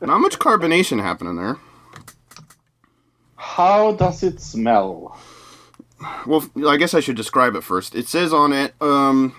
[0.00, 1.56] Not much carbonation happening there.
[3.56, 5.14] How does it smell?
[6.26, 7.94] Well, I guess I should describe it first.
[7.94, 9.34] It says on it, um,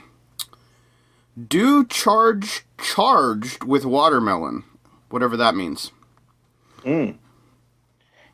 [1.47, 4.65] do charge charged with watermelon,
[5.09, 5.91] whatever that means.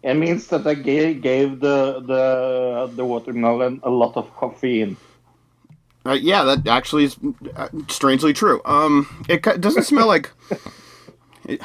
[0.04, 4.98] It means that they gave, gave the the the watermelon a lot of caffeine.
[6.06, 7.16] Uh, yeah, that actually is
[7.56, 8.62] uh, strangely true.
[8.66, 10.30] Um, it doesn't smell like.
[11.48, 11.62] It,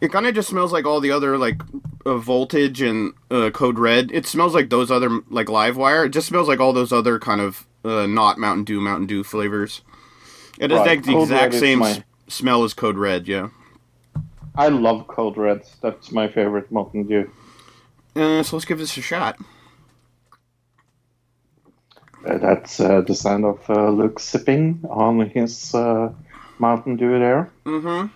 [0.00, 1.60] it kind of just smells like all the other like
[2.04, 4.10] uh, voltage and uh, code red.
[4.12, 6.04] It smells like those other like live wire.
[6.04, 9.22] It just smells like all those other kind of uh, not Mountain Dew Mountain Dew
[9.24, 9.82] flavors.
[10.58, 13.28] It is Right, like the Code exact Red same my- s- smell as code red.
[13.28, 13.48] Yeah.
[14.54, 15.62] I love Code Red.
[15.82, 17.30] That's my favorite Mountain Dew.
[18.14, 19.38] Uh, so let's give this a shot.
[22.26, 26.12] Uh, that's uh, the sound of uh, Luke sipping on his uh,
[26.58, 27.50] Mountain Dew there.
[27.64, 28.06] Mm-hmm.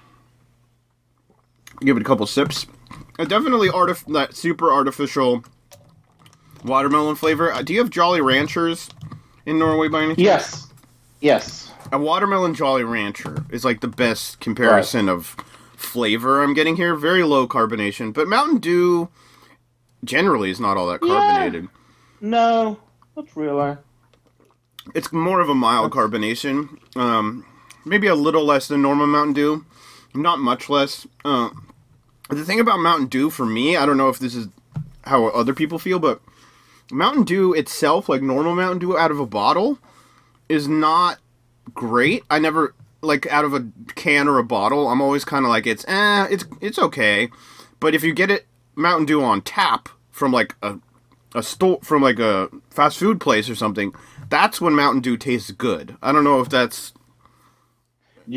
[1.80, 2.66] Give it a couple sips.
[3.18, 5.44] Uh, definitely artif- that super artificial
[6.64, 7.52] watermelon flavor.
[7.52, 8.90] Uh, do you have Jolly Ranchers
[9.46, 10.18] in Norway by any chance?
[10.18, 10.68] Yes,
[11.20, 11.72] yes.
[11.92, 15.36] A watermelon Jolly Rancher is like the best comparison of
[15.76, 16.94] flavor I'm getting here.
[16.94, 19.08] Very low carbonation, but Mountain Dew
[20.04, 21.08] generally is not all that Yeah.
[21.08, 21.68] carbonated.
[22.20, 22.78] No,
[23.16, 23.76] not really.
[24.94, 26.78] It's more of a mild carbonation.
[26.96, 27.44] Um,
[27.84, 29.64] maybe a little less than normal Mountain Dew.
[30.14, 31.06] Not much less.
[31.24, 31.50] Uh,
[32.36, 34.48] the thing about Mountain Dew for me, I don't know if this is
[35.04, 36.20] how other people feel, but
[36.92, 39.78] Mountain Dew itself, like normal Mountain Dew out of a bottle,
[40.48, 41.18] is not
[41.74, 42.24] great.
[42.30, 44.88] I never like out of a can or a bottle.
[44.88, 47.30] I'm always kind of like it's eh, it's it's okay.
[47.78, 50.78] But if you get it Mountain Dew on tap from like a
[51.34, 53.94] a store from like a fast food place or something,
[54.28, 55.96] that's when Mountain Dew tastes good.
[56.02, 56.92] I don't know if that's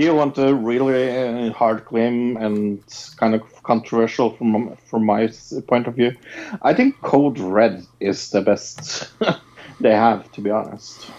[0.01, 2.81] you want a really uh, hard claim and
[3.17, 5.29] kind of controversial from from my
[5.67, 6.13] point of view?
[6.61, 9.11] I think Code Red is the best
[9.79, 11.11] they have, to be honest.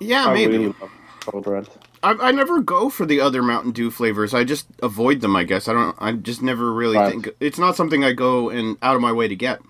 [0.00, 0.58] yeah I maybe.
[0.58, 0.74] really
[1.20, 1.68] Code Red.
[2.02, 4.34] I, I never go for the other Mountain Dew flavors.
[4.34, 5.36] I just avoid them.
[5.36, 5.96] I guess I don't.
[6.00, 7.10] I just never really Right.
[7.12, 9.60] think it's not something I go and out of my way to get.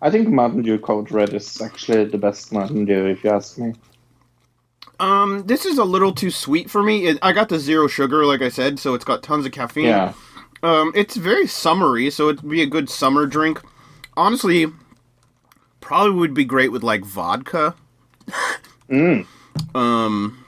[0.00, 3.58] I think Mountain Dew Code Red is actually the best Mountain Dew, if you ask
[3.58, 3.74] me.
[5.00, 7.06] Um, this is a little too sweet for me.
[7.06, 9.86] It, I got the zero sugar, like I said, so it's got tons of caffeine.
[9.86, 10.12] Yeah.
[10.62, 13.60] Um, it's very summery, so it'd be a good summer drink.
[14.16, 14.66] Honestly,
[15.80, 17.74] probably would be great with like vodka.
[18.88, 19.26] Mm.
[19.74, 20.44] Um,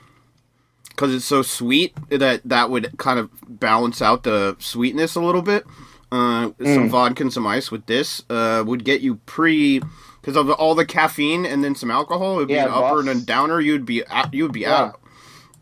[0.89, 5.43] because it's so sweet that that would kind of balance out the sweetness a little
[5.43, 5.65] bit.
[6.11, 9.81] Uh, some vodka and some ice with this uh, would get you pre
[10.27, 12.33] because of all the caffeine and then some alcohol.
[12.33, 13.61] It would be Yeah, an upper and a downer.
[13.61, 14.75] You'd be out, you'd be Yeah.
[14.75, 14.99] out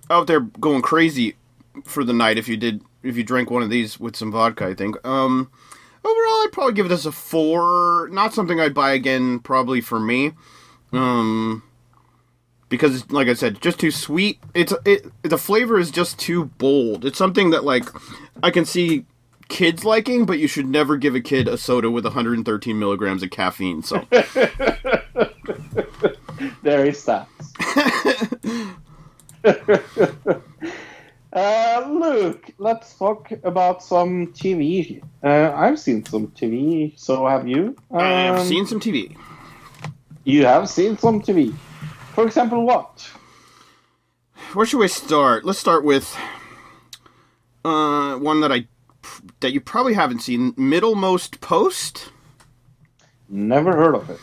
[0.10, 1.36] out there going crazy
[1.84, 4.66] for the night if you did if you drank one of these with some vodka.
[4.66, 4.96] I think.
[5.06, 5.52] Um,
[6.04, 8.10] overall, I'd probably give this a four.
[8.12, 10.32] Not something I'd buy again, probably for me.
[10.92, 11.62] Um,
[12.68, 14.40] because it's- like I said, just too sweet.
[14.56, 17.06] It's it the flavor is just too bold.
[17.06, 17.88] It's something that like
[18.42, 19.06] I can see
[19.48, 23.30] kids liking, but you should never give a kid a soda with 113 milligrams of
[23.30, 23.84] caffeine.
[23.84, 24.06] So
[26.64, 27.28] There is that.
[31.34, 35.04] uh, Luke, let's talk about some TV.
[35.24, 37.76] Uh, I've seen some TV, so have you?
[37.92, 39.16] I've Um, seen some TV.
[40.24, 41.54] You have seen some TV.
[42.14, 43.08] For example, what?
[44.54, 45.46] Where should we start?
[45.46, 46.16] Let's start with
[47.64, 48.68] uh, one that I
[49.40, 50.54] that you probably haven't seen.
[50.58, 52.12] Middlemost Post.
[53.30, 54.20] Never heard of it.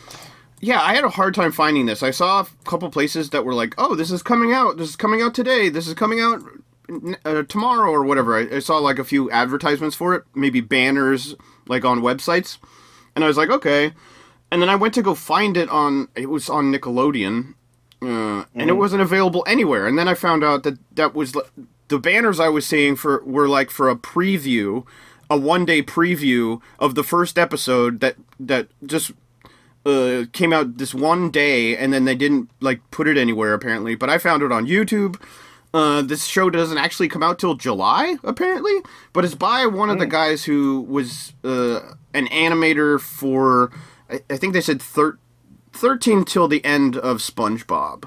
[0.61, 2.05] Yeah, I had a hard time finding this.
[2.05, 4.77] I saw a couple places that were like, "Oh, this is coming out.
[4.77, 5.69] This is coming out today.
[5.69, 6.41] This is coming out
[7.25, 8.37] uh, tomorrow or whatever.
[8.37, 11.35] I, I saw like a few advertisements for it, maybe banners
[11.67, 12.59] like on websites,
[13.15, 13.93] and I was like, okay.
[14.51, 16.09] And then I went to go find it on.
[16.15, 17.55] It was on Nickelodeon,
[18.03, 19.87] uh, and it wasn't available anywhere.
[19.87, 21.35] And then I found out that that was
[21.93, 24.87] the banners I was seeing for were like for a preview,
[25.29, 29.13] a one day preview of the first episode that that just
[29.85, 33.95] uh, came out this one day, and then they didn't like put it anywhere apparently.
[33.95, 35.21] But I found it on YouTube.
[35.75, 38.81] Uh, this show doesn't actually come out till July apparently,
[39.13, 41.81] but it's by one of the guys who was uh,
[42.15, 43.71] an animator for
[44.09, 45.19] I, I think they said thir-
[45.75, 48.05] thirteen till the end of SpongeBob.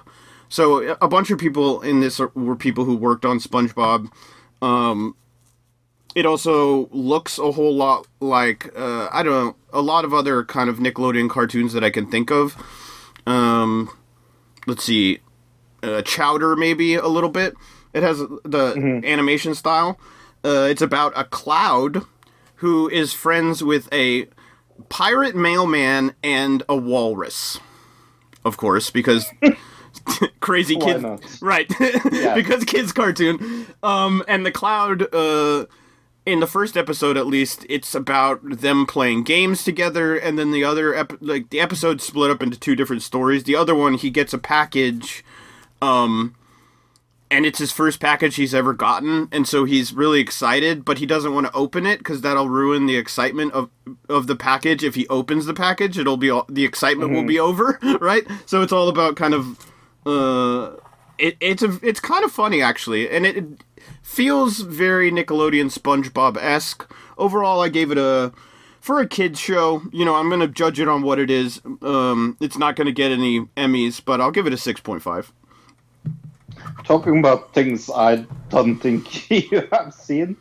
[0.55, 4.09] So a bunch of people in this were people who worked on SpongeBob.
[4.61, 5.17] Um,
[6.15, 10.45] it also looks a whole lot like uh, I don't know a lot of other
[10.45, 12.55] kind of Nickelodeon cartoons that I can think of.
[13.27, 13.89] Um,
[14.65, 15.19] let's see,
[15.83, 17.53] uh, Chowder maybe a little bit.
[17.91, 19.99] It has the animation style.
[20.45, 22.03] Uh, it's about a cloud
[22.55, 24.29] who is friends with a
[24.87, 27.59] pirate mailman and a walrus.
[28.45, 29.29] Of course, because
[30.39, 31.41] crazy Why kids, not?
[31.41, 31.67] right?
[32.35, 33.67] because kids cartoon.
[33.83, 35.13] Um, and the cloud.
[35.13, 35.65] Uh,
[36.25, 40.63] in the first episode at least it's about them playing games together and then the
[40.63, 44.09] other ep- like the episode split up into two different stories the other one he
[44.09, 45.23] gets a package
[45.81, 46.35] um
[47.29, 51.05] and it's his first package he's ever gotten and so he's really excited but he
[51.05, 53.69] doesn't want to open it because that'll ruin the excitement of
[54.09, 57.39] of the package if he opens the package it'll be all, the excitement will be
[57.39, 59.59] over right so it's all about kind of
[60.05, 60.75] uh
[61.17, 63.45] it, it's a it's kind of funny actually and it, it
[64.01, 66.89] feels very Nickelodeon SpongeBob esque.
[67.17, 68.31] Overall, I gave it a
[68.79, 69.81] for a kids show.
[69.91, 71.61] You know, I'm gonna judge it on what it is.
[71.81, 75.31] Um, it's not gonna get any Emmys, but I'll give it a six point five.
[76.83, 80.37] Talking about things I don't think you have seen.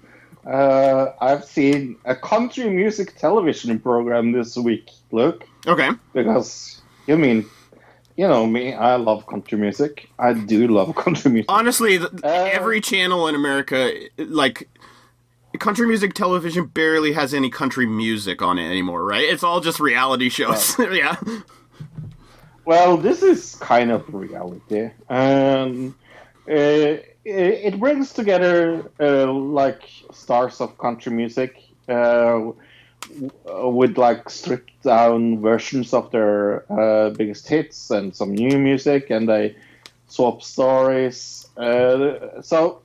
[0.46, 7.46] Uh, I've seen a country music television program this week, Look, Okay, because you mean,
[8.16, 10.08] you know me, I love country music.
[10.18, 11.50] I do love country music.
[11.50, 14.68] honestly, th- Uh, every channel in America, like
[15.58, 19.04] country music television, barely has any country music on it anymore.
[19.04, 19.24] Right?
[19.24, 20.78] It's all just reality shows.
[20.92, 21.16] yeah.
[22.64, 25.92] Well, this is kind of reality, and
[26.48, 32.52] uh, it, it brings together uh, like stars of country music uh,
[33.44, 39.28] with like stripped down versions of their uh, biggest hits and some new music, and
[39.28, 39.56] they
[40.06, 41.46] swap stories.
[41.56, 42.82] Uh, so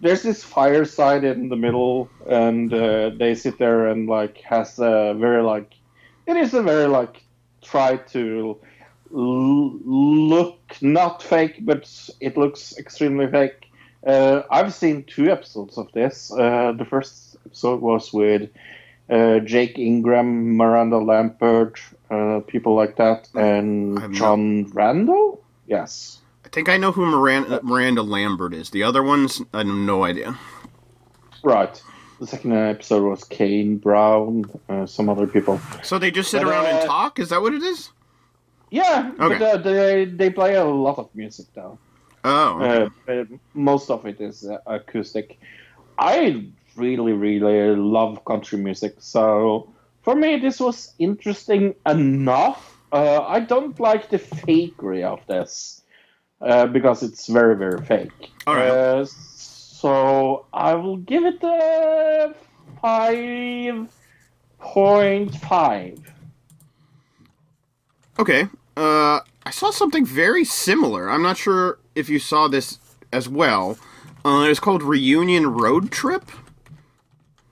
[0.00, 5.14] there's this fireside in the middle, and uh, they sit there and like has a
[5.18, 5.72] very like
[6.26, 7.22] it is a very like
[7.62, 8.56] try to
[9.12, 11.88] l- look not fake, but
[12.20, 13.66] it looks extremely fake.
[14.06, 16.32] Uh, I've seen two episodes of this.
[16.32, 18.46] Uh, the first episode was with uh,
[19.40, 21.80] Jack Ingram, Miranda Lambert,
[22.10, 25.42] uh, people like that, and not- Jon Randall.
[25.66, 26.18] Yes.
[26.44, 28.70] I think I know who Miranda, Miranda Lambert is.
[28.70, 30.36] The other ones, I have no idea.
[31.42, 31.80] Right.
[32.20, 35.60] The second episode was Kane Brown, uh, some other people.
[35.82, 37.18] So they just sit But, around and uh, talk?
[37.18, 37.90] Is that what it is?
[38.70, 39.38] Yeah, Okay.
[39.38, 41.78] but uh, they they play a lot of music though.
[42.24, 43.20] Oh, okay.
[43.20, 45.40] Uh, most of it is uh, acoustic.
[45.98, 46.46] I
[46.80, 49.68] really, really love country music, so
[50.02, 52.78] for me this was interesting enough.
[52.92, 55.82] Uh, I don't like the fakery of this
[56.40, 58.30] uh, because it's very, very fake.
[58.46, 58.68] All right.
[58.68, 62.34] Uh, so I will give it a
[62.82, 63.88] five
[64.58, 65.98] point five.
[68.18, 68.48] Okay.
[68.76, 71.08] Uh, I saw something very similar.
[71.08, 72.78] I'm not sure if you saw this
[73.12, 73.78] as well.
[74.24, 76.24] Uh, it was called Reunion Road Trip.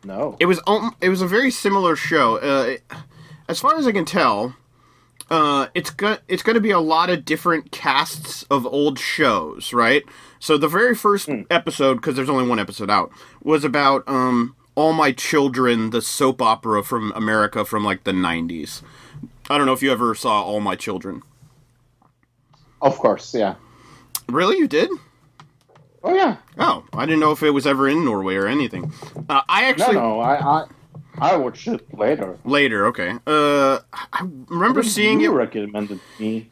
[0.04, 0.36] No.
[0.40, 2.36] It was um, it was a very similar show.
[2.36, 2.82] Uh, it-
[3.48, 4.54] as far as I can tell,
[5.30, 9.72] uh, it's go- it's going to be a lot of different casts of old shows,
[9.72, 10.04] right?
[10.38, 13.10] So the very first episode, because there's only one episode out,
[13.42, 18.82] was about um, All My Children, the soap opera from America from like the '90s.
[19.50, 21.22] I don't know if you ever saw All My Children.
[22.82, 23.54] Of course, yeah.
[24.28, 24.90] Really, you did?
[26.02, 26.36] Oh yeah.
[26.58, 28.92] Oh, I didn't know if it was ever in Norway or anything.
[29.28, 30.16] Uh, I actually no.
[30.16, 30.64] no, I, I,
[31.18, 32.38] I watched it later.
[32.44, 32.86] later.
[32.86, 33.14] Okay.
[33.26, 35.36] Uh, I remember seeing you it.
[35.36, 36.48] recommended me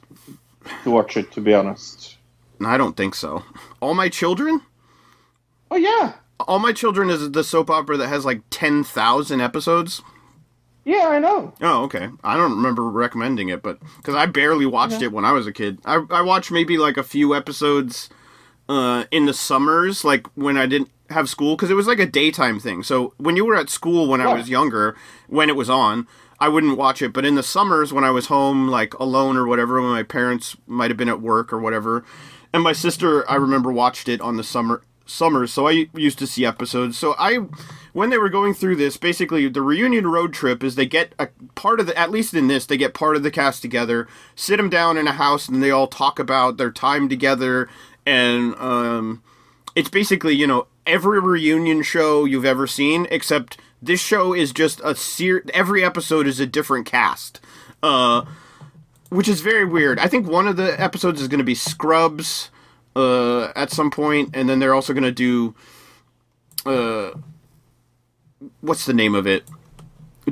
[0.82, 1.30] to watch it.
[1.32, 2.16] To be honest.
[2.64, 3.44] I don't think so.
[3.80, 4.62] All My Children?
[5.70, 6.14] Oh yeah.
[6.40, 10.02] All My Children is the soap opera that has like 10,000 episodes.
[10.84, 11.52] Yeah, I know.
[11.60, 12.08] Oh, okay.
[12.22, 15.52] I don't remember recommending it, but because I barely watched it when I was a
[15.52, 15.80] kid.
[15.84, 18.08] I, I watched maybe like a few episodes
[18.68, 22.06] uh, in the summers, like when I didn't have school because it was like a
[22.06, 22.82] daytime thing.
[22.82, 24.96] So when you were at school when I was younger,
[25.28, 26.06] when it was on,
[26.40, 27.12] I wouldn't watch it.
[27.12, 30.56] But in the summers when I was home, like alone or whatever, when my parents
[30.66, 32.04] might have been at work or whatever,
[32.52, 35.52] and my sister, I remember watched it on the summer summers.
[35.52, 36.98] So I used to see episodes.
[36.98, 37.36] So I,
[37.92, 41.28] when they were going through this, basically the reunion road trip is they get a
[41.54, 44.56] part of the at least in this they get part of the cast together, sit
[44.56, 47.68] them down in a house, and they all talk about their time together
[48.06, 49.22] and um
[49.74, 54.80] it's basically you know every reunion show you've ever seen except this show is just
[54.84, 57.40] a ser- every episode is a different cast.
[57.82, 58.24] Uh
[59.08, 59.98] which is very weird.
[60.00, 62.50] I think one of the episodes is going to be scrubs
[62.94, 65.54] uh at some point and then they're also going to do
[66.64, 67.10] uh
[68.60, 69.44] what's the name of it?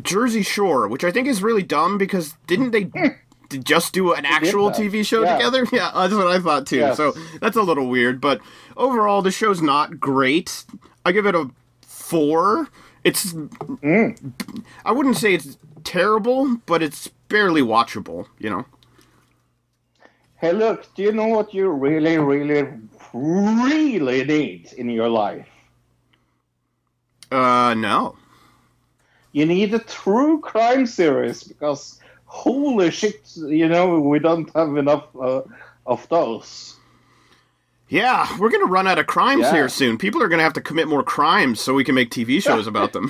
[0.02, 3.10] Jersey shore which i think is really dumb because didn't they d-
[3.58, 5.34] just do an actual tv show Yeah.
[5.36, 6.96] together yeah that's what i thought too Yes.
[6.96, 8.40] so that's a little weird but
[8.76, 10.64] overall the show's not great
[11.04, 11.50] i give it a
[11.82, 12.68] four
[13.04, 14.32] it's Mm.
[14.84, 18.64] i wouldn't say it's terrible but it's barely watchable you know
[20.36, 22.68] Hey, look, do you know what you really, really,
[23.14, 25.46] really need in your life?
[27.32, 28.16] uh no
[29.32, 31.98] You need a true crime series because
[32.34, 35.42] holy shit, you know, we don't have enough uh,
[35.86, 36.74] of those.
[37.88, 39.52] yeah we're gonna run out of crimes Yeah.
[39.56, 42.42] here soon people are gonna have to commit more crimes so we can make tv
[42.42, 43.06] shows about them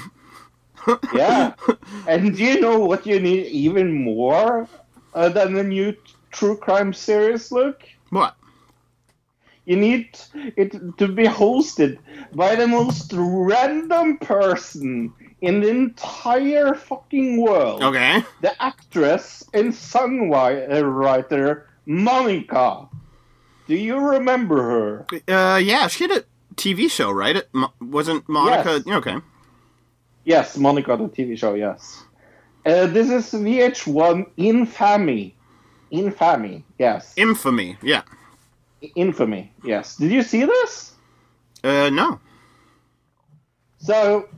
[1.15, 1.55] Yeah.
[2.11, 4.69] and do you know what you need even more
[5.15, 5.99] uh, than a new t-
[6.33, 7.83] true crime series, Luke?
[8.11, 8.35] what
[9.71, 10.19] You need
[10.63, 11.93] it to be hosted
[12.35, 15.13] by the most random person
[15.47, 17.83] in the entire fucking world.
[17.83, 22.89] okay The actress and songwriter Monica.
[23.69, 25.07] Do you remember her?
[25.29, 26.25] uh yeah she had a
[26.57, 28.97] tv show right it Mo- wasn't monica Yes.
[28.97, 29.17] okay
[30.27, 32.03] Yes, Monica, the TV show, yes.
[32.65, 35.37] Uh, this is VH1 Infamy.
[35.91, 37.13] Infamy, yes.
[37.19, 38.03] infamy yeah
[38.97, 39.97] Infamy, yes.
[39.97, 40.95] Did you see this?
[41.63, 42.19] uh no
[43.79, 44.29] So,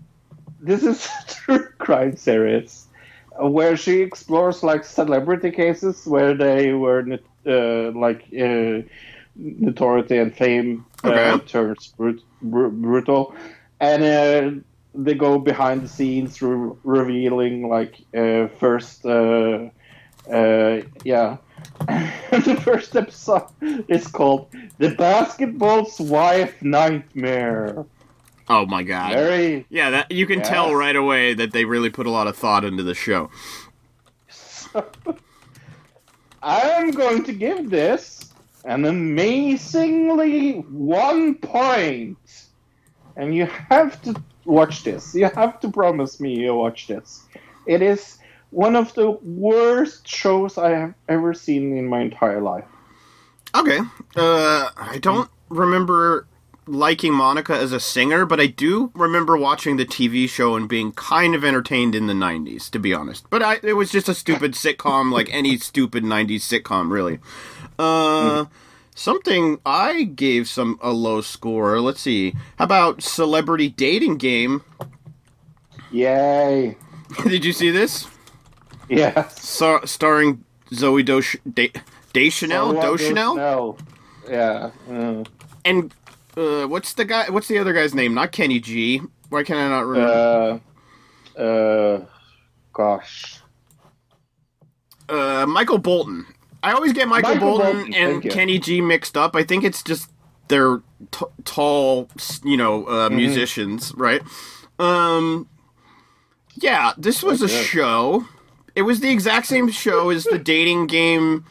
[0.66, 2.86] this is a true crime series
[3.40, 7.02] uh, where she explores like celebrity cases where they were
[7.46, 8.82] uh, like uh,
[9.36, 13.34] notoriety and fame uh, turns brut- br- brutal,
[13.80, 14.60] and uh,
[14.94, 19.68] they go behind the scenes, re- revealing like uh, first, uh,
[20.30, 21.36] uh, yeah.
[22.30, 23.46] the first episode
[23.88, 24.48] is called
[24.78, 27.86] "The Basketball's Wife Nightmare."
[28.48, 30.48] Oh my god Very Yeah, that you can Yes.
[30.48, 33.30] tell right away that they really put a lot of thought into the show.
[36.42, 38.32] I'm going to give this
[38.64, 42.18] an amazingly one point.
[43.16, 45.14] And you have to watch this.
[45.14, 47.24] You have to promise me you watch this.
[47.66, 48.18] It is
[48.50, 52.66] one of the worst shows I have ever seen in my entire life.
[53.54, 53.78] Okay.
[54.16, 56.26] Uh I don't remember
[56.66, 60.92] liking Monica as a singer, but I do remember watching the TV show and being
[60.92, 63.28] kind of entertained in the 90s, to be honest.
[63.30, 67.18] But I, it was just a stupid sitcom like any stupid 90s sitcom, really.
[67.78, 68.46] Uh
[68.94, 71.80] something I gave some a low score.
[71.80, 72.32] Let's see.
[72.58, 74.62] How about Celebrity Dating Game?
[75.92, 76.76] Yay.
[77.24, 78.08] Did you see this?
[78.88, 79.40] Yes.
[79.46, 81.04] Star- starring Zooey
[81.54, 81.72] De-
[82.12, 83.78] Deschanel, Deschanel.
[84.28, 84.70] Yeah.
[84.90, 85.24] uh,
[85.64, 85.94] and
[86.36, 87.28] uh, what's the guy?
[87.30, 88.14] What's the other guy's name?
[88.14, 89.00] Not Kenny G.
[89.28, 90.60] Why can I not remember?
[91.36, 92.06] Uh, uh,
[92.72, 93.40] gosh.
[95.08, 96.26] Uh, Michael Bolton.
[96.62, 98.22] I always get Michael, Michael Bolton, Bolton, and.
[98.22, 99.36] Kenny G mixed up.
[99.36, 100.10] I think it's just
[100.48, 100.80] they're
[101.12, 102.08] t- tall,
[102.44, 103.16] you know, uh, Mm-hmm.
[103.16, 104.20] musicians, right?
[104.78, 105.48] Um,
[106.56, 108.26] yeah, this was a show.
[108.74, 111.44] It was the exact same show as the dating game,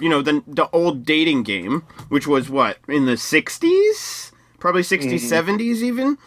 [0.00, 5.20] you know, the the old dating game, which was what in the '60s, probably '60s,
[5.20, 6.18] '70s, even.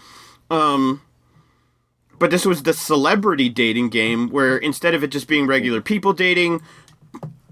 [0.50, 1.02] Um,
[2.18, 6.14] but this was the celebrity dating game, where instead of it just being regular people
[6.14, 6.62] dating,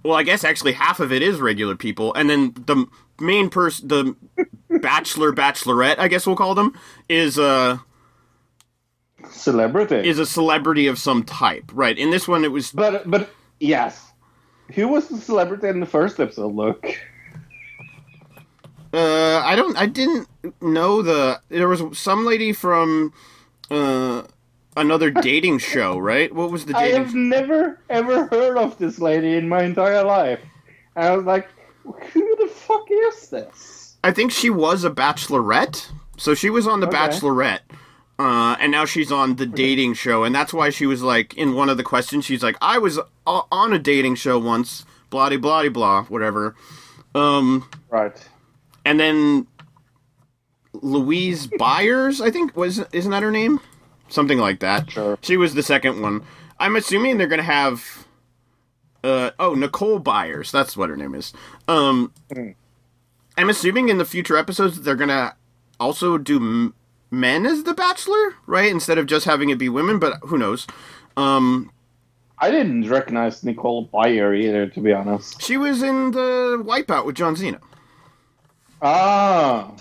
[0.04, 2.86] well, I guess actually half of it is regular people, and then the
[3.20, 4.16] main person, the
[4.82, 6.74] bachelor, bachelorette, I guess we'll call them,
[7.10, 7.82] is a
[9.30, 10.08] Celebrity.
[10.08, 11.98] is a celebrity of some type, right?
[11.98, 13.30] In this one, it was But but
[13.60, 14.07] yes,
[14.74, 16.54] who was the celebrity in the first episode?
[16.54, 16.86] Look,
[18.94, 20.28] uh I don't I didn't
[20.62, 23.14] know the there was some lady from
[23.70, 24.24] uh
[24.76, 26.34] another dating show, right?
[26.34, 27.04] What was the I dating?
[27.04, 30.40] have never ever heard of this lady in my entire life.
[30.96, 31.48] And I was like,
[31.84, 33.98] who the fuck is this?
[34.04, 36.96] I think she was a bachelorette, So she was on The Okay.
[36.98, 37.60] Bachelorette,
[38.20, 41.54] uh, and now she's on the dating show, and that's why she was like in
[41.54, 42.26] one of the questions.
[42.26, 46.04] She's like, "I was o- on a dating show once, blah de blah de blah,
[46.06, 46.56] whatever."
[47.16, 48.16] Um, Right.
[48.86, 49.48] and then
[50.74, 53.60] Louise Byers, I think was isn't that her name?
[54.10, 54.92] Something like that.
[54.92, 55.18] Sure.
[55.22, 56.24] She was the second one.
[56.60, 58.06] I'm assuming they're gonna have.
[59.04, 60.52] Uh, oh, Nicole Byers.
[60.52, 61.32] That's what her name is.
[61.68, 62.12] Um,
[63.38, 65.36] I'm assuming in the future episodes they're gonna
[65.80, 66.74] also do m-
[67.12, 68.70] men as the Bachelor, right?
[68.72, 70.68] Instead of just having it be women, but who knows?
[71.16, 71.72] Um,
[72.40, 75.42] I didn't recognize Nicole Byer either, to be honest.
[75.42, 77.60] she was in the Wipeout with John Cena.
[78.82, 79.72] Ah,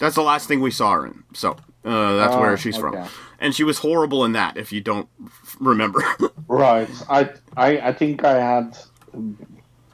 [0.00, 1.22] That's the last thing we saw her in.
[1.34, 1.52] So
[1.84, 3.08] uh, that's Oh, where she's from.
[3.38, 4.56] And she was horrible in that.
[4.56, 5.08] If you don't
[5.60, 6.02] remember,
[6.48, 6.88] right.
[7.08, 8.76] I, I, I think I had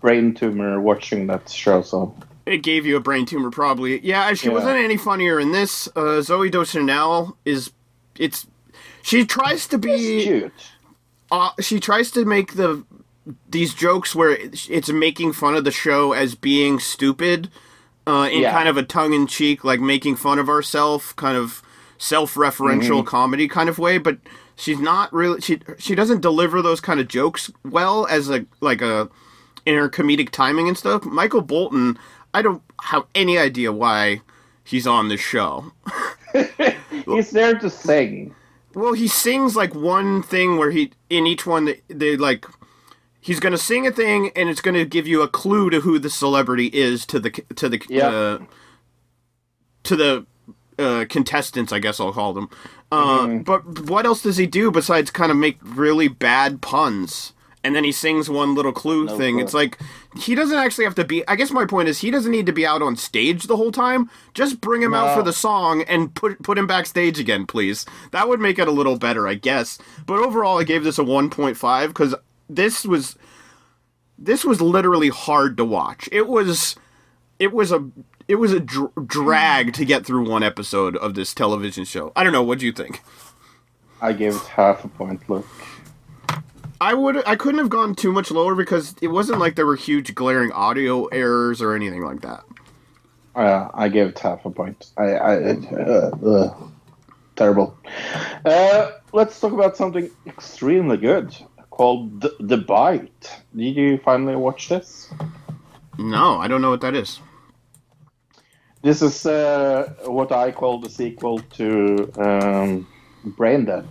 [0.01, 1.83] brain tumor watching that show.
[1.83, 4.05] So it gave you a brain tumor, probably.
[4.07, 4.53] Yeah, she Yeah.
[4.55, 5.89] wasn't any funnier in this.
[5.97, 7.71] Uh, Zooey Deschanel is.
[8.19, 8.47] It's.
[9.03, 10.51] She tries to be.
[11.31, 12.85] uh, she tries to make the
[13.49, 14.37] these jokes where
[14.69, 17.49] it's making fun of the show as being stupid
[18.07, 18.53] uh, in Yeah.
[18.53, 21.63] kind of a tongue-in-cheek like making fun of ourselves kind of
[21.97, 23.07] self-referential Mm-hmm.
[23.07, 24.19] comedy kind of way but
[24.57, 28.83] she's not really she she doesn't deliver those kind of jokes well as a like
[28.83, 29.09] a
[29.65, 31.99] in her comedic timing and stuff michael bolton
[32.35, 34.21] i don't have any idea why
[34.65, 35.73] he's on this show
[37.07, 38.35] He's there to sing.
[38.75, 42.47] Well, he sings like one thing where he in each one they, they like
[43.21, 45.81] he's going to sing a thing and it's going to give you a clue to
[45.81, 48.09] who the celebrity is to the to the Yeah.
[48.09, 48.39] uh,
[49.85, 50.27] to the
[50.79, 52.49] uh, contestants, I guess I'll call them.
[52.91, 53.43] Uh, Mm-hmm.
[53.43, 57.34] But what else does he do besides kind of make really bad puns?
[57.65, 59.37] And then he sings one little clue No thing.
[59.37, 59.43] clue.
[59.45, 59.79] It's like
[60.19, 61.27] he doesn't actually have to be.
[61.27, 63.73] I guess my point is he doesn't need to be out on stage the whole
[63.73, 64.11] time.
[64.35, 67.87] Just bring him out for the song and put put him backstage again, please.
[68.13, 69.79] That would make it a little better, I guess.
[70.05, 72.15] But overall, I gave this a 1.5 because
[72.51, 73.17] this was
[74.19, 76.07] this was literally hard to watch.
[76.13, 76.77] It was
[77.39, 77.89] it was a
[78.29, 82.13] it was a dr- drag to get through one episode of this television show.
[82.15, 82.43] I don't know.
[82.43, 83.03] What do you think?
[84.03, 85.29] I gave it half a point.
[85.31, 85.47] Look.
[86.85, 89.75] I would I couldn't have gone too much lower because it wasn't like there were
[89.75, 92.45] huge glaring audio errors or anything like that.
[93.35, 94.91] Uh, I gave it half a point.
[94.99, 96.55] I, I uh, uh,
[97.37, 97.79] terrible.
[98.45, 101.35] Uh, let's talk about something extremely good
[101.71, 103.35] called the, the Bite.
[103.57, 105.11] Did you finally watch this?
[105.99, 107.19] No, I don't know what that is.
[108.83, 112.87] This is uh, what I call the sequel to um,
[113.25, 113.89] Brain Dead.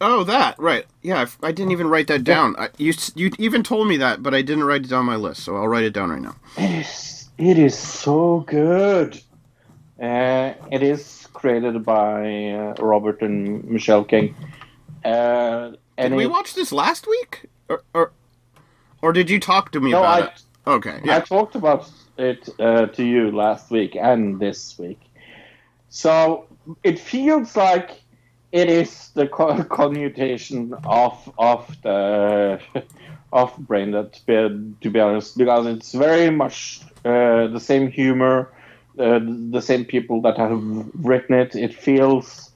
[0.00, 0.86] Oh, that right?
[1.02, 2.54] Yeah, I, I didn't even write that down.
[2.58, 5.16] I, you you even told me that, but I didn't write it down on my
[5.16, 6.36] list, so I'll write it down right now.
[6.56, 9.20] It is, it is so good.
[10.00, 14.34] Uh, it is created by uh, Robert and Michelle King.
[15.04, 18.12] Uh, and Did we it- watch this last week, or or,
[19.02, 20.42] or did you talk to me No, about I- it?
[20.66, 25.00] Okay, I talked about it uh, to you last week and this week.
[25.88, 26.44] So
[26.84, 28.02] it feels like
[28.52, 32.60] it is the co- connotation of of the
[33.32, 37.90] of brain Dead, to be, to be honest, because it's very much uh, the same
[37.90, 38.52] humor,
[38.98, 39.20] uh,
[39.50, 40.62] the same people that have
[40.94, 41.54] written it.
[41.54, 42.50] It feels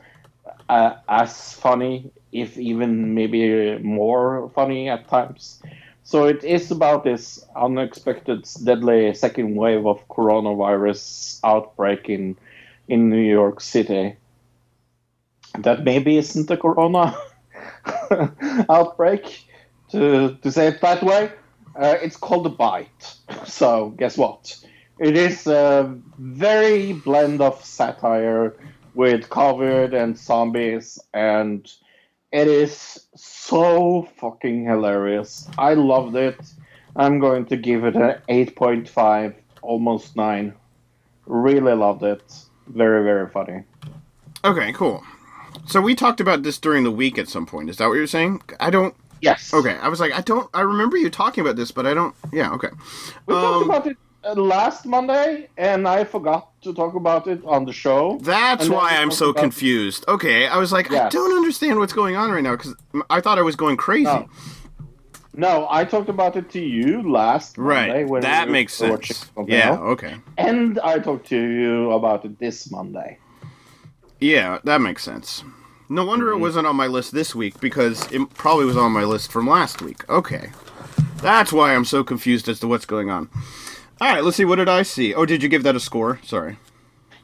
[0.68, 5.60] uh, as funny, if even maybe more funny at times.
[6.04, 12.36] So it is about this unexpected, deadly second wave of coronavirus outbreak in
[12.88, 14.16] in New York City.
[15.62, 17.16] That maybe isn't a corona
[18.68, 19.44] outbreak,
[19.90, 21.32] to to say it that way.
[21.74, 23.14] Uh, it's called a bite.
[23.46, 24.56] So guess what?
[24.98, 28.54] It is a very blend of satire
[28.94, 31.70] with COVID and zombies and
[32.32, 35.48] it is so fucking hilarious.
[35.58, 36.40] I loved it.
[36.96, 40.54] I'm going to give it an 8.5, almost 9.
[41.26, 42.22] Really loved it.
[42.68, 43.64] Very, very funny.
[44.44, 45.04] Okay, cool.
[45.66, 47.70] So we talked about this during the week at some point.
[47.70, 48.42] Is that what you're saying?
[48.60, 48.94] I don't.
[49.20, 49.54] Yes.
[49.54, 50.50] Okay, I was like, I don't.
[50.52, 52.14] I remember you talking about this, but I don't.
[52.32, 52.52] Yeah.
[52.52, 52.70] Okay.
[53.26, 57.40] We Um, talked about it uh, last Monday, and I forgot to talk about it
[57.44, 58.18] on the show.
[58.22, 60.04] That's why I'm so confused.
[60.08, 62.74] Okay, I was like, I don't understand what's going on right now because
[63.10, 64.04] I thought I was going crazy.
[64.04, 64.28] No.
[65.34, 68.04] No, I talked about it to you last Monday.
[68.04, 68.22] Right.
[68.22, 69.30] That we makes sense.
[69.46, 69.78] Yeah.
[69.78, 70.16] Okay.
[70.36, 73.18] And I talked to you about it this Monday.
[74.22, 75.42] Yeah, that makes sense.
[75.88, 76.36] No wonder Mm-hmm.
[76.38, 79.46] it wasn't on my list this week because it probably was on my list from
[79.48, 80.08] last week.
[80.08, 80.50] Okay.
[81.16, 83.28] That's why I'm so confused as to what's going on.
[84.00, 84.44] All right, let's see.
[84.44, 85.12] What did I see?
[85.14, 86.18] Oh, did you give that a score?
[86.24, 86.56] Sorry.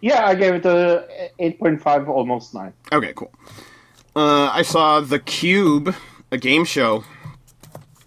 [0.00, 2.72] Yeah, I gave it a 8.5, almost 9.
[2.92, 3.32] Okay, cool.
[4.14, 5.94] Uh, I saw The Cube,
[6.30, 7.04] a game show.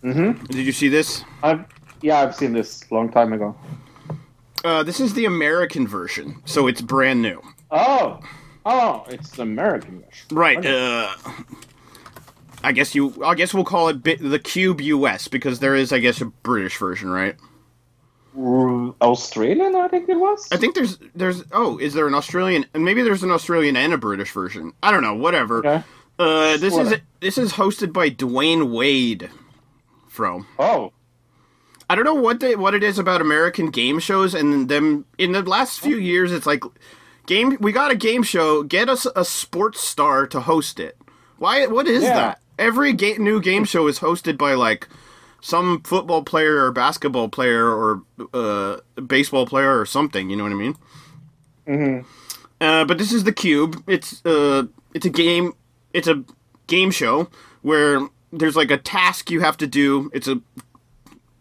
[0.03, 0.45] Mm-hmm.
[0.45, 1.23] Did you see this?
[1.43, 1.65] I've,
[2.01, 3.55] yeah, I've seen this long time ago.
[4.63, 7.41] Uh, this is the American version, so it's brand new.
[7.71, 8.19] Oh,
[8.65, 10.27] oh, it's the American version.
[10.31, 10.65] Right.
[10.65, 11.13] Uh,
[12.63, 13.23] I guess you.
[13.23, 16.25] I guess we'll call it Bi- the Cube US because there is, I guess, a
[16.25, 17.35] British version, right?
[19.01, 20.47] Australian, I think it was.
[20.51, 23.93] I think there's there's oh, is there an Australian and maybe there's an Australian and
[23.93, 24.73] a British version.
[24.81, 25.15] I don't know.
[25.15, 25.59] Whatever.
[25.59, 25.83] Okay.
[26.17, 29.29] Uh, this is this is hosted by Dwyane Wade.
[30.07, 30.91] From Oh,
[31.89, 35.33] I don't know what they, what it is about American game shows and them in
[35.33, 36.31] the last few years.
[36.31, 36.63] It's like
[37.25, 37.57] game.
[37.59, 38.63] We got a game show.
[38.63, 40.97] Get us a sports star to host it.
[41.37, 41.65] Why?
[41.67, 42.13] What is Yeah.
[42.15, 42.41] that?
[42.59, 44.87] Every ga- new game show is hosted by like
[45.41, 48.03] some football player or basketball player or
[48.33, 48.77] uh,
[49.07, 50.29] baseball player or something.
[50.29, 50.75] You know what I mean?
[51.67, 52.05] Mhm.
[52.59, 53.81] Uh, but this is the Cube.
[53.87, 55.53] It's uh, it's a game.
[55.93, 56.23] It's a
[56.67, 57.27] game show
[57.63, 60.11] where there's like a task you have to do.
[60.13, 60.39] It's a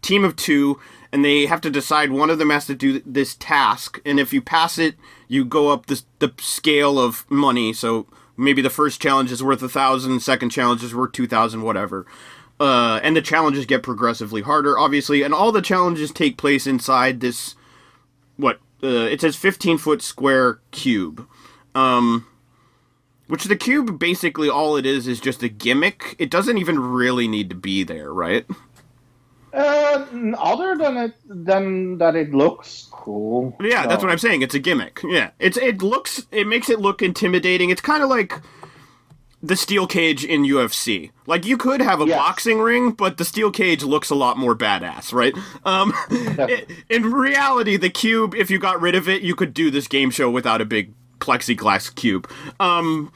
[0.01, 0.79] team of two,
[1.11, 4.33] and they have to decide one of them has to do this task, and if
[4.33, 4.95] you pass it,
[5.27, 7.73] you go up this, the scale of money.
[7.73, 8.07] So
[8.37, 12.05] maybe the first challenge is worth a thousand, second challenge is worth two thousand, whatever.
[12.59, 17.19] Uh, and the challenges get progressively harder, obviously, and all the challenges take place inside
[17.19, 17.55] this
[18.41, 21.27] what uh, it says 15 foot square cube
[21.75, 22.25] um
[23.27, 27.27] which the cube basically all it is is just a gimmick it doesn't even really
[27.27, 28.45] need to be there right
[29.53, 30.05] uh,
[30.37, 33.55] other than it, than that, it looks cool.
[33.61, 36.79] yeah that's what i'm saying it's a gimmick yeah it's it looks it makes it
[36.79, 38.33] look intimidating it's kind of like
[39.43, 41.09] the steel cage in UFC.
[41.25, 42.15] Like you could have a Yes.
[42.15, 45.33] boxing ring, but the steel cage looks a lot more badass, right?
[45.65, 49.71] Um, i- in reality, the cube, if you got rid of it, you could do
[49.71, 52.29] this game show without a big plexiglass cube.
[52.59, 53.11] Um,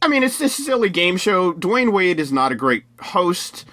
[0.00, 1.52] I mean, it's this silly game show.
[1.52, 3.66] Dwyane Wade is not a great host.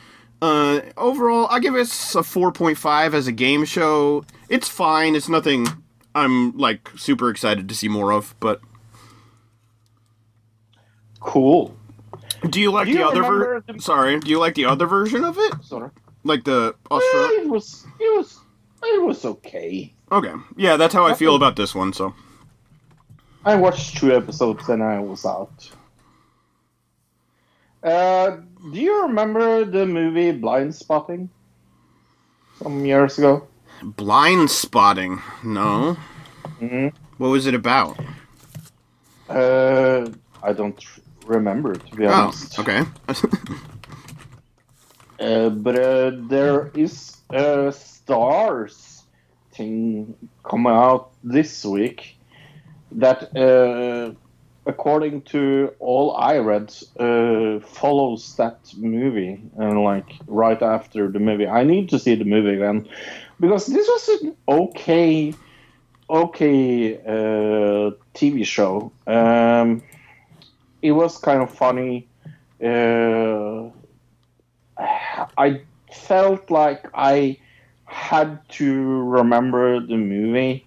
[0.43, 4.25] Uh, overall, I give it a 4.5 as a game show.
[4.49, 5.15] It's fine.
[5.15, 5.67] It's nothing
[6.13, 8.59] I'm like super excited to see more of, but
[11.21, 11.73] Cool.
[12.49, 13.63] do you like Do you the other version?
[13.77, 15.53] the- Sorry, do you like the other version of it?
[15.63, 15.89] Sorry.
[16.25, 17.41] Like the Uh, Australia?
[17.43, 17.85] it was.
[17.99, 18.39] It was.
[18.83, 19.93] It was okay.
[20.11, 20.33] Okay.
[20.57, 22.13] Yeah, that's how I feel about this one, so.
[23.45, 25.69] I watched two episodes and I was out.
[27.81, 28.37] Uh,
[28.71, 31.29] do you remember the movie Blind Spotting?
[32.61, 33.47] Some years ago.
[33.81, 35.21] Blind spotting.
[35.43, 35.97] No.
[36.59, 36.87] hmm
[37.17, 37.97] What was it about?
[39.27, 40.07] Uh,
[40.41, 40.81] I don't
[41.25, 42.59] remember to be honest.
[42.59, 42.89] Oh, honest.
[43.07, 43.55] okay.
[45.19, 49.03] Uh, but uh, there is a Starz
[49.53, 52.17] thing coming out this week
[52.91, 54.13] that, uh,
[54.65, 61.47] according to all I read, uh, follows that movie and like right after the movie.
[61.47, 62.87] I need to see the movie again
[63.39, 65.33] because this was an okay,
[66.09, 68.91] okay uh, TV show.
[69.07, 69.83] Um,
[70.81, 72.07] it was kind of funny.
[72.63, 73.69] Uh,
[75.37, 75.61] I
[75.91, 77.37] felt like I
[77.85, 80.65] had to remember the movie,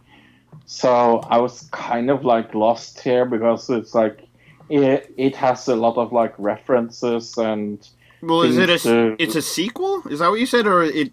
[0.66, 4.20] so I was kind of like lost here because it's like
[4.68, 7.88] it it has a lot of like references and
[8.20, 10.02] well, is it a to- it's a sequel?
[10.08, 11.12] Is that what you said or it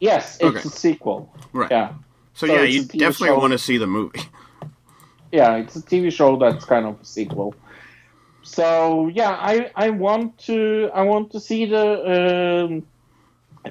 [0.00, 0.68] yes, it's Okay.
[0.68, 1.32] a sequel.
[1.52, 1.70] Right.
[1.70, 1.92] Yeah,
[2.34, 3.38] So, So yeah, you definitely show.
[3.38, 4.20] want to see the movie.
[5.32, 7.54] yeah, it's a TV show that's kind of a sequel.
[8.42, 12.82] So yeah, I I want to I want to see the um,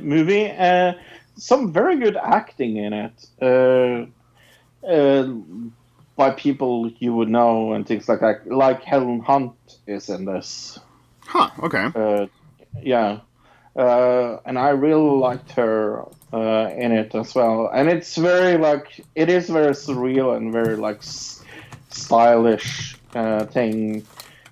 [0.02, 0.50] movie.
[0.50, 0.94] Uh,
[1.36, 3.26] some very good acting in it.
[3.42, 4.06] Uh,
[4.88, 5.28] uh,
[6.16, 8.48] by people you would know and things like that.
[8.48, 9.54] Like Helen Hunt
[9.88, 10.80] is in this.
[11.22, 11.92] Huh, okay.
[11.96, 12.28] Uh,
[12.82, 13.20] yeah,
[13.76, 16.04] uh, and I really liked her
[16.34, 17.70] uh, in it as well.
[17.74, 21.44] And it's very like it is very surreal and very like s-
[21.90, 24.06] stylish uh, thing.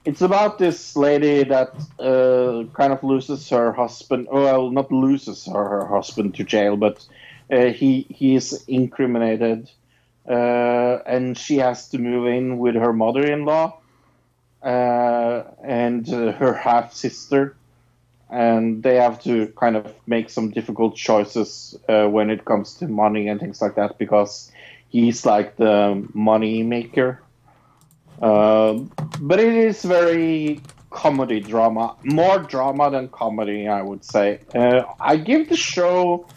[0.05, 4.27] It's about this lady that uh, kind of loses her husband.
[4.31, 7.05] Well, not loses her, her husband to jail, but
[7.51, 9.69] uh, he he is incriminated,
[10.29, 13.77] uh, and she has to move in with her mother-in-law
[14.61, 17.55] uh, and uh, her half sister,
[18.29, 22.87] and they have to kind of make some difficult choices uh, when it comes to
[22.87, 24.51] money and things like that because
[24.89, 27.21] he's like the money maker.
[28.21, 28.91] Um,
[29.21, 34.41] but it is very comedy drama, more drama than comedy, I would say.
[34.53, 36.27] Uh, I give the show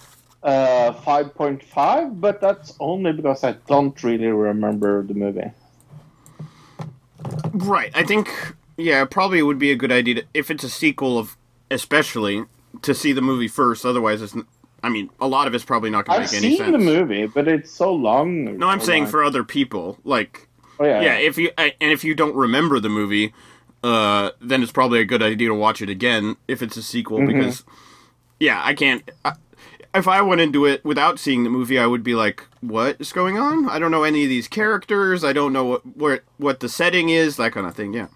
[0.42, 5.50] uh, 5.5, but that's only because I don't really remember the movie.
[7.52, 7.90] Right.
[7.94, 8.28] I think
[8.76, 11.36] yeah, probably it would be a good idea to, if it's a sequel of
[11.70, 12.44] especially
[12.82, 13.84] to see the movie first.
[13.84, 14.34] Otherwise, it's
[14.82, 16.60] I mean, a lot of it's probably not going to make any sense.
[16.60, 18.58] I've seen the movie, but it's so long.
[18.58, 19.12] No, I'm so saying long.
[19.12, 19.98] for other people.
[20.04, 20.48] Like,
[20.80, 21.02] Oh, yeah.
[21.02, 23.32] yeah, if you and if you don't remember the movie,
[23.84, 27.18] uh, then it's probably a good idea to watch it again if it's a sequel
[27.18, 27.38] Mm-hmm.
[27.38, 27.62] because,
[28.40, 29.08] yeah, I can't.
[29.24, 29.34] I,
[29.94, 33.12] if I went into it without seeing the movie, I would be like, "What is
[33.12, 33.68] going on?
[33.68, 35.24] I don't know any of these characters.
[35.24, 38.08] I don't know what what what the setting is, that kind of thing." Yeah.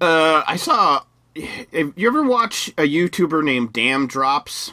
[0.00, 1.02] Uh, I saw.
[1.34, 4.72] You ever watch a YouTuber named Daym Drops?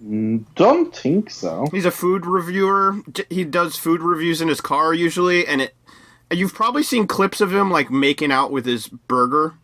[0.00, 1.66] Don't think so.
[1.72, 3.00] He's a food reviewer.
[3.30, 5.74] He does food reviews in his car usually, and it.
[6.30, 9.54] You've probably seen clips of him like making out with his burger.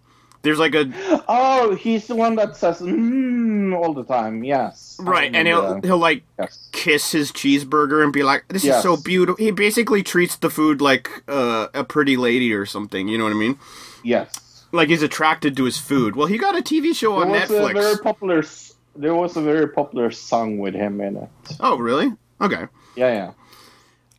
[0.42, 0.90] There's like a
[1.28, 4.42] Oh, he's the one that says mm, all the time.
[4.44, 4.96] Yes.
[5.00, 5.84] Right, and remember he'll that.
[5.86, 6.68] he'll like Yes.
[6.72, 10.80] kiss his cheeseburger and be like, "This is so beautiful." He basically treats the food
[10.80, 13.06] like uh, a pretty lady or something.
[13.08, 13.58] You know what I mean?
[14.02, 14.64] Yes.
[14.72, 16.16] Like he's attracted to his food.
[16.16, 18.42] Well, he got a TV show There on was a very popular.
[18.96, 21.28] There was a very popular song with him in it.
[21.60, 22.12] Oh, really?
[22.40, 22.66] Okay.
[22.96, 23.30] Yeah, yeah.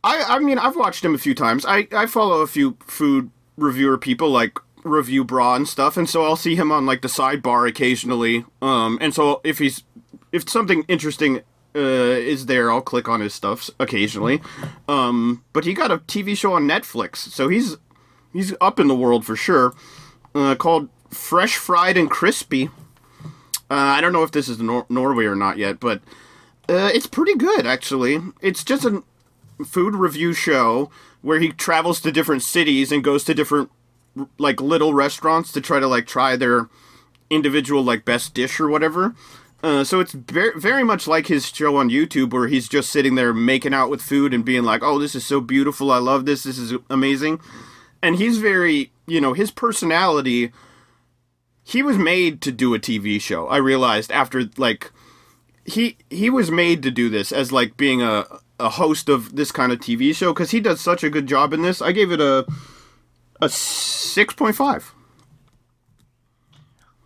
[0.02, 1.64] I I mean I've watched him a few times.
[1.66, 6.36] I I follow a few food reviewer people like Reviewbrah and stuff, and so I'll
[6.36, 8.44] see him on like the sidebar occasionally.
[8.60, 9.82] Um, and so if he's
[10.30, 11.40] if something interesting
[11.74, 14.42] uh is there, I'll click on his stuff occasionally.
[14.86, 17.76] Um, but he got a TV show on Netflix, so he's
[18.32, 19.74] he's up in the world for sure.
[20.34, 22.68] Uh, called Fresh Fried and Crispy.
[23.70, 26.02] Uh, I don't know if this is Nor- Norway or not yet, but
[26.68, 28.20] uh, it's pretty good actually.
[28.42, 29.02] It's just a
[29.64, 30.90] food review show
[31.22, 33.70] where he travels to different cities and goes to different
[34.38, 36.68] like little restaurants to try to like try their
[37.30, 39.14] individual like best dish or whatever.
[39.62, 43.14] Uh, so it's very, very much like his show on YouTube where he's just sitting
[43.14, 45.90] there making out with food and being like, "Oh, this is so beautiful.
[45.90, 46.42] I love this.
[46.42, 47.40] This is amazing."
[48.02, 50.52] And he's very, you know, his personality
[51.64, 53.48] he was made to do a TV show.
[53.48, 54.92] I realized after like
[55.64, 58.26] he he was made to do this as like being a
[58.60, 61.52] a host of this kind of TV show because he does such a good job
[61.52, 61.82] in this.
[61.82, 62.46] I gave it a
[63.40, 64.92] a six point five.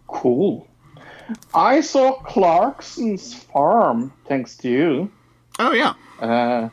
[0.07, 0.67] Cool.
[1.55, 5.11] I saw Clarkson's farm, thanks to you.
[5.59, 6.69] Oh yeah, Uh,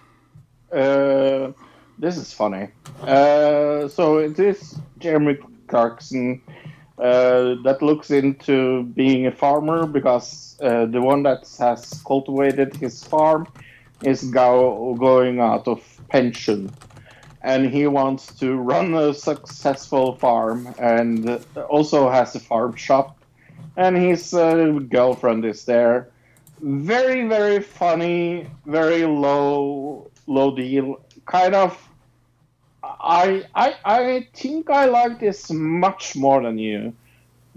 [0.74, 1.52] uh,
[2.00, 2.70] this is funny.
[3.02, 5.38] Uh, so it is Jeremy
[5.68, 6.42] Clarkson
[6.98, 13.04] uh, that looks into being a farmer because uh, the one that has cultivated his
[13.04, 13.48] farm
[14.04, 16.70] is go- going out of pension.
[17.46, 23.20] And he wants to run a successful farm and also has a farm shop.
[23.78, 26.10] And his uh, girlfriend is there.
[26.60, 31.06] Very very funny very low low deal.
[31.28, 31.78] Kind of
[32.84, 36.94] i i i think i like this much more than you.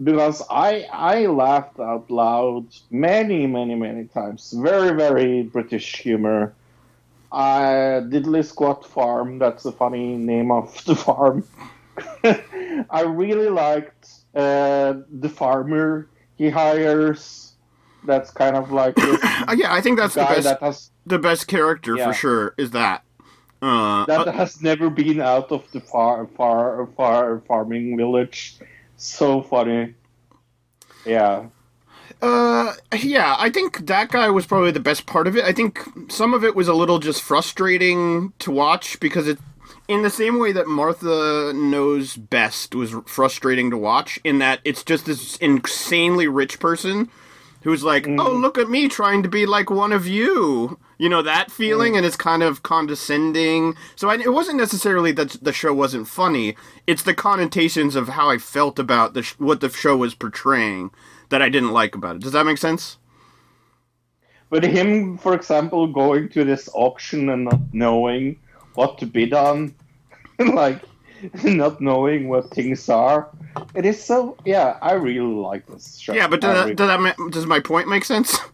[0.04, 4.52] Because i i laughed out loud many many many times.
[4.52, 6.52] Very very british humor
[7.32, 11.44] uh Diddly Squat Farm that's a funny name of the farm
[12.90, 17.52] i really liked uh the farmer he hires
[18.04, 19.72] that's kind of like this Uh, yeah.
[19.74, 22.06] I think that's the best that has the best character Yeah.
[22.06, 22.54] for sure.
[22.56, 23.02] Is that.
[23.60, 28.56] Uh, that uh, has never been out of the far far far farming village.
[28.96, 29.94] So funny.
[31.04, 31.46] Yeah.
[32.20, 35.44] Uh, yeah, I think that guy was probably the best part of it.
[35.44, 39.38] I think some of it was a little just frustrating to watch because it,
[39.86, 44.82] in the same way that Martha Knows Best was frustrating to watch, in that it's
[44.82, 47.08] just this insanely rich person
[47.62, 50.78] who's like, oh, look at me trying to be like one of you.
[50.96, 53.76] You know, that feeling, and it's kind of condescending.
[53.94, 56.56] So I, it wasn't necessarily that the show wasn't funny,
[56.88, 60.90] it's the connotations of how I felt about the sh- what the show was portraying
[61.30, 62.22] that I didn't like about it.
[62.22, 62.98] Does that make sense?
[64.50, 68.38] But him, for example, going to this auction and not knowing
[68.74, 69.74] what to bid on,
[70.38, 70.80] like
[71.44, 73.28] not knowing what things are.
[73.74, 76.14] It is so yeah, I really like this show.
[76.14, 78.38] Yeah, but does really- that, does, that ma- does my point make sense?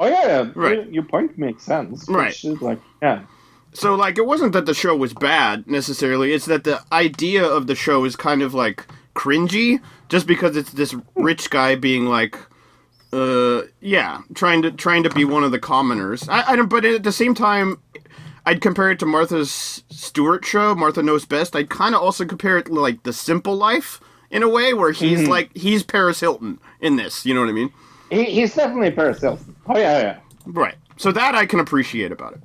[0.00, 0.52] Oh yeah, yeah.
[0.54, 0.76] Right.
[0.76, 2.08] Your, your point makes sense.
[2.08, 2.32] Right.
[2.60, 3.24] like yeah.
[3.72, 6.32] So, like, it wasn't that the show was bad necessarily.
[6.32, 10.72] It's that the idea of the show is kind of like cringy, just because it's
[10.72, 12.36] this rich guy being like,
[13.12, 16.28] uh, yeah, trying to trying to be one of the commoners.
[16.28, 17.80] I, I don't, but at the same time,
[18.46, 21.56] I'd compare it to Martha's Stewart show, Martha Knows Best.
[21.56, 24.92] I'd kind of also compare it to, like The Simple Life in a way, where
[24.92, 27.24] he's like he's Paris Hilton in this.
[27.24, 27.72] You know what I mean?
[28.10, 29.54] he, he's definitely Paris Hilton.
[29.66, 30.18] Oh yeah, yeah.
[30.46, 30.76] Right.
[30.96, 32.40] So that I can appreciate about it.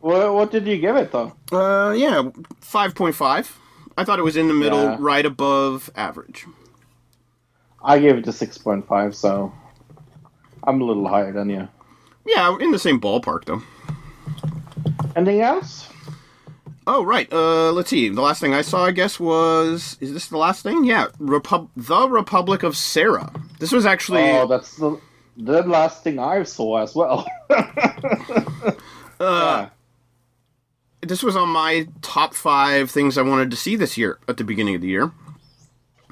[0.00, 1.34] Well, what did you give it though?
[1.50, 2.22] Uh, yeah,
[2.60, 3.58] five point five.
[3.98, 4.96] I thought it was in the middle, Yeah.
[5.00, 6.46] right above average.
[7.82, 9.52] I gave it a six point five, so
[10.64, 11.68] I'm a little higher than you.
[12.26, 13.62] Yeah, in the same ballpark though.
[15.16, 15.88] Anything else?
[16.86, 17.30] Oh right.
[17.32, 18.08] Uh, let's see.
[18.08, 20.84] The last thing I saw, I guess, was is this the last thing?
[20.84, 23.32] Yeah, Repub- the Republic of Sarah.
[23.58, 24.98] This was actually Oh, that's the
[25.36, 27.26] the last thing I saw as well.
[27.50, 28.72] uh,
[29.20, 29.68] Yeah.
[31.00, 34.44] This was on my top five things I wanted to see this year at the
[34.44, 35.12] beginning of the year.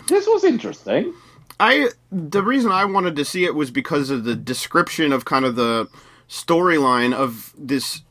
[0.09, 1.15] This was interesting.
[1.59, 5.45] I the reason I wanted to see it was because of the description of kind
[5.45, 5.89] of the
[6.29, 8.03] storyline of this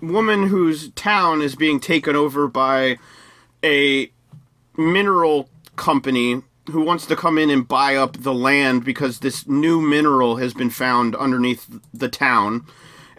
[0.00, 2.98] woman whose town is being taken over by
[3.64, 4.10] a
[4.76, 9.80] mineral company who wants to come in and buy up the land because this new
[9.80, 12.64] mineral has been found underneath the town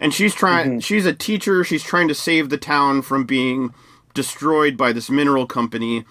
[0.00, 1.62] and she's trying she's a teacher.
[1.62, 3.74] She's trying to save the town from being
[4.14, 6.04] destroyed by this mineral company.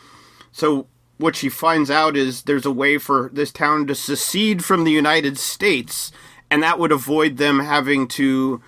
[0.52, 0.88] So
[1.18, 4.92] what she finds out is there's a way for this town to secede from the
[4.92, 6.12] United States,
[6.50, 8.62] and that would avoid them having to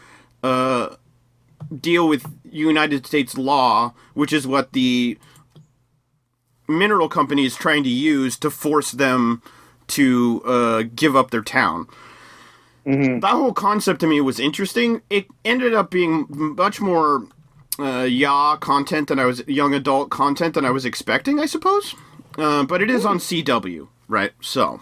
[0.43, 0.95] uh,
[1.80, 5.18] deal with United States law, which is what the
[6.68, 9.41] mineral company is trying to use to force them
[9.88, 11.88] to uh, give up their town.
[12.86, 15.02] That whole concept to me was interesting.
[15.10, 17.28] It ended up being much more
[17.80, 21.95] uh, ya content than I was young adult content than I was expecting, I suppose.
[22.38, 24.32] Uh, but it is on CW, right?
[24.41, 24.82] So,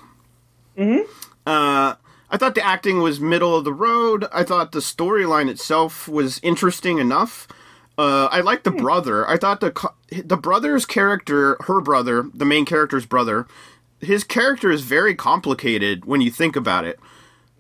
[1.46, 1.96] uh,
[2.32, 4.26] I thought the acting was middle of the road.
[4.32, 7.48] I thought the storyline itself was interesting enough.
[7.98, 9.28] Uh, I liked the brother.
[9.28, 13.46] I thought the co- the brother's character, her brother, the main character's brother,
[14.00, 16.98] his character is very complicated when you think about it.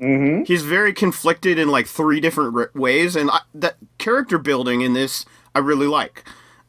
[0.01, 0.43] Mm-hmm.
[0.43, 4.93] He's very conflicted in like three different r- ways, and I, that character building in
[4.93, 6.23] this I really like.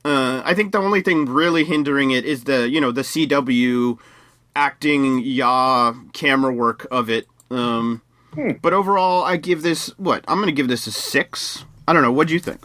[0.05, 3.98] Uh, I think the only thing really hindering it is the you know the CW
[4.57, 7.27] acting, yaw camera work of it.
[7.51, 8.02] Um,
[8.62, 11.65] But overall, I give this what I'm going to give this a six.
[11.86, 12.12] I don't know.
[12.12, 12.61] What do you think?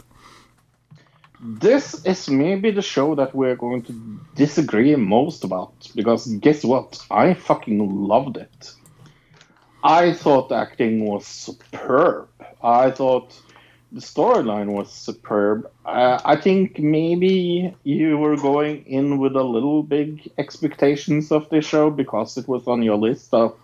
[1.40, 6.98] This is maybe the show that we're going to disagree most about because guess what?
[7.10, 8.72] I fucking loved it.
[9.86, 12.28] I thought the acting was superb.
[12.62, 13.28] I thought
[13.92, 15.70] the storyline was superb.
[15.84, 21.64] Uh, I think maybe you were going in with a little big expectations of this
[21.66, 23.54] show because it was on your list of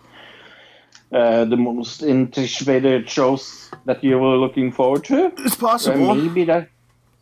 [1.11, 5.31] uh, the most anticipated shows that you were looking forward to.
[5.45, 6.15] It's Uh, possible.
[6.15, 6.69] maybe that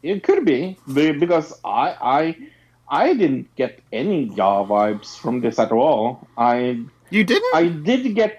[0.04, 2.24] it could be be- because I I
[3.04, 6.28] I didn't get any YA vibes from this at all.
[6.38, 6.56] I
[7.10, 7.54] You didn't?
[7.56, 8.34] I did get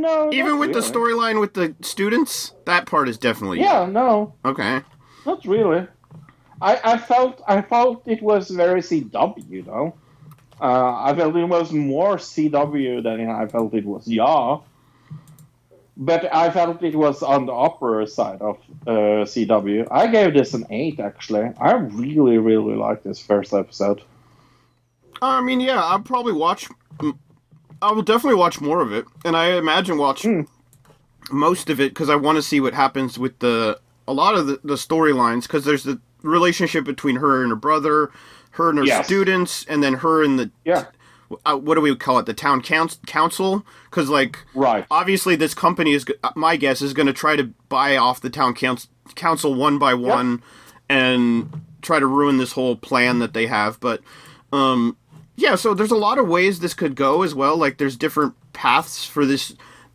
[0.00, 4.80] no Even with the storyline with the students, that part is definitely Yeah, no, okay.
[5.26, 5.86] not really.
[6.60, 9.94] I I felt I felt it was very CW though.
[10.60, 14.60] Uh, I felt it was more CW than I felt it was YA.
[15.96, 18.56] But I felt it was on the upper side of
[18.86, 19.88] uh, CW.
[19.90, 21.50] I gave this an eight actually.
[21.60, 24.02] I really really liked this first episode.
[25.20, 26.68] I mean, yeah, I'll probably watch.
[27.82, 30.42] I will definitely watch more of it, and I imagine watch Hmm.
[31.30, 33.78] most of it because I want to see what happens with the
[34.08, 38.10] a lot of the, the storylines because there's the relationship between her and her brother,
[38.52, 39.04] her and her Yes.
[39.06, 40.86] students, and then her and the Yeah,
[41.46, 42.26] uh, what do we call it?
[42.26, 44.86] The town council council because like right.
[44.90, 48.30] obviously this company is uh, my guess is going to try to buy off the
[48.30, 50.42] town council council one by one
[50.88, 54.00] and try to ruin this whole plan that they have but
[54.52, 54.96] um
[55.36, 58.34] yeah so there's a lot of ways this could go as well like there's different
[58.52, 59.54] paths for this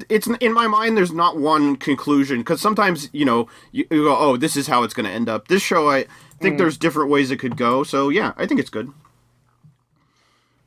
[0.09, 4.15] it's in my mind there's not one conclusion because sometimes you know you, you go
[4.17, 6.05] oh this is how it's going to end up this show i
[6.39, 6.57] think mm.
[6.59, 8.91] there's different ways it could go so yeah i think it's good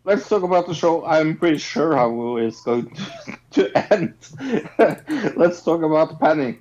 [0.05, 1.05] Let's talk about the show.
[1.05, 4.15] I'm pretty sure how it's going to, to end.
[5.37, 6.61] Let's talk about Panic.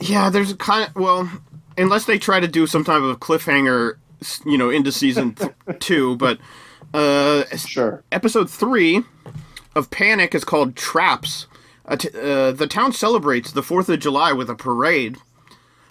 [0.00, 1.30] Yeah, there's a kind of well,
[1.78, 3.96] unless they try to do some type of cliffhanger,
[4.44, 5.36] you know, into season
[5.78, 6.16] two.
[6.16, 6.38] But
[6.94, 8.02] uh, Sure.
[8.12, 9.04] episode three
[9.74, 11.46] of Panic is called Traps.
[11.86, 15.18] Uh, t- uh, the town celebrates the Fourth of July with a parade,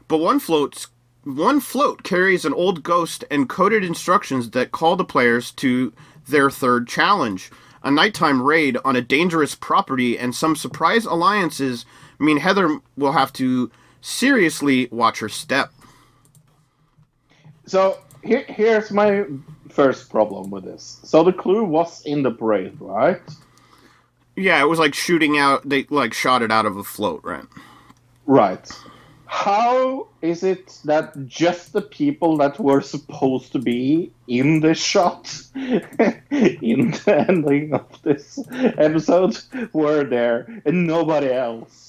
[0.08, 0.88] but one floats.
[1.26, 5.92] One float carries an old ghost and coded instructions that call the players to
[6.28, 7.52] their third challenge
[7.84, 11.86] a nighttime raid on a dangerous property, and some surprise alliances
[12.20, 13.72] mean Heather will have to
[14.02, 15.72] seriously watch her step.
[17.66, 19.26] So here, here's my
[19.70, 21.00] first problem with this.
[21.04, 23.22] So the clue was in the parade, right?
[24.36, 25.68] Yeah, it was like shooting out.
[25.68, 27.46] They like shot it out of a float, right?
[28.26, 28.70] Right.
[29.26, 35.42] How is it that just the people that were supposed to be in the shot
[35.56, 39.40] in the ending of this episode
[39.72, 41.89] were there and nobody else?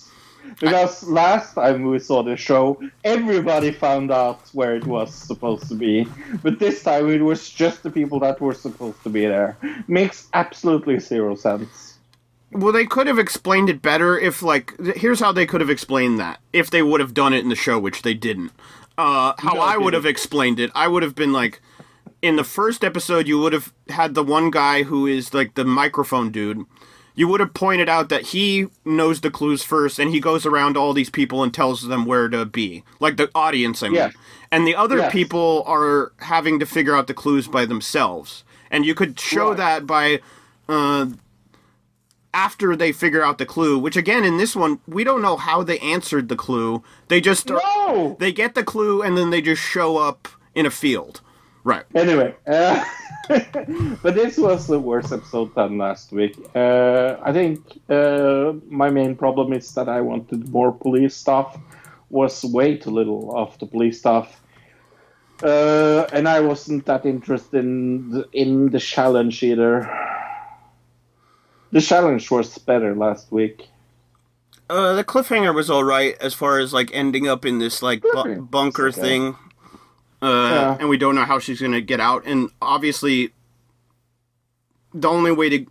[0.58, 5.74] Because last time we saw the show, everybody found out where it was supposed to
[5.74, 6.06] be.
[6.42, 9.56] But this time it was just the people that were supposed to be there.
[9.86, 11.98] Makes absolutely zero sense.
[12.52, 16.18] Well, they could have explained it better if, like, here's how they could have explained
[16.18, 18.50] that if they would have done it in the show, which they didn't.
[18.98, 21.60] Uh, how No, I would have explained it, I would have been like,
[22.22, 25.64] in the first episode, you would have had the one guy who is like the
[25.64, 26.64] microphone dude.
[27.14, 30.74] You would have pointed out that he knows the clues first, and he goes around
[30.74, 33.82] to all these people and tells them where to be, like the audience.
[33.82, 34.10] I mean, Yeah.
[34.50, 35.12] and the other Yes.
[35.12, 39.56] people are having to figure out the clues by themselves, and you could show Right.
[39.58, 40.20] that by.
[40.68, 41.06] Uh,
[42.32, 45.64] after they figure out the clue, which again in this one we don't know how
[45.64, 46.80] they answered the clue.
[47.08, 48.16] They just No!
[48.20, 51.22] they get the clue and then they just show up in a field.
[51.64, 51.82] Right.
[51.92, 52.84] Anyway, uh,
[54.02, 56.36] but this was the worst episode than last week.
[56.54, 61.58] Uh, I think uh, my main problem is that I wanted more police stuff.
[62.08, 64.42] Was way too little of the police stuff,
[65.44, 69.88] uh, and I wasn't that interested in the, in the challenge either.
[71.70, 73.68] The challenge was better last week.
[74.68, 78.02] Uh, the cliffhanger was all right as far as like ending up in this like
[78.02, 79.00] bu- bunker okay.
[79.00, 79.36] thing.
[80.22, 80.76] Uh, Yeah.
[80.80, 82.24] and we don't know how she's gonna get out.
[82.26, 83.32] And obviously,
[84.92, 85.66] the only way to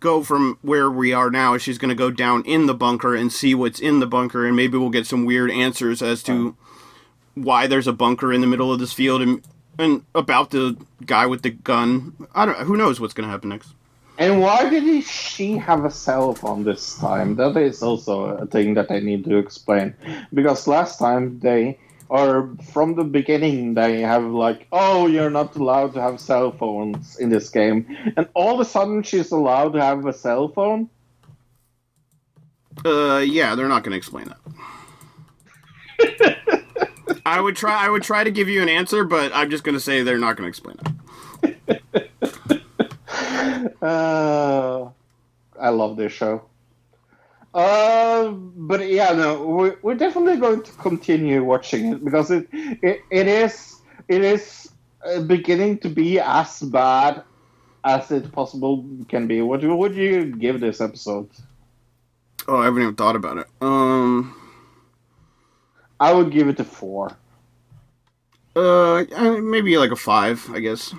[0.00, 3.32] go from where we are now is she's gonna go down in the bunker and
[3.32, 6.56] see what's in the bunker, and maybe we'll get some weird answers as to
[7.34, 9.42] why there's a bunker in the middle of this field and
[9.78, 10.76] and about the
[11.06, 12.12] guy with the gun.
[12.34, 12.58] I don't.
[12.58, 13.70] Who knows what's gonna happen next?
[14.18, 17.36] And why did she have a cell phone this time?
[17.36, 19.94] That is also a thing that I need to explain.
[20.34, 21.78] Because last time they,
[22.12, 27.18] or from the beginning, they have like, oh, you're not allowed to have cell phones
[27.18, 27.86] in this game.
[28.18, 30.90] And all of a sudden she's allowed to have a cell phone?
[32.84, 34.36] Uh, yeah, they're not going to explain that.
[37.24, 37.82] I would try.
[37.82, 40.18] I would try to give you an answer, but I'm just going to say they're
[40.18, 41.82] not going to explain it.
[43.80, 44.90] Uh,
[45.58, 46.42] I love this show.
[47.54, 53.00] Uh, but yeah, no, we're, we're definitely going to continue watching it because it it,
[53.10, 54.70] it is it is
[55.04, 57.22] uh, beginning to be as bad
[57.84, 59.42] as it possible can be.
[59.42, 61.28] What would you give this episode?
[62.48, 63.46] Oh, I haven't even thought about it.
[63.60, 64.34] Um,
[66.00, 67.16] I would give it a four.
[68.56, 69.04] uh,
[69.40, 70.94] maybe like a five, I guess.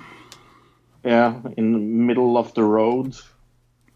[1.04, 3.16] Yeah, in the middle of the road.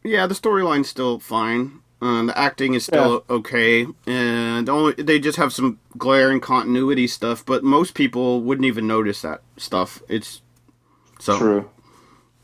[0.05, 1.80] Yeah, the storyline's still fine.
[2.01, 7.45] Uh, the acting is still okay, and only they just have some glaring continuity stuff.
[7.45, 10.01] But most people wouldn't even notice that stuff.
[10.09, 10.41] It's
[11.19, 11.70] so True.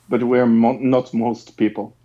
[0.09, 1.97] But we're mo- not most people.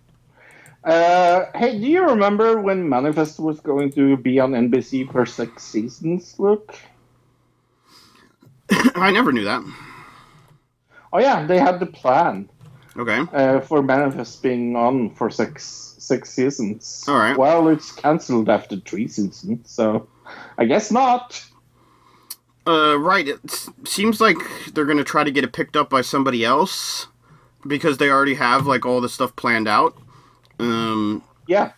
[0.84, 5.62] Uh, hey, do you remember when Manifest was going to be on NBC for six
[5.64, 6.74] seasons, Luke?
[8.94, 9.62] I never knew that.
[11.12, 12.48] Oh yeah, they had the plan
[12.96, 13.26] Okay.
[13.32, 17.04] uh, for Manifest being on for six six seasons.
[17.06, 17.38] All right.
[17.38, 20.08] Well, it's cancelled after three seasons, so
[20.58, 21.40] I guess not.
[22.66, 23.28] Uh, right.
[23.28, 24.38] It seems like
[24.74, 27.06] they're gonna try to get it picked up by somebody else
[27.64, 29.96] because they already have like all the stuff planned out.
[30.58, 31.72] Um, Yeah,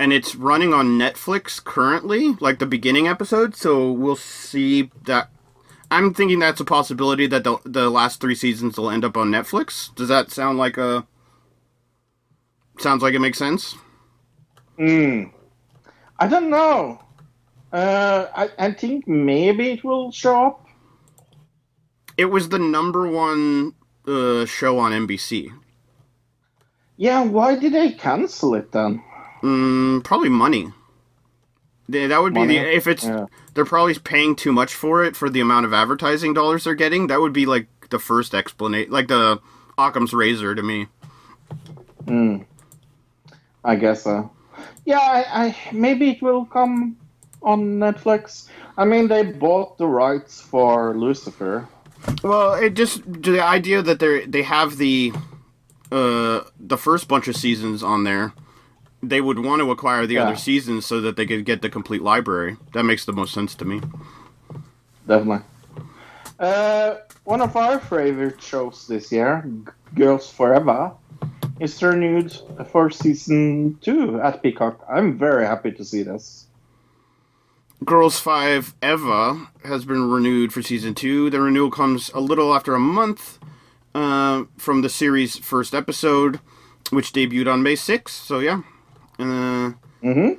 [0.00, 3.54] and it's running on Netflix currently, like the beginning episode.
[3.54, 5.28] So we'll see that.
[5.90, 9.30] I'm thinking that's a possibility that the the last three seasons will end up on
[9.30, 9.94] Netflix.
[9.94, 11.06] Does that sound like a?
[12.82, 13.76] Sounds like it makes sense.
[14.76, 15.24] Hmm.
[16.18, 17.00] I don't know.
[17.72, 20.66] Uh, I, I think maybe it will show up.
[22.16, 23.72] It was the number one
[24.06, 25.50] uh, show on NBC.
[26.96, 29.02] Yeah, why did they cancel it then?
[29.42, 30.72] Mm, probably money.
[31.88, 32.58] That would be Money?
[32.58, 33.26] the if it's Yeah.
[33.54, 37.08] they're probably paying too much for it for the amount of advertising dollars they're getting.
[37.08, 39.40] That would be like the first explanation, like the
[39.76, 40.86] Occam's razor to me.
[42.06, 42.38] Hmm.
[43.64, 44.30] I guess so.
[44.84, 46.96] Yeah, I, I maybe it will come
[47.42, 48.48] on Netflix.
[48.76, 51.68] I mean, they bought the rights for Lucifer.
[52.22, 55.12] Well, it just the idea that they they have the
[55.90, 58.32] uh the first bunch of seasons on there.
[59.04, 60.24] They would want to acquire the Yeah.
[60.24, 62.56] other seasons so that they could get the complete library.
[62.72, 63.80] That makes the most sense to me.
[65.06, 65.44] Definitely.
[66.38, 70.92] Uh, one of our favorite shows this year, G- Girls Forever,
[71.62, 72.36] is renewed
[72.70, 74.84] for season two at Peacock.
[74.90, 76.46] I'm very happy to see this.
[77.84, 81.30] Girls 5 Eva has been renewed for season 2.
[81.30, 83.40] The renewal comes a little after a month
[83.94, 86.38] uh, from the series' first episode,
[86.90, 88.10] which debuted on May 6th.
[88.10, 88.62] So, yeah.
[89.18, 89.72] Uh,
[90.02, 90.34] Mm-hmm.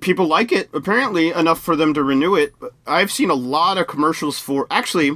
[0.00, 2.52] people like it, apparently, enough for them to renew it.
[2.86, 4.66] I've seen a lot of commercials for.
[4.70, 5.12] Actually,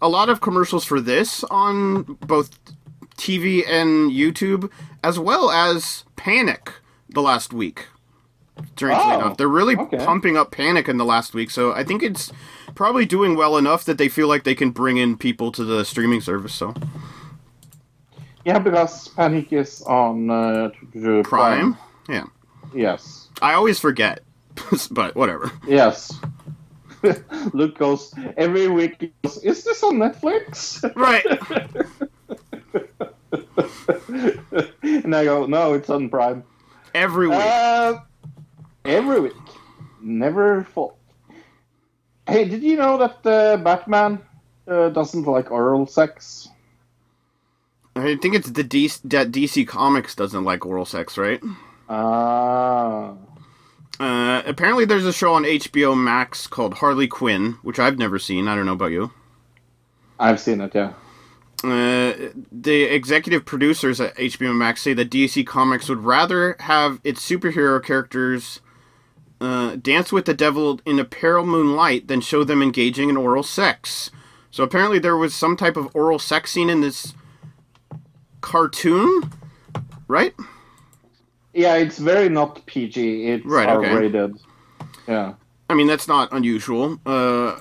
[0.00, 2.58] a lot of commercials for this on both
[3.16, 4.70] TV and YouTube,
[5.02, 6.72] as well as Panic
[7.08, 7.86] the last week.
[8.72, 9.98] Strangely Oh, enough, they're really okay.
[9.98, 12.32] pumping up Panic in the last week, so I think it's
[12.74, 15.84] probably doing well enough that they feel like they can bring in people to the
[15.84, 16.54] streaming service.
[16.54, 16.72] So
[18.44, 21.76] Yeah, because Panic is on uh, t- Prime,
[22.08, 22.24] yeah,
[22.74, 23.28] Yes.
[23.42, 24.22] I always forget,
[24.90, 25.52] but whatever.
[25.68, 26.12] Yes.
[27.52, 29.12] Luke goes every week.
[29.22, 30.82] goes, Is this on Netflix?
[30.96, 31.26] Right.
[34.82, 36.44] and I go, No, it's on Prime.
[36.94, 37.38] Every week.
[37.38, 38.00] Uh,
[38.84, 39.32] every week,
[40.00, 40.96] never fault.
[42.26, 44.20] Hey, did you know that uh, Batman
[44.66, 46.48] uh, doesn't like oral sex?
[47.94, 51.40] I think it's the DC, that DC Comics doesn't like oral sex, right?
[51.88, 53.14] Ah.
[53.98, 58.48] Uh, apparently, there's a show on HBO Max called Harley Quinn, which I've never seen.
[58.48, 59.12] I don't know about you.
[60.18, 60.92] I've seen it, yeah.
[61.64, 62.12] Uh,
[62.52, 67.82] the executive producers at HBO Max say that DC Comics would rather have its superhero
[67.82, 68.60] characters
[69.40, 73.42] uh, dance with the devil in a pale moonlight than show them engaging in oral
[73.42, 74.10] sex.
[74.50, 77.14] So apparently, there was some type of oral sex scene in this
[78.40, 79.30] cartoon,
[80.08, 80.34] right?
[81.52, 83.26] Yeah, it's very not PG.
[83.26, 83.90] It's Right, okay.
[83.90, 84.36] R-rated.
[85.08, 85.34] Yeah.
[85.68, 86.98] I mean, that's not unusual.
[87.04, 87.60] Uh,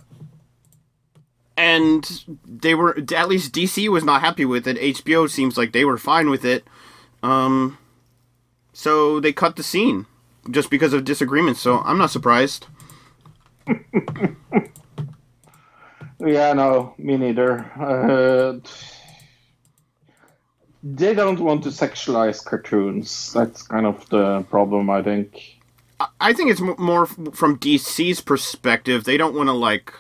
[1.58, 4.78] and they were at least DC was not happy with it.
[4.78, 6.66] HBO seems like they were fine with it.
[7.24, 7.78] Um,
[8.74, 10.06] so they cut the scene
[10.52, 11.60] just because of disagreements.
[11.62, 12.68] So I'm not surprised.
[16.20, 17.60] Yeah, no, me neither.
[17.78, 18.60] Uh,
[20.82, 23.34] they don't want to sexualize cartoons.
[23.34, 25.58] That's kind of the problem, I think.
[26.00, 29.04] I- I think it's more from DC's perspective.
[29.04, 29.94] They don't want to like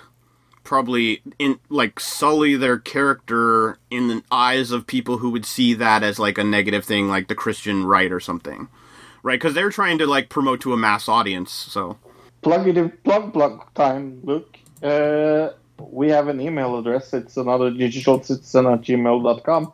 [0.65, 6.03] probably in like sully their character in the eyes of people who would see that
[6.03, 8.67] as like a negative thing, like the Christian right or something,
[9.23, 9.39] right?
[9.39, 11.51] Because they're trying to like promote to a mass audience.
[11.51, 11.97] So
[12.45, 14.59] Plug it in, plug, plug time, Luke.
[14.83, 17.11] Uh, we have an email address.
[17.11, 19.73] It's another digital citizen at gmail.com.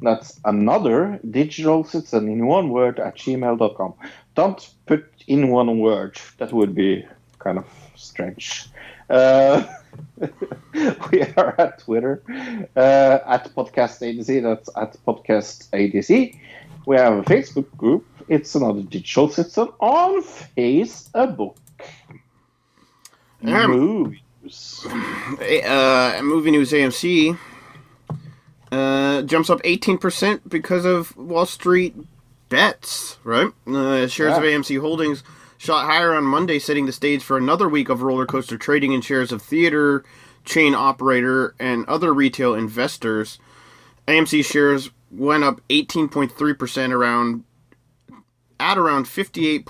[0.00, 3.94] That's another digital citizen in one word at gmail.com.
[4.36, 6.16] Don't put in one word.
[6.38, 7.04] That would be
[7.40, 7.66] kind of
[7.96, 8.66] strange.
[9.10, 9.64] Uh,
[11.10, 12.22] we are at Twitter
[12.76, 14.42] uh, at Podcast ADC.
[14.42, 16.38] That's at Podcast ADC.
[16.86, 18.06] We have a Facebook group.
[18.28, 20.22] It's another digital citizen on
[20.56, 21.56] Facebook.
[23.42, 24.86] Um, Movies.
[24.86, 27.38] uh, movie news AMC
[28.72, 31.94] uh, jumps up 18% because of Wall Street
[32.48, 33.50] bets, right?
[33.66, 35.22] Uh, shares of AMC Holdings
[35.58, 39.00] shot higher on Monday, setting the stage for another week of roller coaster trading in
[39.00, 40.04] shares of theater
[40.44, 43.38] chain operator and other retail investors.
[44.06, 47.44] AMC shares went up 18.3% around
[48.60, 49.68] at around 58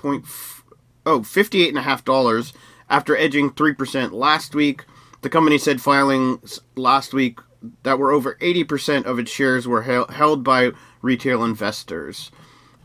[1.05, 2.53] oh 58 and a half dollars
[2.89, 4.85] after edging 3% last week
[5.21, 7.39] the company said filings last week
[7.81, 10.71] that were over 80% of its shares were held by
[11.01, 12.31] retail investors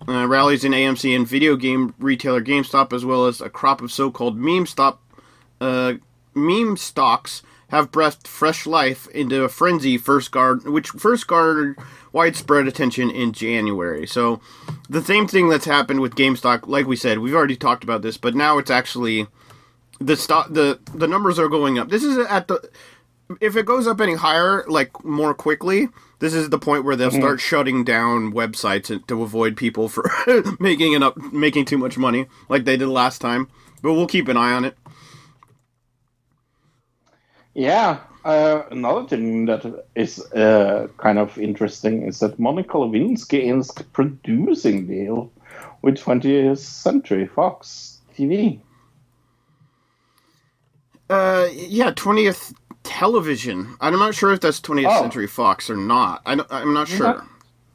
[0.08, 3.92] uh, rallies in AMC and video game retailer GameStop as well as a crop of
[3.92, 5.00] so-called meme stop
[5.60, 5.94] uh,
[6.34, 11.78] meme stocks have breathed fresh life into a frenzy first guard which first garnered
[12.12, 14.06] widespread attention in January.
[14.06, 14.40] So
[14.88, 18.16] the same thing that's happened with GameStop, like we said, we've already talked about this,
[18.16, 19.28] but now it's actually
[20.00, 21.88] the stock the the numbers are going up.
[21.90, 22.68] This is at the
[23.40, 25.88] if it goes up any higher, like more quickly,
[26.20, 30.10] this is the point where they'll start shutting down websites to avoid people for
[30.60, 33.48] making it up, making too much money, like they did last time.
[33.82, 34.76] But we'll keep an eye on it.
[37.54, 38.00] Yeah.
[38.22, 39.64] Uh, another thing that
[39.94, 45.32] is uh, kind of interesting is that Monica Lewinsky is producing deal
[45.80, 48.60] with 20th Century Fox TV.
[51.08, 53.76] Uh, yeah, twentieth television.
[53.80, 55.00] I'm not sure if that's 20th Oh.
[55.02, 56.22] Century Fox or not.
[56.26, 57.24] I don't, I'm not sure.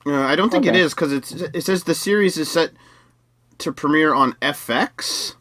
[0.06, 0.80] Uh, I don't think it Okay.
[0.82, 2.72] is because it says the series is set
[3.60, 5.36] to premiere on FX.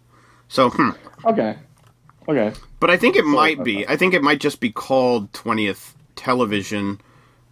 [0.49, 0.91] So, hmm.
[1.25, 1.57] Okay.
[2.29, 2.53] Okay.
[2.81, 3.87] but I think it might be.
[3.87, 7.01] I think it might just be called 20th Television.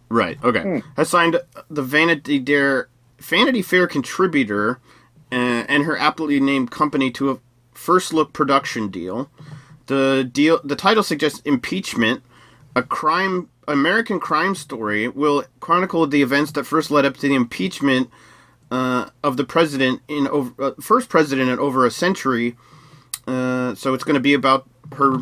[0.09, 0.37] Right.
[0.43, 0.81] Okay.
[0.95, 2.87] Has signed the Vanity Dare
[3.19, 4.79] Vanity Fair contributor
[5.31, 5.35] uh,
[5.67, 7.39] and her aptly named company to a
[7.73, 9.29] first look production deal.
[9.87, 12.23] The deal, the title suggests impeachment,
[12.75, 17.35] a crime, American crime story, will chronicle the events that first led up to the
[17.35, 18.09] impeachment
[18.71, 22.55] uh, of the president in over uh, first president in over a century.
[23.27, 25.17] Uh, so it's going to be about her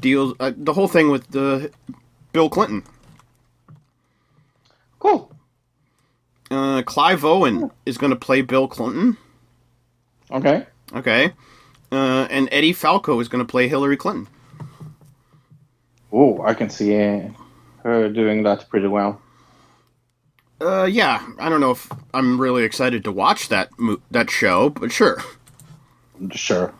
[0.00, 1.70] deals, uh, the whole thing with the
[2.32, 2.82] Bill Clinton.
[4.98, 5.30] Cool.
[6.50, 9.16] Uh, Clive Owen is going to play Bill Clinton.
[10.30, 10.66] Okay.
[10.94, 11.32] Okay.
[11.94, 14.26] Uh, and Edie Falco is going to play Hillary Clinton.
[16.12, 17.28] Oh, I can see uh,
[17.84, 19.20] her doing that pretty well.
[20.60, 24.70] Uh, yeah, I don't know if I'm really excited to watch that mo- that show,
[24.70, 25.22] but sure.
[26.32, 26.74] Sure.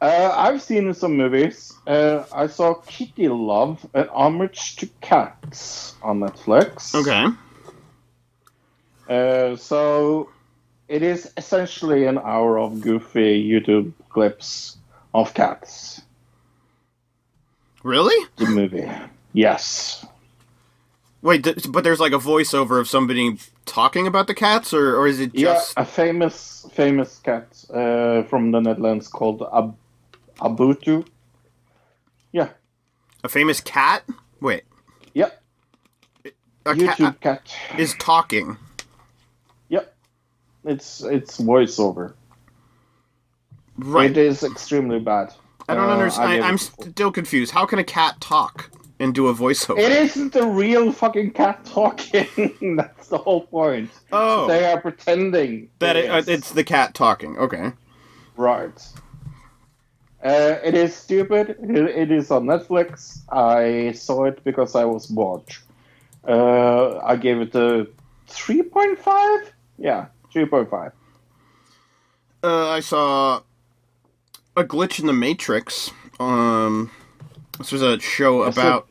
[0.00, 1.74] Uh, I've seen some movies.
[1.86, 6.94] Uh, I saw Kitty Love, an homage to cats on Netflix.
[6.94, 7.26] Okay.
[9.08, 10.30] Uh, so
[10.90, 14.76] it is essentially an hour of goofy YouTube clips
[15.14, 16.02] of cats.
[17.84, 18.26] Really?
[18.36, 18.90] The movie.
[19.32, 20.04] Yes.
[21.22, 25.06] Wait, th- but there's like a voiceover of somebody talking about the cats, or, or
[25.06, 25.74] is it just.
[25.76, 29.76] Yeah, a famous famous cat uh, from the Netherlands called Ab-
[30.38, 31.06] Abutu.
[32.32, 32.48] Yeah.
[33.22, 34.02] A famous cat?
[34.40, 34.64] Wait.
[35.14, 35.40] Yep.
[36.66, 37.78] A YouTube cat cat.
[37.78, 38.56] is talking.
[40.64, 42.14] It's it's voiceover.
[43.78, 44.10] Right.
[44.10, 45.32] It is extremely bad.
[45.68, 46.44] I don't Uh, understand.
[46.44, 47.52] I, I'm still confused.
[47.52, 49.78] How can a cat talk and do a voiceover?
[49.78, 52.26] It isn't the real fucking cat talking.
[52.76, 53.90] That's the whole point.
[54.12, 54.46] oh.
[54.48, 56.28] They are pretending that it, uh, is.
[56.28, 57.38] it's the cat talking.
[57.38, 57.72] Okay.
[58.36, 58.86] right.
[60.22, 61.56] Uh, it is stupid.
[61.62, 63.20] It, it is on Netflix.
[63.32, 65.44] I saw it because I was bored.
[66.28, 67.86] Uh, I gave it a
[68.26, 69.50] three point five.
[69.78, 70.92] Yeah, three point five.
[72.42, 73.42] Uh, I saw
[74.56, 75.90] a glitch in the Matrix.
[76.18, 76.90] Um,
[77.58, 78.88] this was a show Yes, about.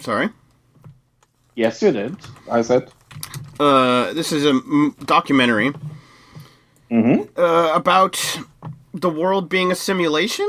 [0.00, 0.30] Sorry.
[1.56, 2.16] Yes, you did.
[2.50, 2.90] I said.
[3.58, 5.72] Uh, this is a m- documentary
[6.90, 7.38] Mm-hmm.
[7.38, 8.38] uh, about
[8.94, 10.46] the world being a simulation.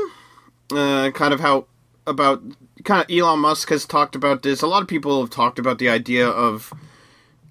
[0.72, 1.66] Uh, kind of how
[2.06, 2.42] about
[2.84, 4.62] kind of Elon Musk has talked about this.
[4.62, 6.72] A lot of people have talked about the idea of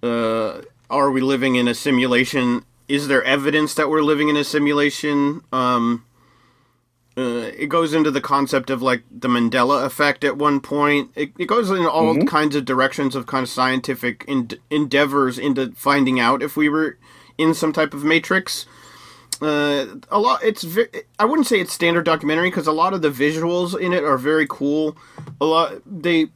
[0.01, 2.63] uh, are we living in a simulation?
[2.89, 5.41] Is there evidence that we're living in a simulation?
[5.53, 6.05] Um,
[7.15, 11.11] uh, it goes into the concept of like the Mandela effect at one point.
[11.15, 15.71] It, it goes in all kinds of directions of kind of scientific en- endeavors into
[15.73, 16.97] finding out if we were
[17.37, 18.65] in some type of matrix.
[19.41, 20.43] Uh, a lot.
[20.43, 20.63] It's.
[20.63, 20.87] Ve-
[21.17, 24.17] I wouldn't say it's standard documentary because a lot of the visuals in it are
[24.17, 24.97] very cool.
[25.39, 25.81] A lot.
[25.85, 26.27] They.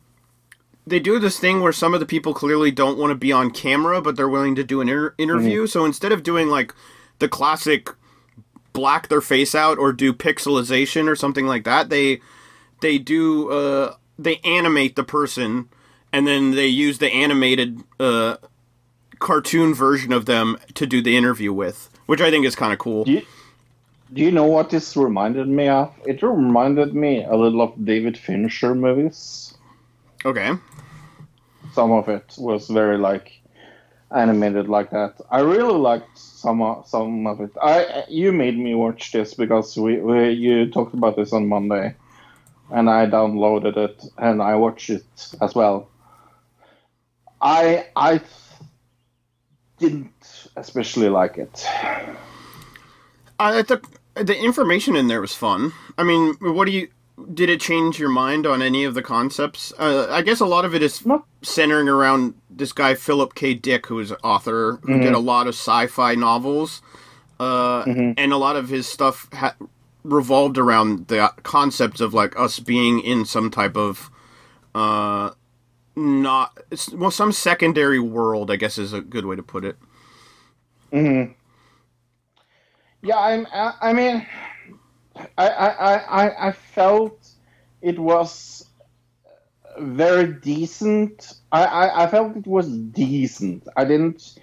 [0.85, 3.51] They do this thing where some of the people clearly don't want to be on
[3.51, 5.65] camera, but they're willing to do an inter- interview.
[5.68, 6.73] So instead of doing like
[7.19, 7.89] the classic
[8.73, 12.19] black their face out or do pixelization or something like that, they
[12.81, 15.69] they do uh, they animate the person
[16.11, 18.38] and then they use the animated uh,
[19.19, 22.80] cartoon version of them to do the interview with, which I think is kind of
[22.80, 23.05] cool.
[23.05, 23.26] Do you,
[24.14, 25.91] do you know what this reminded me of?
[26.05, 29.55] It reminded me a little of David Fincher movies.
[30.26, 30.52] Okay.
[31.74, 33.41] Some of it was very like
[34.16, 35.16] animated like that.
[35.32, 37.52] I really liked some of, some of it.
[37.62, 41.95] I you made me watch this because we, we you talked about this on Monday,
[42.72, 45.06] and I downloaded it and I watched it
[45.41, 45.90] as well.
[47.41, 48.22] I I
[49.80, 51.68] didn't especially like it.
[53.40, 53.84] I thought
[54.16, 55.74] the information in there was fun.
[55.98, 56.88] I mean, what do you?
[57.34, 59.72] Did it change your mind on any of the concepts?
[59.77, 61.23] Uh, I guess a lot of it is No.
[61.44, 63.53] centering around this guy Philip K.
[63.53, 66.81] Dick, who is an author who did a lot of sci-fi novels,
[67.40, 69.56] uh, and a lot of his stuff ha-
[70.03, 74.10] revolved around the concepts of like us being in some type of
[74.73, 75.30] uh,
[75.95, 76.57] not
[76.94, 78.49] well, some secondary world.
[78.49, 79.77] I guess is a good way to put it.
[80.91, 81.27] Yeah,
[83.18, 83.45] I'm.
[83.53, 84.26] I mean,
[85.15, 87.30] I, I, I, I- felt
[87.81, 88.68] it was
[89.80, 91.34] very decent.
[91.52, 93.68] I, I, I felt it was decent.
[93.76, 94.35] I didn't.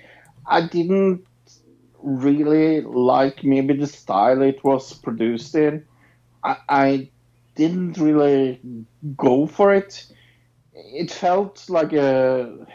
[0.47, 1.26] I didn't
[2.02, 5.84] really like maybe the style it was produced in.
[6.44, 7.10] I, I
[7.56, 8.60] didn't really
[9.16, 10.06] go for it.
[10.74, 12.66] It felt like a.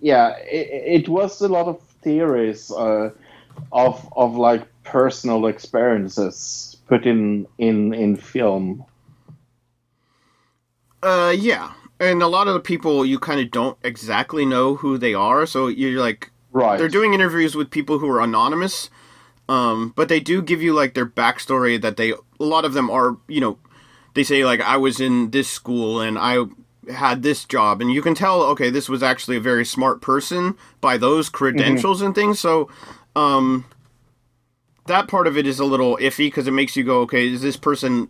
[0.00, 2.70] Yeah, it, it was a lot of theories.
[2.70, 3.10] Uh,
[3.72, 8.84] of of like personal experiences put in in in film.
[11.02, 14.98] Uh, yeah, and a lot of the people you kind of don't exactly know who
[14.98, 16.78] they are, so you're like, Right.
[16.78, 18.88] they're doing interviews with people who are anonymous,
[19.48, 21.80] um, but they do give you like their backstory.
[21.80, 23.58] That they a lot of them are you know
[24.14, 26.44] they say like I was in this school and I
[26.90, 30.56] had this job, and you can tell okay this was actually a very smart person
[30.80, 32.38] by those credentials and things.
[32.40, 32.68] So.
[33.14, 33.64] Um,
[34.86, 37.42] that part of it is a little iffy because it makes you go, okay, is
[37.42, 38.08] this person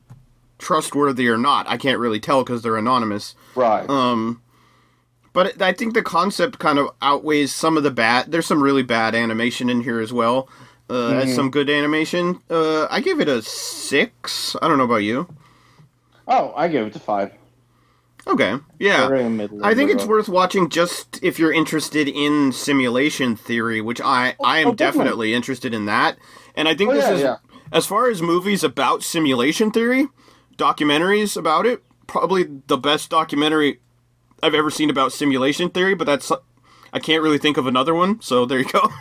[0.58, 1.68] trustworthy or not?
[1.68, 3.34] I can't really tell because they're anonymous.
[3.54, 3.88] Right.
[3.88, 4.42] Um,
[5.32, 8.32] but I think the concept kind of outweighs some of the bad.
[8.32, 10.48] There's some really bad animation in here as well.
[10.88, 12.40] Uh, as some good animation.
[12.48, 14.54] Uh, I give it a six.
[14.62, 15.28] I don't know about you.
[16.28, 17.32] oh, I give it a five.
[18.28, 19.08] Okay, yeah.
[19.62, 24.58] I think it's worth watching just if you're interested in simulation theory, which I I
[24.58, 24.76] am oh, definitely.
[24.76, 26.18] definitely interested in that.
[26.56, 27.36] And I think Oh, this yeah, is yeah.
[27.72, 30.08] as far as movies about simulation theory,
[30.56, 33.80] documentaries about it, probably the best documentary
[34.42, 36.32] I've ever seen about simulation theory, but that's
[36.92, 38.88] I can't really think of another one, so there you go.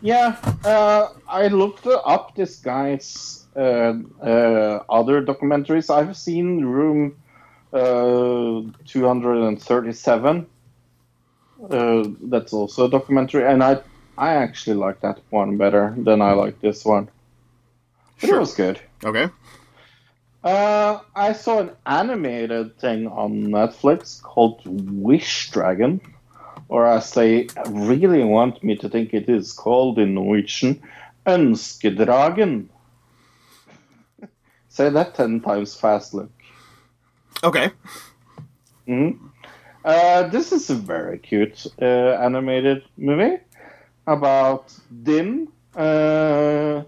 [0.00, 5.90] Yeah, uh, I looked up this guy's uh, uh, other documentaries.
[5.94, 7.16] I've seen Room
[7.72, 10.46] uh, 237.
[11.70, 13.80] Uh, that's also a documentary, and I
[14.18, 17.08] I actually like that one better than I like this one.
[18.20, 18.36] But Sure.
[18.36, 18.80] it was good.
[19.04, 19.28] okay.
[20.44, 26.00] Uh, I saw an animated thing on Netflix called Wish Dragon,
[26.68, 30.82] or as they really want me to think it is called in Norwegian,
[31.26, 32.66] Ønskedragen.
[34.68, 36.32] Say that ten times fast, Luke.
[37.44, 37.70] Okay.
[38.88, 39.18] Mhm.
[39.84, 41.84] Uh, this is a very cute uh,
[42.20, 43.38] animated movie
[44.06, 46.82] about Din uh,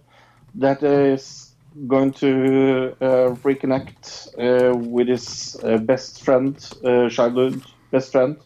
[0.54, 1.52] that is
[1.86, 8.36] going to uh, reconnect uh, with his uh, best friend, uh, childhood best friend,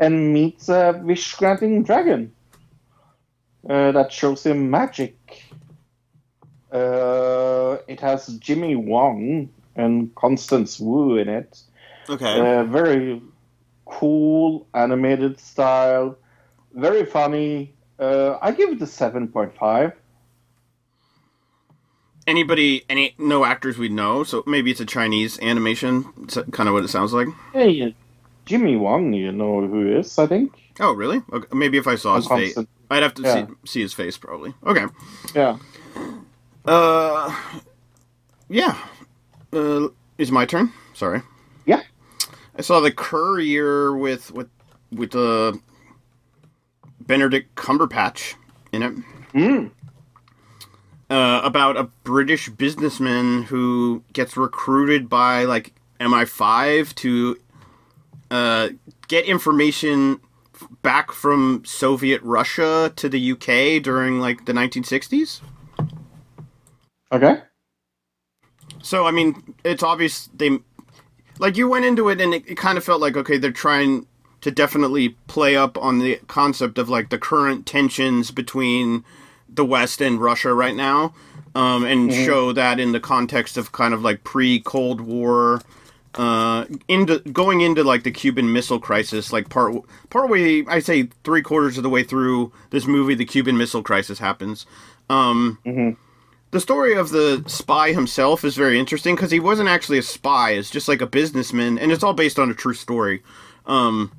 [0.00, 2.32] and meets a wish granting dragon
[3.68, 5.16] uh, that shows him magic.
[6.72, 11.60] Uh, it has Jimmy Wong and Constance Wu in it.
[12.08, 12.40] Okay.
[12.40, 13.22] Uh, very
[13.86, 16.16] cool animated style,
[16.72, 17.73] very funny.
[17.98, 19.92] Uh, I give it a seven point five.
[22.26, 22.84] Anybody?
[22.88, 23.14] Any?
[23.18, 26.06] No actors we know, so maybe it's a Chinese animation.
[26.22, 27.28] It's kind of what it sounds like.
[27.52, 27.94] Hey,
[28.46, 30.18] Jimmy Wong, you know who he is?
[30.18, 30.52] I think.
[30.80, 31.22] Oh, really?
[31.32, 31.46] Okay.
[31.52, 32.56] Maybe if I saw his face,
[32.90, 33.46] I'd have to Yeah.
[33.46, 34.54] see, see his face probably.
[34.66, 34.86] Okay.
[35.34, 35.58] Yeah.
[36.64, 37.34] Uh,
[38.48, 38.76] yeah.
[39.52, 39.88] Uh,
[40.18, 40.72] is my turn?
[40.94, 41.20] Sorry.
[41.66, 41.82] Yeah.
[42.56, 44.48] I saw the Courier with with
[44.90, 45.52] with uh,
[47.06, 48.34] Benedict Cumberbatch
[48.72, 48.94] in it.
[49.32, 49.70] Mm.
[51.10, 57.36] Uh, about a British businessman who gets recruited by like MI5 to
[58.30, 58.68] uh,
[59.08, 60.20] get information
[60.82, 65.40] back from Soviet Russia to the UK during like the 1960s.
[67.12, 67.42] Okay.
[68.82, 70.58] So I mean, it's obvious they
[71.38, 74.06] like you went into it and it, it kind of felt like okay, they're trying
[74.44, 79.02] to definitely play up on the concept of like the current tensions between
[79.48, 81.14] the West and Russia right now,
[81.54, 85.62] um, and show that in the context of kind of like pre Cold War.
[86.14, 89.74] Uh, into going into like the Cuban Missile Crisis, like part
[90.10, 93.82] part way, I say three quarters of the way through this movie, the Cuban Missile
[93.82, 94.66] Crisis happens.
[95.08, 95.58] Um,
[96.50, 100.50] the story of the spy himself is very interesting because he wasn't actually a spy;
[100.50, 103.22] it's just like a businessman, and it's all based on a true story.
[103.66, 104.12] Um,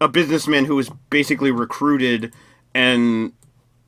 [0.00, 2.32] a businessman who was basically recruited
[2.74, 3.32] and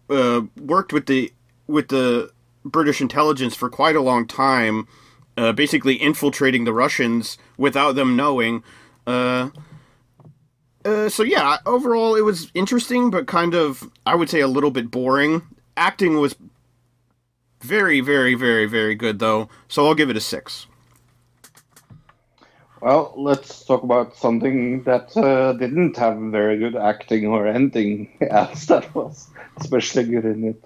[0.09, 1.33] uh, worked with the
[1.67, 2.31] with the
[2.65, 4.87] British intelligence for quite a long time,
[5.37, 8.63] uh, basically infiltrating the Russians without them knowing.
[9.07, 9.51] Uh,
[10.85, 14.71] uh, so yeah, overall it was interesting, but kind of I would say a little
[14.71, 15.43] bit boring.
[15.77, 16.37] Acting was
[17.61, 20.67] very, very, very, very good though, so I'll give it a six.
[22.81, 28.67] Well, let's talk about something that uh, didn't have very good acting or anything else
[28.73, 30.65] that was especially good in it.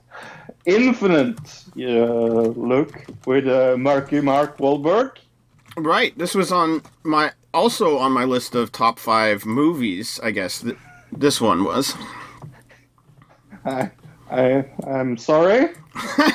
[0.66, 1.38] Infinite,
[1.78, 5.16] uh, look with uh, Marky Mark Wahlberg.
[5.76, 10.20] Right, this was on my also on my list of top five movies.
[10.22, 10.76] I guess th-
[11.12, 11.94] this one was.
[13.64, 13.90] I,
[14.31, 15.69] I, I'm sorry.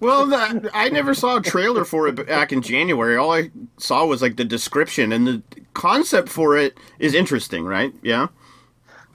[0.00, 3.16] Well, the, I never saw a trailer for it back in January.
[3.16, 5.42] All I saw was like the description, and the
[5.74, 7.92] concept for it is interesting, right?
[8.02, 8.28] Yeah.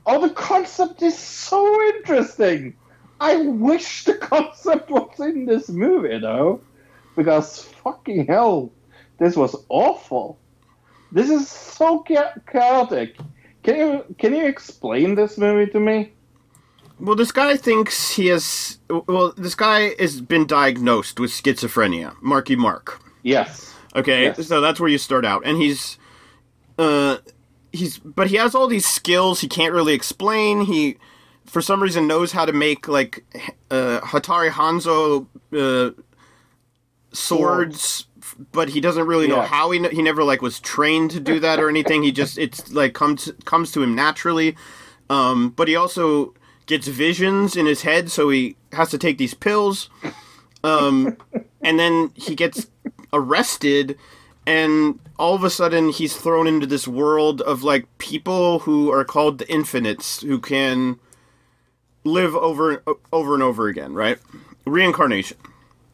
[0.05, 2.75] Oh, the concept is so interesting.
[3.19, 6.61] I wish the concept was in this movie, though,
[7.15, 8.71] because fucking hell,
[9.19, 10.39] this was awful.
[11.11, 13.17] This is so cha- chaotic.
[13.63, 16.13] Can you can you explain this movie to me?
[16.99, 18.79] Well, this guy thinks he has.
[18.89, 22.15] Well, this guy has been diagnosed with schizophrenia.
[22.21, 23.01] Marky Mark.
[23.23, 23.73] Yes.
[23.95, 24.47] Okay, Yes.
[24.47, 25.97] so that's where you start out, and he's,
[26.77, 27.17] uh,
[27.71, 30.61] he's, but he has all these skills he can't really explain.
[30.61, 30.97] He,
[31.45, 33.25] for some reason, knows how to make like,
[33.71, 35.25] uh, Hattori Hanzo,
[35.57, 35.99] uh,
[37.11, 38.05] swords,
[38.51, 41.59] but he doesn't really know how he he never like was trained to do that
[41.59, 42.03] or anything.
[42.03, 44.55] He just it's like comes comes to him naturally.
[45.09, 46.33] Um, but he also
[46.67, 49.89] gets visions in his head, so he has to take these pills.
[50.63, 51.17] Um,
[51.61, 52.67] and then he gets
[53.11, 53.97] arrested,
[54.45, 59.03] and all of a sudden he's thrown into this world of like people who are
[59.03, 60.99] called the Infinites, who can
[62.03, 64.19] live over over and over again, right?
[64.65, 65.37] Reincarnation.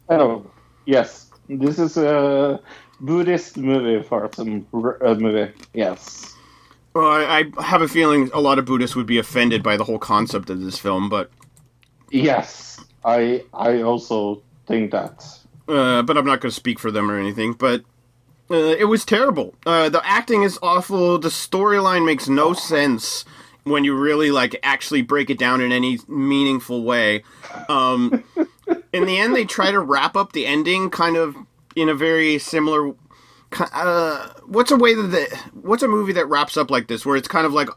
[0.08, 0.50] Oh,
[0.86, 1.30] yes.
[1.48, 2.60] This is a
[3.00, 5.52] Buddhist movie for some uh, movie.
[5.72, 6.33] Yes.
[6.94, 9.84] Well, I, I have a feeling a lot of Buddhists would be offended by the
[9.84, 11.30] whole concept of this film, but
[12.10, 12.80] Yes.
[13.04, 15.24] I I also think that.
[15.68, 17.52] uh, but I'm not going to speak for them or anything.
[17.54, 17.82] But
[18.50, 19.54] uh, it was terrible.
[19.66, 21.18] Uh, the acting is awful.
[21.18, 23.24] The storyline makes no sense
[23.64, 27.24] when you really like actually break it down in any meaningful way.
[27.68, 28.22] Um,
[28.92, 31.34] in the end, they try to wrap up the ending kind of
[31.74, 32.94] in a very similar.
[33.60, 37.16] Uh, what's a way that the, what's a movie that wraps up like this where
[37.16, 37.68] it's kind of like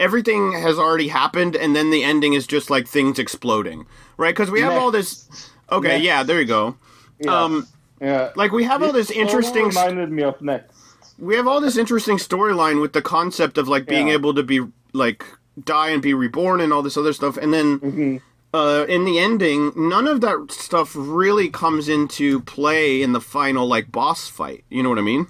[0.00, 4.50] everything has already happened and then the ending is just like things exploding right because
[4.50, 6.04] we have all this okay Next.
[6.04, 6.76] yeah there you go
[7.18, 7.32] Yes.
[7.32, 7.66] Um,
[8.00, 8.30] yeah.
[8.36, 10.76] like we have all this interesting reminded me of next.
[11.18, 14.14] we have all this interesting storyline with the concept of like being Yeah.
[14.14, 14.60] able to be
[14.92, 15.24] like
[15.64, 18.20] die and be reborn and all this other stuff and then Mhm.
[18.56, 23.66] Uh, in the ending none of that stuff really comes into play in the final
[23.74, 25.26] like boss fight you know what i mean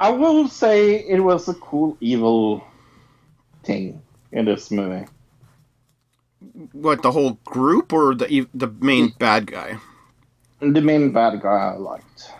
[0.00, 0.76] I will say
[1.14, 2.64] it was a cool evil
[3.64, 4.02] thing
[4.32, 5.06] in this movie.
[6.72, 9.78] what the whole group or the the main bad guy
[10.60, 12.30] The main bad guy I liked.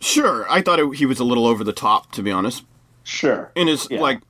[0.00, 2.64] sure i thought it, he was a little over the top to be honest
[3.04, 3.52] Sure.
[3.54, 4.00] in his Yeah.
[4.00, 4.20] like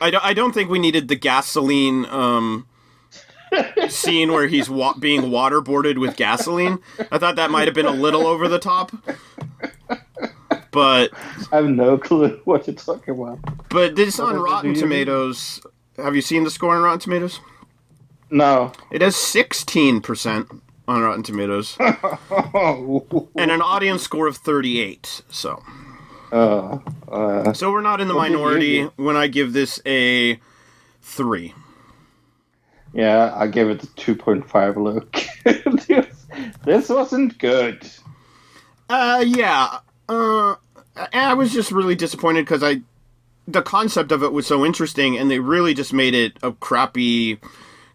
[0.00, 2.66] I don't, I don't think we needed the gasoline um
[3.88, 6.78] scene where he's wa- being waterboarded with gasoline.
[7.10, 8.92] I thought that might have been a little over the top.
[10.70, 11.10] But
[11.50, 13.38] I have no clue what you're talking about.
[13.70, 15.60] but this What on rotten tomatoes
[15.96, 17.40] have you seen the score on rotten tomatoes?
[18.30, 18.72] No.
[18.90, 21.78] it has 16% on rotten tomatoes.
[23.34, 25.62] And an audience score of 38 so
[26.32, 26.78] uh,
[27.08, 30.38] uh, so we're not in the What did you minority when i give this a
[31.02, 31.54] 3
[32.92, 35.16] yeah, I gave it a 2.5 look.
[35.86, 36.26] this,
[36.64, 37.88] this wasn't good.
[38.88, 39.78] Uh, yeah.
[40.08, 40.56] Uh,
[41.12, 42.80] I was just really disappointed because I,
[43.46, 47.38] the concept of it was so interesting, and they really just made it a crappy,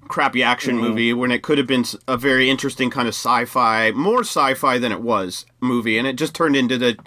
[0.08, 4.22] crappy action movie when it could have been a very interesting kind of sci-fi, more
[4.22, 6.98] sci-fi than it was movie, and it just turned into the,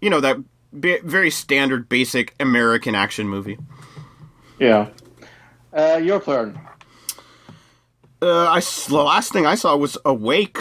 [0.00, 0.36] you know, that
[0.72, 3.58] very standard, basic American action movie.
[4.58, 4.88] Yeah.
[5.72, 6.58] Uh, your turn.
[8.20, 10.58] Uh, I the last thing I saw was Awake,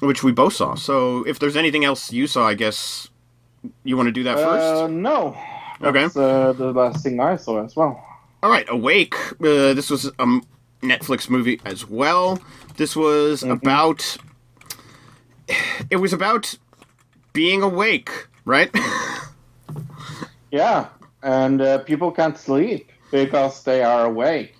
[0.00, 0.74] which we both saw.
[0.74, 3.08] So if there's anything else you saw, I guess
[3.82, 4.82] you want to do that first.
[4.82, 5.36] Uh, no.
[5.82, 6.02] Okay.
[6.02, 8.02] That's uh, the last thing I saw as well.
[8.42, 9.14] All right, Awake.
[9.40, 10.40] Uh, this was a
[10.82, 12.40] Netflix movie as well.
[12.76, 14.16] This was about.
[15.90, 16.56] It was about
[17.32, 18.10] being awake,
[18.46, 18.74] right?
[20.50, 20.88] Yeah,
[21.22, 24.56] and uh, people can't sleep because they are awake.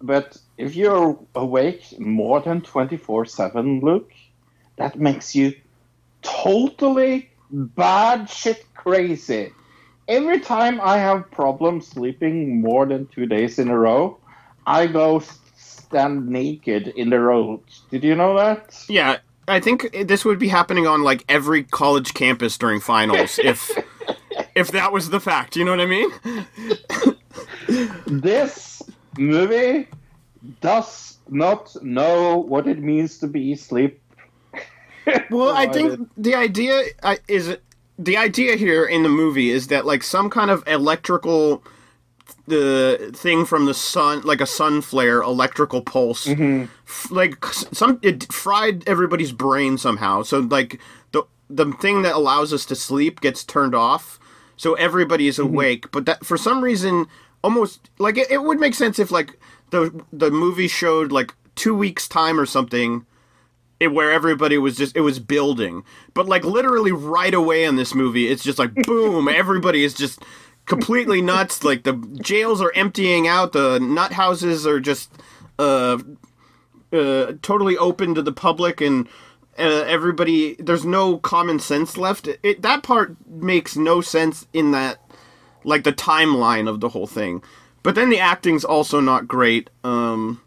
[0.00, 4.12] But if you're awake more than 24 7, Luke,
[4.76, 5.52] that makes you
[6.22, 9.52] totally bad shit crazy.
[10.08, 14.18] Every time I have problems sleeping more than two days in a row,
[14.66, 15.20] I go
[15.56, 17.60] stand naked in the road.
[17.90, 18.84] Did you know that?
[18.88, 19.18] yeah,
[19.48, 23.70] I think this would be happening on like every college campus during finals if
[24.54, 25.56] if that was the fact.
[25.56, 26.10] You know what I mean?
[28.06, 28.82] this
[29.18, 29.88] movie
[30.60, 34.00] does not know what it means to be sleep.
[35.30, 37.56] Well, I think the idea uh, is
[37.96, 41.62] the idea here in the movie is that like some kind of electrical
[42.46, 46.64] the thing from the sun, like a sun flare, electrical pulse, mm-hmm.
[46.86, 50.22] f- like some it fried everybody's brain somehow.
[50.22, 50.80] So like
[51.12, 54.18] the the thing that allows us to sleep gets turned off,
[54.56, 55.54] so everybody is mm-hmm.
[55.54, 55.90] awake.
[55.90, 57.06] But that for some reason,
[57.42, 59.38] almost like it, it would make sense if like
[59.70, 63.06] the the movie showed like two weeks time or something
[63.80, 67.94] it, where everybody was just it was building but like literally right away in this
[67.94, 70.22] movie it's just like boom everybody is just
[70.66, 71.64] completely nuts.
[71.64, 75.10] Like the jails are emptying out, the nut houses are just
[75.58, 75.98] uh,
[76.92, 79.08] uh, totally open to the public, and
[79.58, 80.54] uh, everybody.
[80.58, 82.28] There's no common sense left.
[82.42, 84.98] It, that part makes no sense in that,
[85.64, 87.42] like the timeline of the whole thing.
[87.82, 89.70] But then the acting's also not great.
[89.84, 90.42] Um,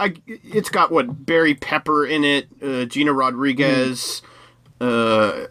[0.00, 4.20] I, it's got what Barry Pepper in it, uh, Gina Rodriguez,
[4.80, 5.46] uh,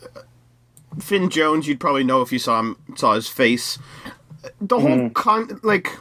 [1.00, 1.68] Finn Jones.
[1.68, 3.78] You'd probably know if you saw him, saw his face.
[4.60, 5.14] The whole mm.
[5.14, 5.98] con, like,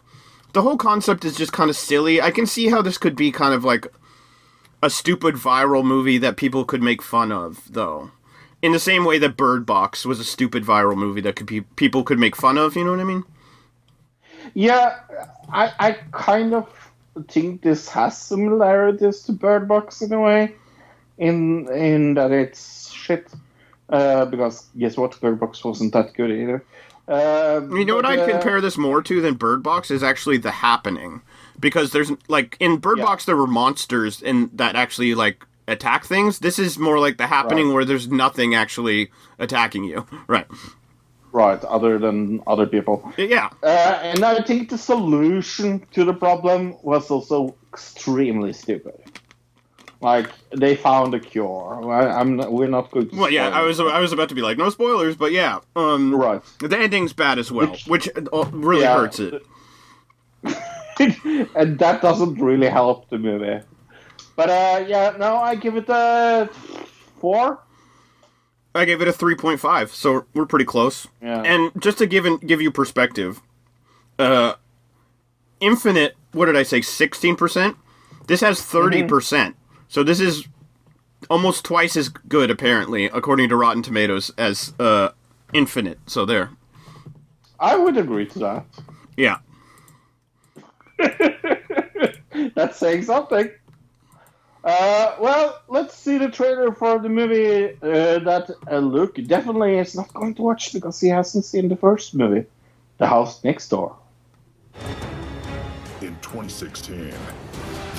[0.52, 2.20] the whole concept is just kind of silly.
[2.20, 3.86] I can see how this could be kind of like
[4.82, 8.10] a stupid viral movie that people could make fun of, though.
[8.62, 11.62] In the same way that Bird Box was a stupid viral movie that could be
[11.62, 12.76] people could make fun of.
[12.76, 13.24] You know what I mean?
[14.54, 14.98] Yeah,
[15.52, 16.68] I, I kind of
[17.28, 20.54] think this has similarities to Bird Box in a way,
[21.18, 23.30] in in that it's shit.
[23.90, 26.64] Uh, because guess what, Bird Box wasn't that good either.
[27.08, 30.36] Uh, You know what I'd uh, compare this more to than Bird Box is actually
[30.38, 31.22] The Happening,
[31.58, 33.04] because there's like in Bird Yeah.
[33.06, 36.38] Box there were monsters and that actually like attack things.
[36.38, 37.74] This is more like The Happening Right.
[37.74, 40.06] where there's nothing actually attacking you.
[40.28, 40.46] Right?
[41.32, 43.12] Right, other than other people.
[43.16, 43.50] Yeah.
[43.62, 48.94] Uh, and I think the solution to the problem was also extremely stupid.
[50.02, 51.90] Like they found a cure.
[51.92, 53.14] I, I'm not, we're not good.
[53.14, 53.48] Well, yeah.
[53.50, 53.78] I was.
[53.80, 55.58] I was about to be like no spoilers, but yeah.
[55.76, 56.40] Um, right.
[56.60, 58.94] The ending's bad as well, Which- which, uh, really Yeah.
[58.96, 59.42] hurts it.
[61.54, 63.60] and that doesn't really help the movie.
[64.36, 66.48] But uh, yeah, no, I give it a
[67.20, 67.60] four.
[68.74, 71.08] I gave it a three point five, so we're pretty close.
[71.20, 71.42] Yeah.
[71.42, 73.40] And just to give in, give you perspective,
[74.18, 74.54] uh,
[75.60, 77.76] Infinite, what did I say, sixteen percent?
[78.28, 79.56] This has 30 percent,
[79.90, 80.46] so this is
[81.28, 85.08] almost twice as good, apparently, according to Rotten Tomatoes, as uh,
[85.52, 85.98] Infinite.
[86.06, 86.50] So there,
[87.58, 88.64] I would agree to that.
[89.16, 89.38] yeah.
[92.54, 93.50] That's saying something.
[94.62, 99.96] Uh, well, let's see the trailer for the movie uh, that uh, Luke definitely is
[99.96, 102.46] not going to watch because he hasn't seen the first movie,
[102.98, 103.96] The House Next Door.
[106.00, 107.12] In 2016,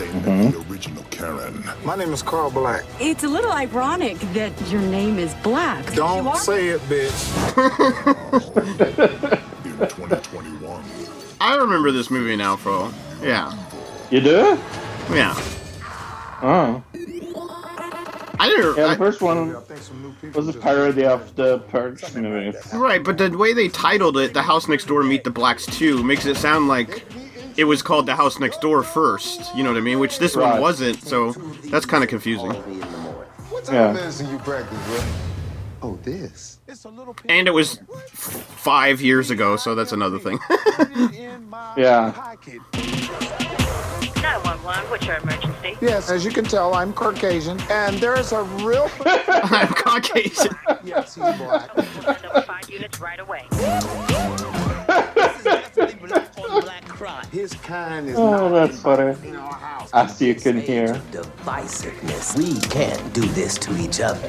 [0.02, 0.44] they Mm-hmm.
[0.46, 1.64] met the original Karen.
[1.86, 2.84] My name is Carl Black.
[3.00, 5.94] It's a little ironic that your name is Black.
[5.94, 6.36] Don't are?
[6.38, 7.12] say it, bitch.
[9.66, 10.84] In 2021,
[11.40, 12.92] I remember this movie now, Fro.
[13.22, 13.52] Yeah,
[14.10, 14.60] You do?
[15.12, 15.36] yeah.
[16.44, 16.84] Oh.
[18.40, 18.76] I didn't.
[18.78, 19.56] Yeah, the I- first one
[20.34, 22.58] was a parody of the Purge movie.
[22.74, 26.04] Right, but the way they titled it, The House Next Door Meet the Blacks 2,
[26.04, 27.06] makes it sound like
[27.58, 30.00] it was called The House Next Door first, you know what I mean?
[30.00, 31.32] Which this one wasn't, so
[31.66, 32.52] that's kind of confusing.
[33.50, 33.88] What Yeah.
[33.88, 35.00] time medicine you practice, bro?
[35.84, 36.60] Oh, this.
[37.28, 37.80] And it was
[38.28, 40.40] five years ago, so that's another thing.
[41.78, 42.12] Yeah.
[44.90, 45.78] what's your emergency?
[45.82, 48.90] Yes, as you can tell, I'm Caucasian, and there's a real.
[49.06, 50.56] I'm Caucasian.
[50.84, 52.70] yes, he's black.
[52.70, 53.46] Units right away.
[57.32, 59.16] His kind is Oh, not that's funny.
[59.28, 59.90] in our house.
[59.94, 61.02] As you can hear.
[61.12, 62.38] divisiveness.
[62.38, 64.28] We can't do this to each other.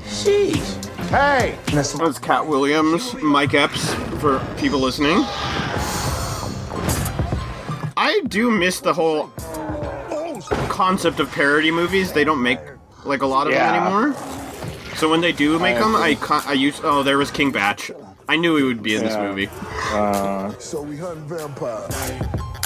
[0.00, 0.84] Sheesh.
[1.10, 5.18] Hey, That's Katt Williams, Mike Epps, for people listening.
[7.96, 9.28] I do miss the whole
[10.68, 12.12] concept of parody movies.
[12.12, 12.58] They don't make
[13.04, 13.70] like a lot of Yeah.
[13.72, 14.16] them anymore.
[14.96, 16.26] So when they do make I them, I agree.
[16.26, 17.80] ca- I use oh there was King Bach.
[18.28, 19.48] I knew he would be in this movie.
[19.92, 21.94] Uh, so we hunting vampires.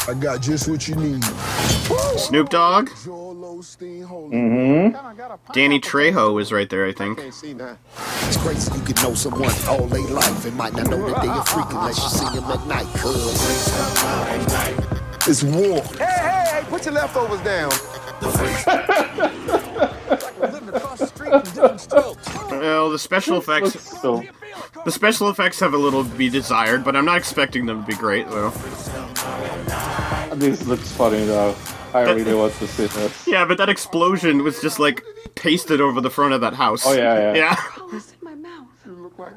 [0.08, 1.22] I got just what you need.
[2.16, 4.88] Snoop Dogg, Joel Osteen, hold hmm
[5.52, 7.18] Danny Trejo is right there, I think.
[7.18, 7.76] Can't see now.
[8.22, 11.28] It's crazy you could know someone all their life and might not know that they
[11.28, 12.86] a freak unless you see them at night.
[12.94, 13.68] Cause
[15.28, 15.82] It's war.
[15.98, 17.70] Hey, hey, hey, put your leftovers down.
[22.50, 24.22] Well, the special effects so,
[24.84, 27.86] the special effects have a little to be desired, but I'm not expecting them to
[27.86, 28.50] be great though.
[30.34, 31.54] this looks funny though.
[31.94, 33.26] I really want to see this.
[33.26, 35.02] Yeah, but that explosion was just like
[35.36, 36.84] pasted over the front of that house.
[36.86, 37.34] Oh, yeah, yeah.
[37.34, 37.56] Yeah.
[37.96, 38.66] It's in my mouth.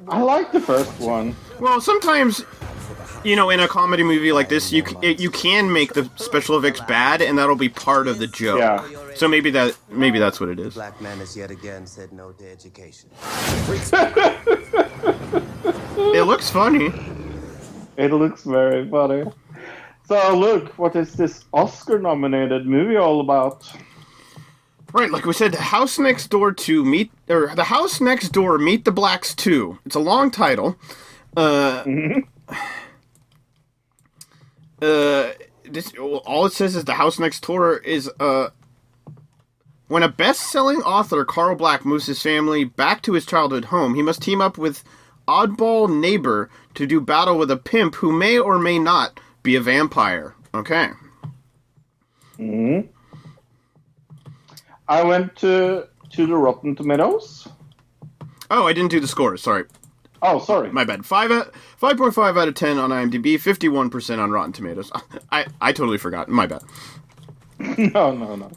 [0.09, 1.35] I like the first one.
[1.59, 2.43] Well, sometimes,
[3.23, 6.09] you know, in a comedy movie like this, you c- it, you can make the
[6.17, 8.59] special effects bad, and that'll be part of the joke.
[8.59, 8.85] Yeah.
[9.15, 10.73] So maybe that maybe that's what it is.
[10.75, 13.09] black man has yet again said no to education.
[16.13, 16.91] It looks funny.
[17.95, 19.23] It looks very funny.
[20.05, 23.71] So, look, what is this Oscar-nominated movie all about?
[24.91, 28.57] Right, like we said, the House Next Door to Meet or The House Next Door
[28.57, 29.79] Meet the Blacks 2.
[29.85, 30.75] It's a long title.
[31.37, 31.85] Uh,
[34.81, 35.31] uh,
[35.63, 38.49] this all it says is the house next door is uh.
[39.91, 44.01] When a best-selling author, Carl Black, moves his family back to his childhood home, he
[44.01, 44.85] must team up with
[45.27, 49.59] oddball neighbor to do battle with a pimp who may or may not be a
[49.59, 50.33] vampire.
[50.53, 50.91] Okay.
[52.37, 52.79] hmm
[54.87, 57.49] I went to to the Rotten Tomatoes.
[58.49, 59.41] Oh, I didn't do the scores.
[59.43, 59.65] Sorry.
[60.21, 60.71] Oh, sorry.
[60.71, 61.05] My bad.
[61.05, 64.89] Five out, five point five out of ten on IMDb, fifty-one percent on Rotten Tomatoes.
[65.33, 66.29] I I totally forgot.
[66.29, 66.61] My bad.
[67.59, 68.51] no, no, no.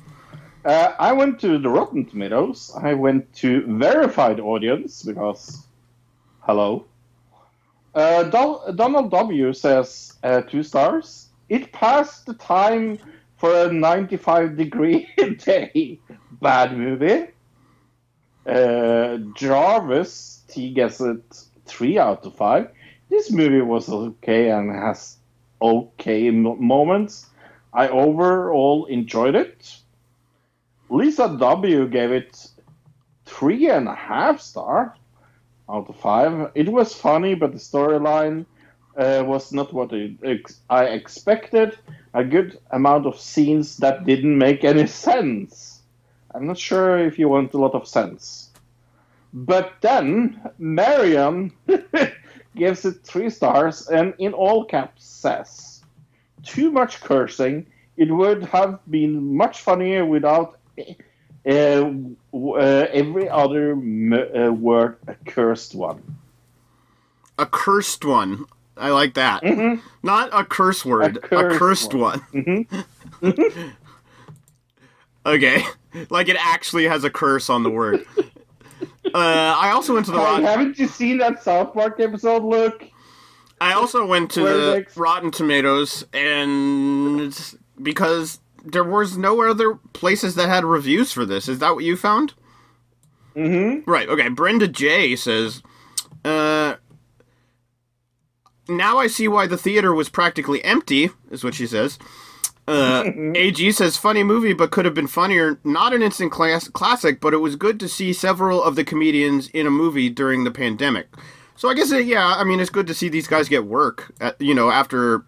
[0.64, 2.72] Uh, I went to the Rotten Tomatoes.
[2.82, 5.66] I went to verified audience because,
[6.40, 6.86] hello.
[7.94, 11.28] Uh, Don- Donald W says uh, two stars.
[11.48, 12.98] It passed the time
[13.36, 15.08] for a 95 degree
[15.44, 16.00] day.
[16.40, 17.28] Bad movie.
[18.46, 22.70] Uh, Jarvis, he gets it three out of five.
[23.10, 25.18] This movie was okay and has
[25.60, 27.30] okay mo- moments.
[27.72, 29.76] I overall enjoyed it.
[30.94, 32.46] Lisa W gave it
[33.26, 34.94] three and a half star
[35.68, 36.52] out of five.
[36.54, 38.46] It was funny, but the storyline
[38.96, 41.76] uh, was not what I, ex- I expected.
[42.14, 45.82] A good amount of scenes that didn't make any sense.
[46.32, 48.50] I'm not sure if you want a lot of sense.
[49.32, 51.50] But then Marion
[52.54, 55.82] gives it three stars and in all caps says,
[56.44, 57.66] too much cursing.
[57.96, 60.58] It would have been much funnier without
[61.44, 66.16] every other m- uh, word a cursed one.
[67.38, 68.44] A cursed one.
[68.76, 69.42] I like that.
[69.42, 69.80] Mhm.
[70.02, 71.16] Not a curse word.
[71.18, 72.20] A cursed cursed, one.
[72.32, 72.84] Mhm.
[75.26, 75.64] okay.
[76.10, 78.04] Like it actually has a curse on the word.
[78.16, 78.28] uh,
[79.14, 80.44] I also went to the Rotten.
[80.44, 82.42] haven't you seen that South Park episode?
[82.42, 82.84] Look,
[83.60, 84.86] I also went to Where the?
[84.96, 87.32] Rotten Tomatoes, and
[87.80, 91.48] because there was no other places that had reviews for this.
[91.48, 92.34] Is that what you found?
[93.36, 93.88] Mm-hmm.
[93.90, 94.08] Right.
[94.08, 94.28] Okay.
[94.28, 95.62] Brenda J says,
[96.24, 96.76] uh,
[98.68, 101.98] "Now I see why the theater was practically empty." Is what she says.
[102.66, 103.04] Uh,
[103.34, 105.58] AG says, "Funny movie, but could have been funnier.
[105.64, 109.48] Not an instant class- classic, but it was good to see several of the comedians
[109.48, 111.08] in a movie during the pandemic."
[111.56, 114.12] So I guess, uh, yeah, I mean, it's good to see these guys get work.
[114.20, 115.24] At, you know, after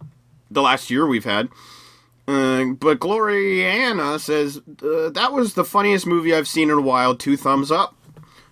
[0.51, 1.49] the last year we've had.
[2.29, 7.15] Uh, but Gloriana says uh, that was the funniest movie I've seen in a while.
[7.15, 7.95] Two thumbs up.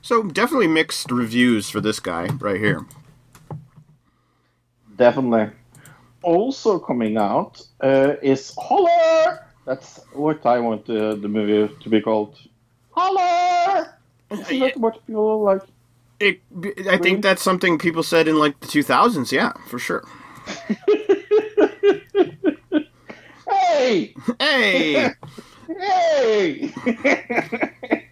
[0.00, 2.86] So definitely mixed reviews for this guy right here.
[4.96, 5.50] definitely.
[6.22, 9.46] Also coming out uh, is Holler.
[9.66, 12.38] That's what I want uh, the movie to be called.
[12.92, 13.98] Holler.
[14.30, 15.62] Isn't that what people like?
[16.20, 16.40] It,
[16.88, 19.32] I think that's something people said in like the 2000s.
[19.32, 20.04] Yeah, for sure.
[23.84, 25.12] Hey, Hey,
[25.68, 26.72] hey.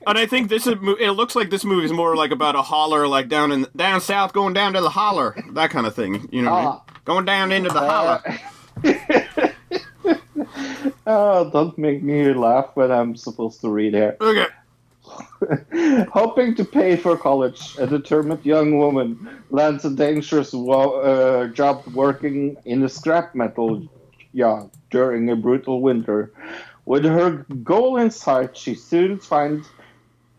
[0.07, 2.63] and I think this is, it looks like this movie is more like about a
[2.63, 6.29] holler, like down in down south, going down to the holler, that kind of thing.
[6.31, 6.73] You know, what I mean?
[6.75, 6.83] Ah.
[7.05, 8.23] going down into the holler.
[11.07, 14.17] oh, don't make me laugh when I'm supposed to read here.
[14.21, 14.47] Okay.
[16.13, 21.85] Hoping to pay for college, a determined young woman lands a dangerous wo- uh, job
[21.95, 23.87] working in a scrap metal
[24.33, 26.33] yard during a brutal winter.
[26.85, 29.69] With her goal in sight, she soon finds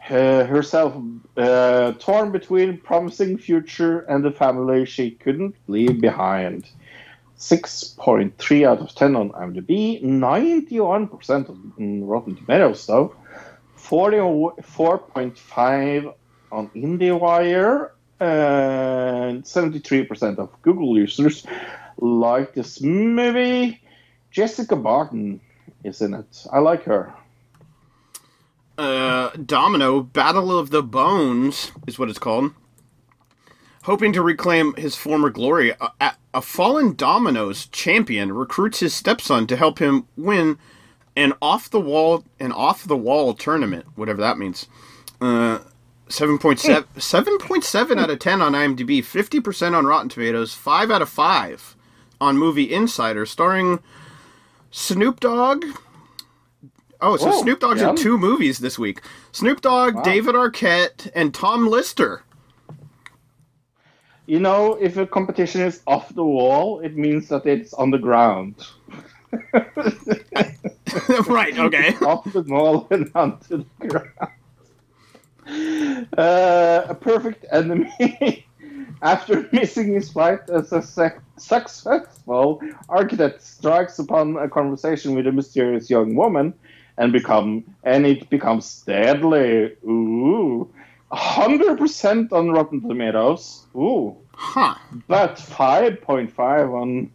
[0.09, 1.01] uh, herself
[1.37, 6.67] uh, torn between promising future and the family she couldn't leave behind.
[7.37, 13.15] 6.3 out of 10 on IMDb, 91% on Rotten Tomatoes, though.
[13.77, 16.13] 44.5
[16.51, 17.89] on IndieWire,
[18.19, 21.45] and 73% of Google users
[21.97, 23.81] like this movie.
[24.33, 25.39] Jessica Barden
[25.85, 26.45] is in it.
[26.51, 27.13] I like her.
[28.77, 32.51] uh, Domino Battle of the Bones is what it's called.
[33.83, 39.45] Hoping to reclaim his former glory, a, a- a fallen Domino's champion recruits his stepson
[39.47, 40.57] to help him win
[41.15, 44.67] an off the wall an off the wall tournament, whatever that means.
[45.21, 45.59] Uh,
[46.09, 51.75] 7.7 7.7 out of 10 on IMDb, 50% on Rotten Tomatoes, 5 out of 5
[52.19, 53.79] on Movie Insider, starring
[54.73, 55.63] Snoop Dogg,
[56.99, 57.91] Oh, so Oh, Snoop Dogg's yeah.
[57.91, 59.01] in two movies this week.
[59.31, 60.01] Snoop Dogg, Wow.
[60.01, 62.23] David Arquette, and Tom Lister.
[64.25, 67.99] You know, if a competition is off the wall, it means that it's on the
[67.99, 68.55] ground.
[71.27, 71.95] right, okay.
[72.01, 74.09] off the wall and onto the ground.
[76.17, 78.47] Uh, a perfect enemy.
[79.03, 86.15] After missing his flight, a successful architect strikes upon a conversation with a mysterious young
[86.15, 86.53] woman,
[86.97, 89.75] and become and it becomes deadly.
[89.85, 90.73] Ooh,
[91.11, 93.65] hundred percent on Rotten Tomatoes.
[93.75, 94.75] Ooh, huh.
[95.07, 97.11] But five point five on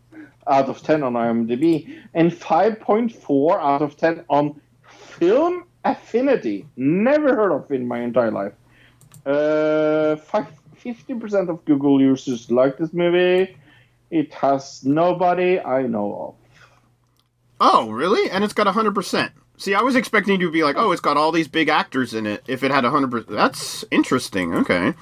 [0.47, 6.67] out of ten on IMDb and five point four out of ten on Film Affinity.
[6.77, 8.53] Never heard of in my entire life.
[9.25, 10.47] Uh, five
[10.95, 13.57] 50% of Google users like this movie.
[14.11, 16.35] It has nobody I know of.
[17.61, 18.31] Oh, really?
[18.31, 19.31] And it's got 100%.
[19.57, 22.15] See, I was expecting you to be like, oh, it's got all these big actors
[22.15, 23.27] in it if it had 100%.
[23.27, 24.55] That's interesting.
[24.55, 24.95] Okay.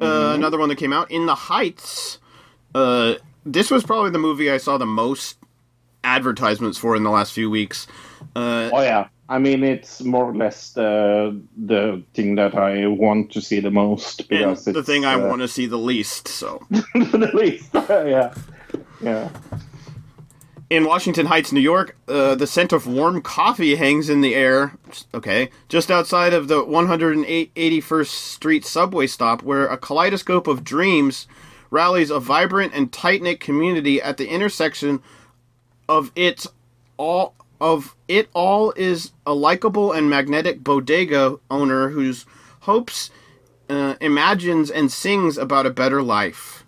[0.00, 0.34] Uh, mm-hmm.
[0.36, 2.18] Another one that came out, In the Heights.
[2.74, 3.14] Uh,
[3.44, 5.36] this was probably the movie I saw the most
[6.02, 7.86] advertisements for in the last few weeks.
[8.34, 9.08] Uh, oh, yeah.
[9.28, 13.70] I mean it's more or less the the thing that I want to see the
[13.70, 16.64] most and because the it's thing I uh, want to see the least, so.
[16.70, 17.68] the least.
[17.74, 18.34] yeah,
[19.02, 19.28] yeah.
[20.70, 24.78] In Washington Heights, New York, uh, the scent of warm coffee hangs in the air.
[25.14, 31.26] Okay, just outside of the 181st Street subway stop, where a kaleidoscope of dreams
[31.70, 35.02] rallies a vibrant and tight knit community at the intersection
[35.86, 36.46] of its
[36.96, 42.26] all of it all is a likable and magnetic bodega owner whose
[42.60, 43.10] hopes,
[43.68, 46.64] uh, imagines, and sings about a better life.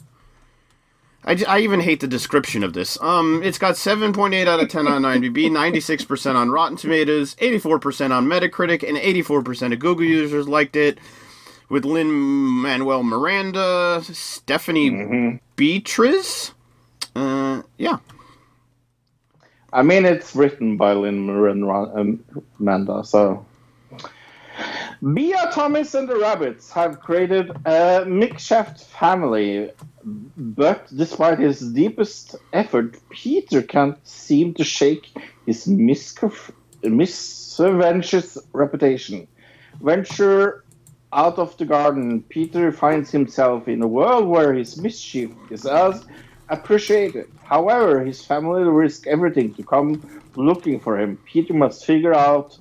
[1.25, 3.01] I, j- I even hate the description of this.
[3.03, 8.27] Um, it's got 7.8 out of 10 on IMDb, 96% on Rotten Tomatoes, 84% on
[8.27, 10.99] Metacritic, and 84% of Google users liked it.
[11.69, 16.53] With Lin-Manuel Miranda, Stephanie Beatriz.
[17.15, 17.99] Uh, yeah.
[19.73, 22.25] I mean it's written by Lynn Marin um,
[22.59, 23.47] Manda, so.
[25.15, 29.71] Bea Thomas and the Rabbits have created a makeshift family,
[30.05, 35.09] but despite his deepest effort, Peter can't seem to shake
[35.47, 36.51] his mischievous
[38.53, 39.27] reputation.
[39.81, 40.65] Venture
[41.13, 45.65] out of the garden, Peter finds himself in a world where his mischief is
[46.51, 47.31] as appreciated.
[47.45, 51.19] However, his family risk everything to come looking for him.
[51.25, 52.59] Peter must figure out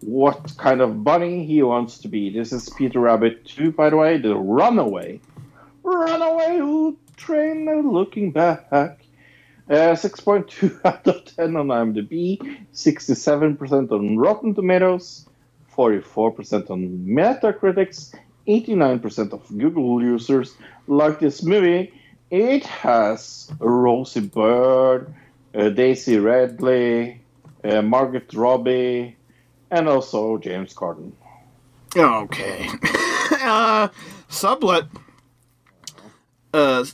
[0.00, 2.30] what kind of bunny he wants to be.
[2.30, 5.20] This is Peter Rabbit 2, by the way, the runaway.
[5.82, 8.66] Runaway who train looking back.
[8.72, 15.26] Uh, 6.2 out of 10 on IMDb, 67% on Rotten Tomatoes,
[15.74, 18.14] 44% on Metacritics,
[18.46, 20.56] 89% of Google users
[20.88, 21.94] like this movie.
[22.32, 25.12] It has Rosie Bird,
[25.54, 27.20] uh, Daisy Ridley,
[27.62, 29.18] uh, Margaret Robbie,
[29.70, 31.12] and also James Corden.
[31.94, 32.70] Okay.
[33.42, 33.88] uh,
[34.30, 34.88] Sublet.
[36.54, 36.86] Uh,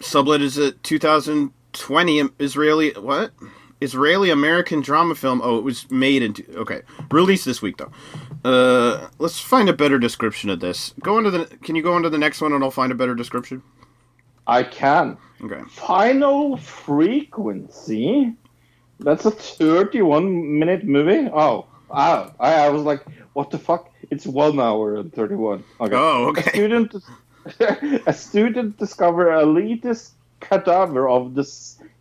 [0.00, 3.32] Sublet is a 2020 Israeli what?
[3.80, 5.40] Israeli American drama film.
[5.42, 7.90] Oh, it was made in okay, released this week though.
[8.44, 10.94] Uh, let's find a better description of this.
[11.00, 11.46] Go into the.
[11.62, 13.62] Can you go into the next one and I'll find a better description?
[14.46, 15.16] I can.
[15.42, 15.62] Okay.
[15.68, 18.34] Final Frequency.
[19.00, 21.28] That's a 31 minute movie.
[21.32, 21.66] Oh.
[21.90, 23.04] I, I was like,
[23.34, 23.90] what the fuck?
[24.10, 25.64] It's one hour and 31.
[25.80, 25.94] Okay.
[25.94, 26.42] Oh, okay.
[26.42, 26.94] A student,
[28.06, 30.10] a student discover a elitist
[30.40, 31.44] cadaver of the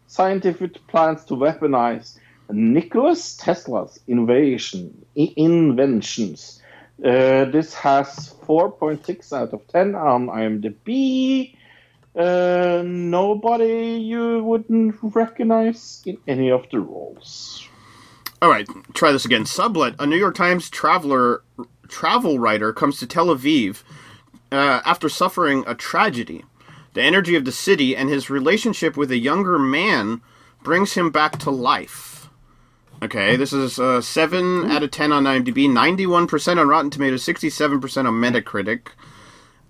[0.08, 2.18] scientific plans to weaponize
[2.50, 6.62] Nicholas Tesla's invasion inventions.
[7.00, 11.56] Uh, this has 4.6 out of 10 on IMDb.
[12.16, 17.68] Uh, nobody you wouldn't recognize in any of the roles.
[18.42, 19.46] All right, try this again.
[19.46, 21.44] Sublet, a New York Times traveler
[21.88, 23.84] travel writer comes to Tel Aviv
[24.52, 26.44] uh, after suffering a tragedy.
[26.94, 30.22] The energy of the city and his relationship with a younger man
[30.62, 32.30] brings him back to life.
[33.02, 38.08] Okay, this is uh, 7 out of 10 on IMDb, 91% on Rotten Tomatoes, 67%
[38.08, 38.90] on Metacritic.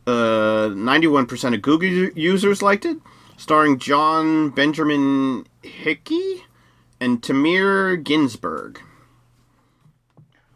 [0.06, 2.98] Uh, 91% of Google users liked it.
[3.38, 6.44] Starring John Benjamin Hickey
[7.00, 8.80] and Tamir Ginsburg.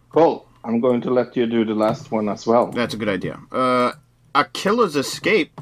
[0.09, 0.47] Cool.
[0.63, 2.71] I'm going to let you do the last one as well.
[2.71, 3.39] That's a good idea.
[3.51, 3.93] Uh,
[4.35, 5.59] Akila's Escape.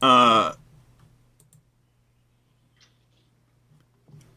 [0.00, 0.52] Uh,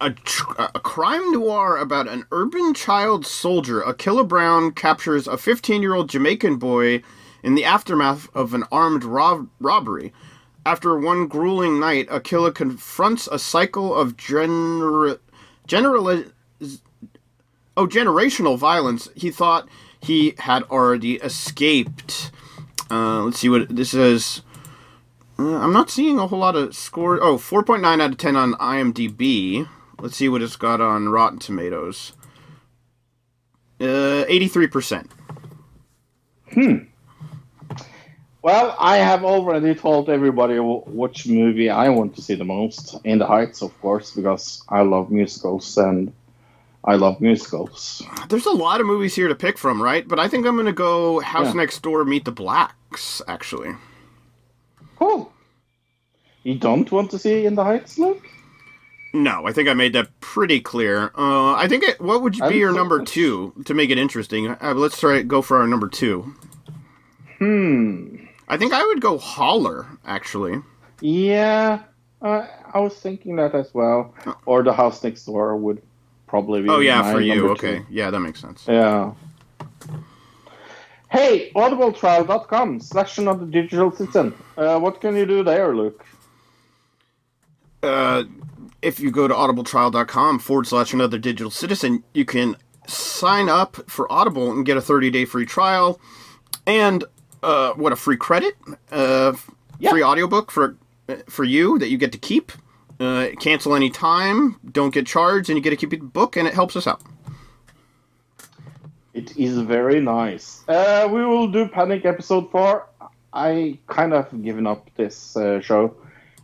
[0.02, 3.82] a, tr- a crime noir about an urban child soldier.
[3.82, 7.02] Akila Brown captures a 15 year old Jamaican boy
[7.44, 10.14] in the aftermath of an armed rob- robbery.
[10.66, 15.20] After one grueling night, Akila confronts a cycle of gener-
[15.68, 16.26] general
[17.78, 19.08] oh generational violence.
[19.16, 19.68] He thought
[20.02, 22.32] he had already escaped.
[22.92, 24.42] Uh, let's see what this is.
[25.38, 27.22] Uh, I'm not seeing a whole lot of score.
[27.24, 29.68] Oh, 4.9 out of 10 on IMDb.
[30.00, 32.14] Let's see what it's got on Rotten Tomatoes.
[33.80, 35.10] Uh, 83%.
[38.42, 42.96] Well, I have already told everybody which movie I want to see the most.
[43.04, 46.14] In the Heights, of course, because I love musicals and
[46.86, 48.02] I love musicals.
[48.30, 50.08] There's a lot of movies here to pick from, right?
[50.08, 51.54] But I think I'm going to go House Yeah.
[51.54, 53.72] Next Door Meet the Blacks, actually.
[54.98, 55.34] Cool.
[56.44, 58.26] You don't want to see In the Heights, Luke?
[59.14, 61.12] No, I think I made that pretty clear.
[61.18, 62.00] Uh, I think it.
[62.00, 64.48] What would be I'm your so- number two to make it interesting?
[64.48, 66.34] Uh, let's try go for our number two.
[67.40, 68.18] Hmm.
[68.50, 69.86] I think I would go Holler.
[70.06, 70.62] Actually,
[71.02, 71.84] Yeah,
[72.22, 74.14] uh, I was thinking that as well.
[74.46, 75.82] Or The House Next Door would
[76.28, 76.70] probably be.
[76.70, 77.50] oh yeah, for you.
[77.52, 77.86] Okay, two.
[77.90, 78.66] yeah, that makes sense.
[78.68, 79.14] Yeah.
[81.12, 84.34] Hey, audibletrial.com slash another digital citizen.
[84.56, 86.06] Uh, what can you do there, Luke?
[87.82, 88.24] Uh,
[88.82, 92.56] if you go to audibletrial.com forward slash another digital citizen, you can
[92.88, 96.00] sign up for Audible and get a 30 day free trial
[96.68, 97.04] and
[97.44, 98.56] uh, what a free credit,
[98.92, 99.34] uh,
[99.90, 100.76] free audiobook for
[101.28, 102.52] for you that you get to keep.
[103.00, 106.46] Uh, cancel any time, don't get charged, and you get to keep the book, and
[106.46, 107.02] it helps us out.
[109.14, 110.64] It is very nice.
[110.68, 112.86] Uh, we will do Panic episode 4.
[113.32, 115.96] I kind of given up this uh, show,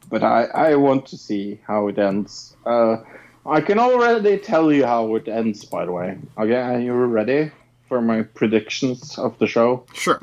[0.09, 2.55] but I, I want to see how it ends.
[2.65, 2.97] Uh,
[3.45, 6.17] I can already tell you how it ends, by the way.
[6.37, 7.51] Okay, are you ready
[7.89, 9.83] for my predictions of the show?
[9.93, 10.21] Sure.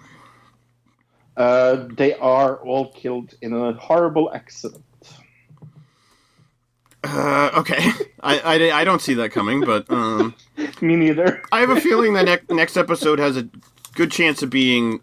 [1.37, 4.85] Uh, they are all killed in a horrible accident.
[7.05, 7.79] Uh, okay,
[8.23, 10.35] I, I, I don't see that coming, but um,
[10.81, 11.43] Me neither.
[11.51, 13.49] I have a feeling the next next episode has a
[13.95, 15.01] good chance of being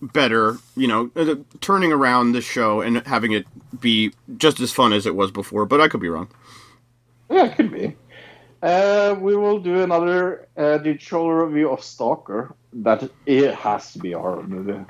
[0.00, 0.58] better.
[0.76, 3.46] You know, uh, turning around the show and having it
[3.80, 5.66] be just as fun as it was before.
[5.66, 6.28] But I could be wrong.
[7.30, 7.96] Yeah, it could be.
[8.62, 12.54] Uh, we will do another uh, digital review of Stalker.
[12.72, 14.84] That it has to be a horror movie.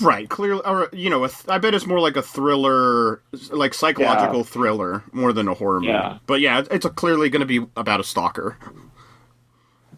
[0.00, 3.74] Right, clearly, or you know, a th- I bet it's more like a thriller, like
[3.74, 4.42] psychological Yeah.
[4.44, 5.92] thriller, more than a horror movie.
[5.92, 6.18] Yeah.
[6.26, 8.56] But yeah, it's a, clearly going to be about a stalker.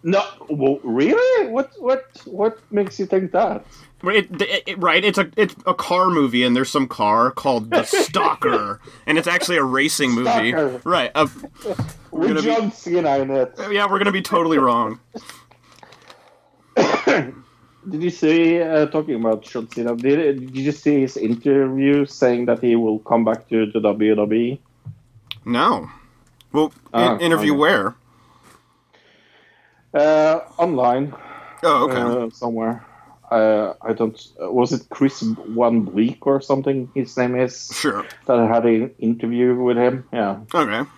[0.03, 1.49] No, well, really?
[1.51, 3.65] What what what makes you think that?
[4.03, 7.31] Right, It, it, it- right, it's a it's a car movie, and there's some car
[7.31, 10.51] called the Stalker, and it's actually a racing movie.
[10.53, 10.81] Stalker.
[10.85, 11.11] Right.
[11.15, 11.27] Uh,
[12.11, 13.55] we're John Cena in it.
[13.71, 14.99] yeah, we're gonna be totally wrong.
[17.89, 19.95] Did you see uh, talking about Cena?
[19.97, 23.81] Did, did you see his interview saying that he will come back to the?
[23.81, 24.59] WWE?
[25.45, 25.91] No.
[26.53, 27.59] Well, Ah, in, interview okay.
[27.61, 27.95] where?
[29.93, 31.15] Uh, online.
[31.63, 32.01] Oh, okay.
[32.27, 32.85] Uh, somewhere.
[33.31, 34.19] Uh, I don't.
[34.43, 36.91] Uh, was it Chris Van Vliet or something?
[36.95, 37.71] His name is.
[37.75, 38.05] Sure.
[38.27, 40.07] That I had an interview with him.
[40.13, 40.41] Yeah.
[40.55, 40.89] Okay.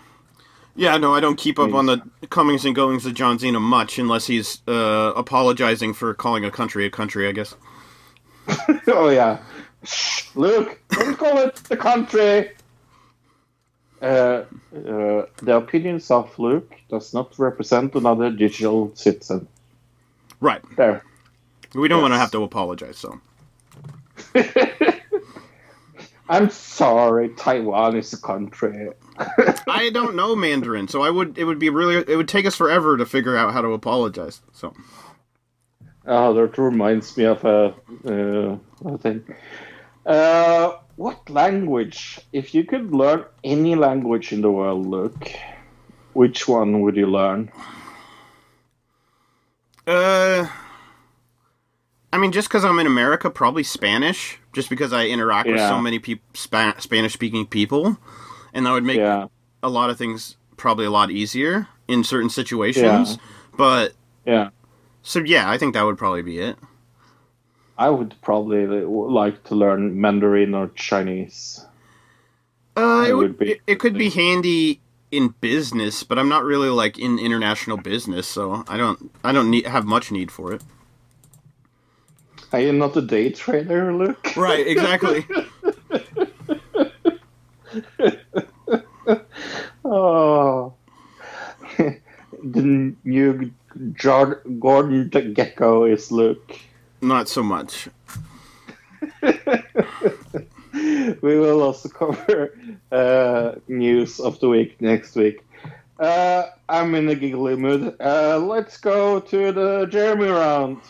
[0.76, 3.98] Yeah, no, I don't keep up on the comings and goings of John Cena much
[3.98, 7.54] unless he's uh, apologizing for calling a country a country, I guess.
[8.86, 9.38] oh yeah.
[10.34, 12.50] Luke, don't call it the country.
[14.02, 14.44] Uh,
[14.74, 19.48] uh, the opinions of Luke does not represent another digital citizen.
[20.40, 20.60] Right.
[20.76, 21.02] There.
[21.74, 23.18] We don't want to have to apologize, so.
[26.28, 28.90] I'm sorry, Taiwan is a country.
[29.68, 32.54] I don't know Mandarin, so I would it would be really it would take us
[32.54, 34.42] forever to figure out how to apologize.
[34.52, 34.74] So
[36.06, 37.74] Oh, that reminds me of a,
[38.06, 39.24] uh, a thing.
[40.04, 42.20] Uh, what language?
[42.32, 45.32] If you could learn any language in the world, Luke,
[46.12, 47.50] which one would you learn?
[49.84, 50.48] Uh,
[52.12, 54.38] I mean, just because I'm in America, probably Spanish.
[54.52, 57.98] Just because I interact with so many peop Spa- Spanish-speaking people,
[58.56, 59.26] and that would make Yeah.
[59.62, 63.18] a lot of things probably a lot easier in certain situations.
[63.56, 63.92] But
[64.26, 64.50] Yeah.
[65.02, 66.56] so yeah, I think that would probably be it.
[67.78, 71.64] I would probably like to learn Mandarin or Chinese.
[72.76, 74.80] Uh, It it would be it, it could be handy
[75.10, 79.50] in business, but I'm not really like in international business, so I don't I don't
[79.50, 80.62] need have much need for it.
[82.52, 84.34] Are you not a day trader, Luke?
[84.36, 85.26] Right, exactly.
[89.88, 90.74] Oh.
[91.78, 93.52] the new
[93.94, 96.58] Gordon Gekko is Luke.
[97.00, 97.88] not so much.
[99.22, 99.38] we
[101.22, 102.58] will also cover
[102.90, 105.46] uh, news of the week next week.
[106.00, 107.94] Uh, I'm in a giggly mood.
[108.00, 110.80] Uh, let's go to the Jeremy round.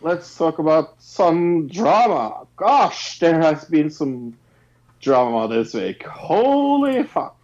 [0.00, 2.46] Let's talk about some drama.
[2.56, 4.36] Gosh, there has been some
[5.00, 6.04] drama this week.
[6.04, 7.37] Holy fuck!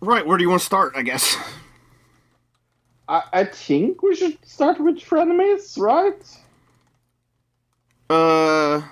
[0.00, 0.94] Right, where do you want to start?
[0.96, 1.36] I guess.
[3.08, 6.22] I, I think we should start with frenemies, right?
[8.08, 8.82] Uh,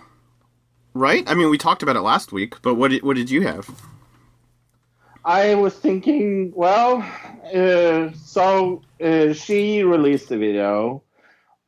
[0.93, 1.25] right.
[1.29, 3.71] I mean, we talked about it last week, but what did what did you have?
[5.25, 7.03] I was thinking, well,
[7.55, 11.03] uh, so uh, she released a video.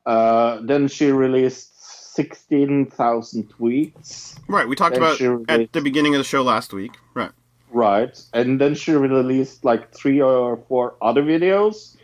[0.07, 4.39] Uh, then she released 16,000 tweets.
[4.49, 6.97] Right, we talked about she at the beginning of the show last week.
[7.15, 7.33] Right.
[7.73, 8.21] Right.
[8.33, 11.97] And then she released like three or four other videos.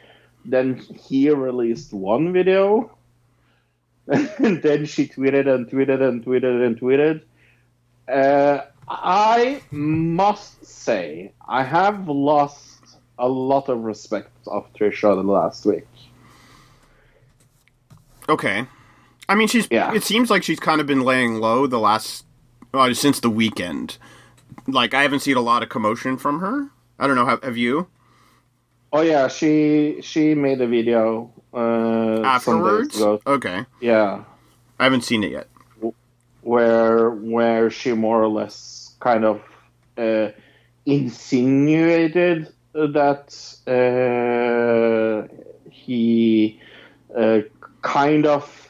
[0.44, 2.90] Then he released one video.
[4.06, 7.22] and then she tweeted and tweeted and tweeted and tweeted.
[8.08, 15.66] Uh, I must say, I have lost a lot of respect of Trisha the last
[15.66, 15.88] week.
[18.28, 18.66] Okay.
[19.28, 19.66] I mean, she's.
[19.70, 19.92] Yeah.
[19.92, 22.24] It seems like she's kind of been laying low the last,
[22.72, 23.98] well, since the weekend.
[24.66, 26.68] Like I haven't seen a lot of commotion from her.
[26.98, 27.26] I don't know.
[27.26, 27.88] Have, have you?
[28.92, 33.00] Oh yeah, she she made a video uh, Afterwards.
[33.00, 33.64] Okay.
[33.80, 34.24] Yeah,
[34.78, 35.48] I haven't seen it yet.
[36.42, 39.42] where where she more or less kind of
[39.98, 40.28] uh,
[40.84, 43.34] insinuated that
[43.66, 45.34] uh,
[45.70, 46.60] he
[47.16, 47.40] uh,
[47.82, 48.68] kind of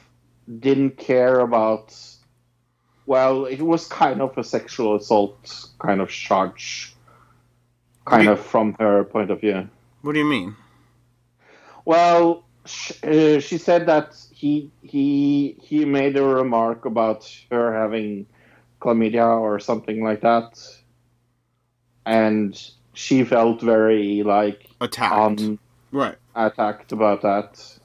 [0.61, 1.95] didn't care about.
[3.07, 6.95] Well, it was kind of a sexual assault kind of charge,
[8.05, 9.69] kind you- of from her point of view.
[10.03, 10.57] What do you mean?
[11.85, 18.27] Well, sh- uh, she said that he he he made a remark about her having
[18.81, 20.59] chlamydia or something like that,
[22.05, 22.61] and
[22.93, 25.41] she felt very like Attacked.
[25.41, 25.59] um,
[25.93, 26.17] Right.
[26.35, 27.79] attacked about that.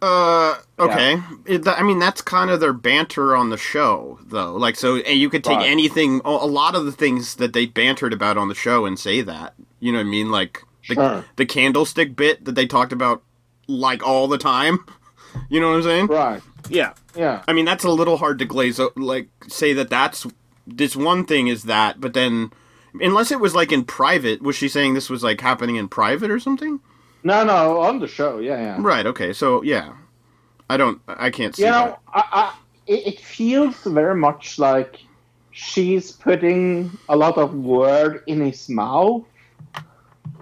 [0.00, 1.20] Uh, okay.
[1.44, 4.54] It, I mean, that's kind of their banter on the show, though.
[4.54, 5.68] Like, so and you could take Right.
[5.70, 9.22] anything, a lot of the things that they bantered about on the show and say
[9.22, 9.54] that.
[9.80, 10.30] You know what I mean?
[10.30, 11.24] Like the Sure.
[11.36, 13.22] the candlestick bit that they talked about
[13.66, 14.84] like all the time.
[15.50, 16.06] You know what I'm saying?
[16.06, 16.42] Right.
[16.70, 16.94] Yeah.
[17.14, 17.42] Yeah.
[17.46, 20.26] I mean, that's a little hard to glaze like say that that's
[20.66, 22.50] this one thing is that, but then
[23.00, 26.30] unless it was like in private, was she saying this was like happening in private
[26.30, 26.80] or something?
[27.22, 28.38] No, no, on the show.
[28.38, 28.76] Yeah, yeah.
[28.78, 29.06] Right.
[29.06, 29.32] Okay.
[29.32, 29.94] So yeah,
[30.70, 31.00] I don't.
[31.08, 31.88] I can't see you that.
[31.90, 35.00] know, I, I, it, it feels very much like
[35.50, 39.24] she's putting a lot of word in his mouth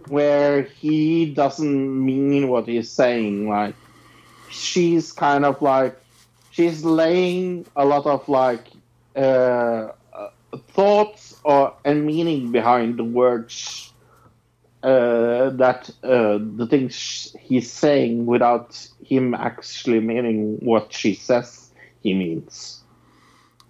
[0.08, 3.48] where he doesn't mean what he's saying.
[3.48, 3.74] Like,
[4.50, 5.98] she's kind of like,
[6.50, 8.68] she's laying a lot of like
[9.16, 10.28] uh, uh,
[10.68, 13.92] thoughts or and meaning behind the words
[14.86, 21.70] uh, that uh, the things he's saying without him actually meaning what she says
[22.02, 22.84] he means.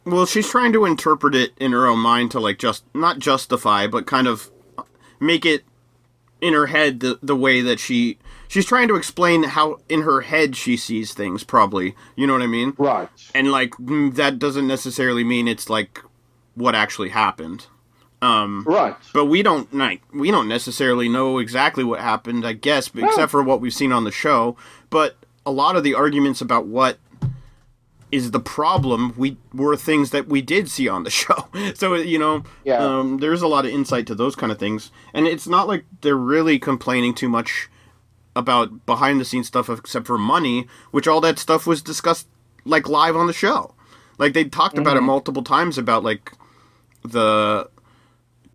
[0.05, 3.87] Well, she's trying to interpret it in her own mind to like just not justify,
[3.87, 4.51] but kind of
[5.19, 5.65] make it
[6.43, 10.21] in her head the the way that she she's trying to explain how in her
[10.21, 11.43] head she sees things.
[11.45, 12.75] Probably, you know what I mean?
[12.77, 13.09] Right.
[13.35, 16.03] And like mm, that doesn't necessarily mean it's like
[16.55, 17.69] what actually happened.
[18.23, 18.97] Um, Right.
[19.13, 23.07] but we don't like we don't necessarily know exactly what happened, I guess, No.
[23.07, 24.57] except for what we've seen on the show.
[24.91, 26.99] But a lot of the arguments about what
[28.13, 31.47] is the problem we were things that we did see on the show.
[31.75, 32.79] So you know, Yeah.
[32.79, 35.85] um, there's a lot of insight to those kind of things, and it's not like
[36.01, 37.69] they're really complaining too much
[38.35, 42.29] about behind the scenes stuff except for money, which all that stuff was discussed
[42.65, 43.75] like live on the show.
[44.19, 45.07] Like they talked about it Mhm.
[45.07, 46.33] multiple times about like
[47.03, 47.69] the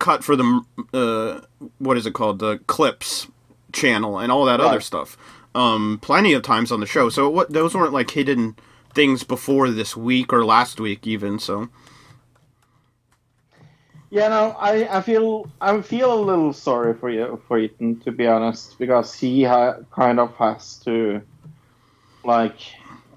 [0.02, 0.60] cut for the
[0.92, 1.40] uh,
[1.78, 3.28] what is it called the clips
[3.72, 5.16] channel and all that other stuff.
[5.54, 7.08] Um, plenty of times on the show.
[7.08, 8.56] So what those weren't like hidden
[8.94, 11.38] things before this week or last week even.
[11.38, 11.68] So
[14.10, 18.12] Yeah, no, I, I feel I feel a little sorry for you for Ethan to
[18.12, 21.22] be honest because he ha- kind of has to
[22.24, 22.58] like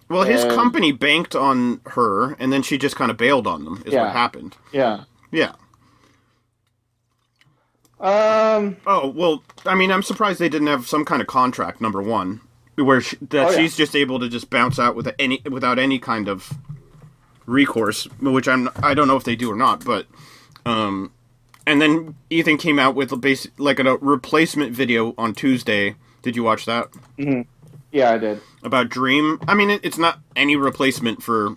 [0.08, 3.66] well, his uh, company banked on her, and then she just kind of bailed on
[3.66, 3.82] them.
[3.86, 4.04] Is Yeah.
[4.04, 4.56] what happened.
[4.72, 5.54] yeah Yeah.
[8.00, 11.82] Um Oh well, I mean, I'm surprised they didn't have some kind of contract.
[11.82, 12.42] Number one,
[12.76, 13.58] where she, that Oh, yeah.
[13.58, 16.52] she's just able to just bounce out with any without any kind of
[17.46, 20.08] recourse, which I'm I don't know if they do or not, but
[20.66, 21.12] um,
[21.68, 25.96] and then Ethan came out with a base like a replacement video on Tuesday.
[26.22, 27.46] Did you watch that mhm.
[27.92, 29.40] yeah I did about Dream?
[29.48, 31.56] I mean, it, it's not any replacement for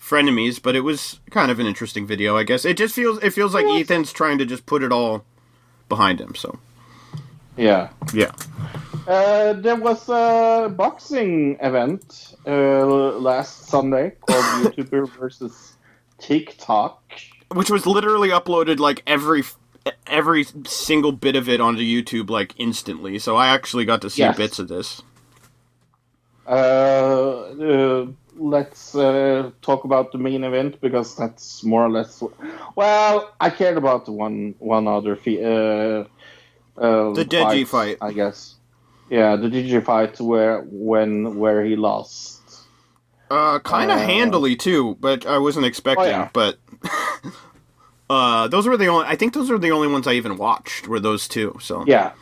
[0.00, 2.64] frenemies, but it was kind of an interesting video, I guess.
[2.64, 5.24] It just feels it feels like Ethan's trying to just put it all
[5.88, 6.34] behind him.
[6.34, 6.58] So
[7.56, 8.32] yeah yeah.
[9.06, 12.86] uh, there was a boxing event uh,
[13.18, 15.76] last Sunday called YouTuber versus
[16.18, 17.02] TikTok.
[17.54, 19.42] which was literally uploaded like every
[20.06, 23.18] every single bit of it onto YouTube like instantly.
[23.18, 24.36] So I actually got to see Yes.
[24.36, 25.02] bits of this.
[26.46, 28.06] Uh, uh,
[28.38, 32.22] let's uh, talk about the main event because that's more or less.
[32.76, 36.04] Well, I cared about the one one other fi- uh,
[36.76, 37.98] uh, The Deji fight.
[38.00, 38.54] I guess.
[39.10, 42.40] Yeah, the Deji fight where when where he lost.
[43.30, 46.04] Uh, kind of Uh, handily too, but I wasn't expecting.
[46.04, 46.28] Oh, yeah.
[46.32, 46.58] But
[48.10, 49.06] uh, those were the only.
[49.06, 50.88] I think those are the only ones I even watched.
[50.88, 51.56] Were those two?
[51.60, 52.12] So Yeah.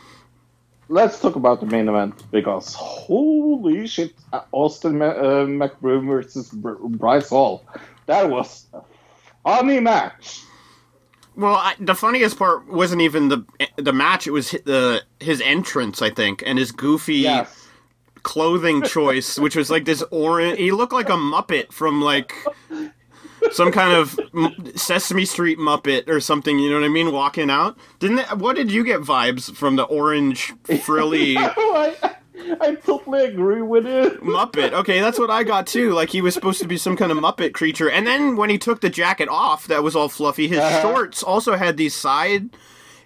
[0.89, 4.15] Let's talk about the main event because holy shit,
[4.53, 5.15] Austin uh,
[5.49, 7.65] McBroom versus Bryce Hall.
[8.07, 8.83] That was a
[9.43, 10.43] funny match.
[11.35, 13.45] Well, I, the funniest part wasn't even the
[13.77, 14.27] the match.
[14.29, 17.67] It was hi- the his entrance, I think, and his goofy Yes.
[18.23, 20.57] clothing choice, which was like this orange.
[20.59, 22.33] He looked like a Muppet from like
[23.52, 24.18] some kind of
[24.75, 26.58] Sesame Street Muppet or something.
[26.58, 27.12] You know what I mean?
[27.12, 27.76] Walking out.
[27.99, 30.52] Didn't it, what did you get vibes from the orange
[30.84, 32.16] frilly I,
[32.60, 34.20] I totally agree with it.
[34.20, 34.73] Muppet?
[34.73, 35.92] Okay, that's what I got too.
[35.92, 38.58] Like he was supposed to be some kind of Muppet creature, and then when he
[38.58, 40.49] took the jacket off, that was all fluffy.
[40.49, 40.83] His Uh-huh.
[40.83, 42.50] shorts also had these side.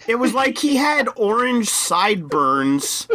[0.09, 3.07] It was like he had orange sideburns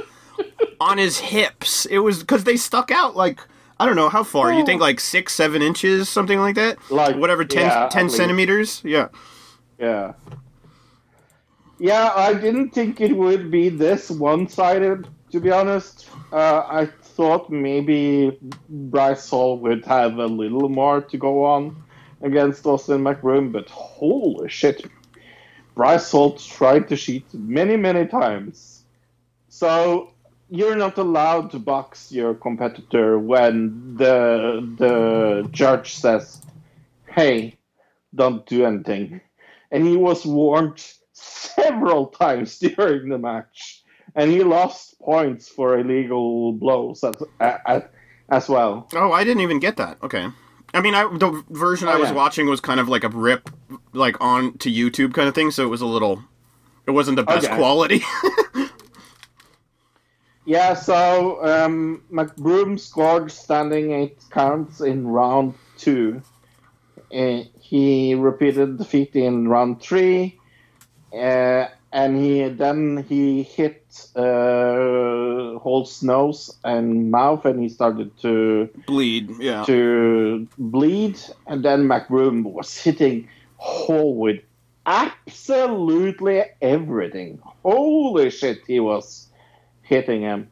[0.79, 1.85] on his hips.
[1.87, 3.39] It was because they stuck out like
[3.79, 4.53] I don't know how far.
[4.53, 6.77] You think like six, seven inches, something like that.
[6.89, 8.81] Like, whatever, 10, yeah, 10 centimeters.
[8.85, 9.09] Yeah.
[9.77, 10.13] Yeah.
[11.77, 15.07] Yeah, I didn't think it would be this one-sided.
[15.31, 18.37] To be honest, uh, I thought maybe
[18.69, 21.75] Bryce Hall would have a little more to go on
[22.21, 24.85] against Austin McBroom, but holy shit,
[25.75, 28.83] Bryce Hall tried to cheat many, many times.
[29.49, 30.13] So
[30.49, 36.41] you're not allowed to box your competitor when the the judge says,
[37.07, 37.57] "Hey,
[38.13, 39.21] don't do anything."
[39.71, 43.83] And he was warned several times during the match,
[44.15, 47.83] and he lost points for illegal blows as, as,
[48.29, 48.87] as well.
[48.93, 49.97] Oh, I didn't even get that.
[50.03, 50.27] Okay.
[50.73, 52.15] I mean, I, the version I Oh, was yeah.
[52.15, 53.49] watching was kind of like a rip,
[53.93, 55.51] like on to YouTube kind of thing.
[55.51, 56.21] So it was a little.
[56.85, 57.55] It wasn't the best Okay.
[57.55, 58.03] quality.
[60.45, 66.21] Yeah, so um, McBroom scored standing eight counts in round two.
[67.13, 70.39] Uh, he repeated the feat in round three,
[71.11, 73.81] uh, and he then he hit
[74.15, 79.31] uh, Hall's nose and mouth, and he started to Bleed.
[79.39, 79.63] Yeah.
[79.65, 84.41] to bleed, and then McBroom was hitting Hall with
[84.85, 87.39] absolutely everything.
[87.63, 89.27] Holy shit, he was
[89.85, 90.49] hitting him.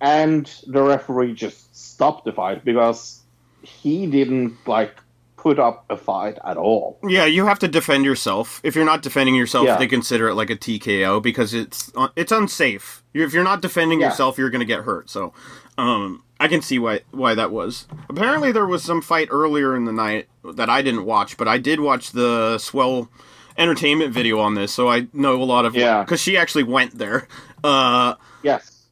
[0.00, 3.20] And the referee just stopped the fight because
[3.62, 4.94] he didn't like
[5.36, 6.98] put up a fight at all.
[7.06, 8.60] Yeah, you have to defend yourself.
[8.62, 9.76] If you're not defending yourself, Yeah.
[9.76, 13.02] they consider it like a TKO because it's uh, it's unsafe.
[13.12, 14.08] If you're not defending Yeah.
[14.08, 15.10] yourself, you're going to get hurt.
[15.10, 15.32] So,
[15.76, 17.86] um, I can see why why that was.
[18.08, 21.58] Apparently, there was some fight earlier in the night that I didn't watch, but I
[21.58, 23.10] did watch the Swell
[23.58, 26.02] Entertainment video on this, so I know a lot of Yeah.
[26.02, 27.28] because she actually went there,
[27.64, 28.86] uh, Yes.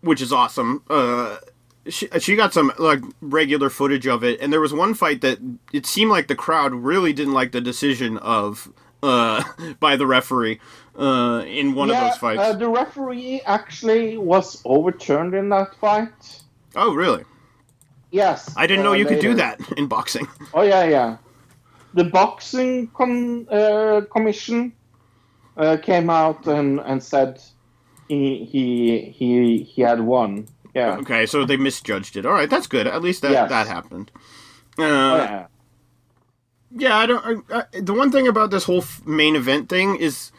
[0.00, 0.82] which is awesome.
[0.88, 1.36] Uh,
[1.88, 5.38] she, she got some like regular footage of it, and there was one fight that
[5.72, 9.42] it seemed like the crowd really didn't like the decision of uh,
[9.80, 10.60] by the referee
[10.98, 12.40] uh, in one yeah, of those fights.
[12.40, 16.42] Uh, the referee actually was overturned in that fight.
[16.76, 17.24] oh, really?
[18.10, 18.54] Yes.
[18.56, 20.28] I didn't know uh, you could do that in boxing.
[20.54, 21.16] Oh yeah, yeah.
[21.94, 24.72] The boxing con- uh, commission
[25.56, 27.42] uh, came out and, and said
[28.18, 30.46] he he he he had won.
[30.74, 30.96] Yeah.
[30.98, 32.26] Okay, so they misjudged it.
[32.26, 32.86] All right, that's good.
[32.86, 33.48] At least that Yes.
[33.48, 34.10] that happened.
[34.78, 35.46] Uh, Oh, yeah.
[36.76, 37.44] Yeah, I don't.
[37.50, 40.32] I, I, the one thing about this whole f- main event thing is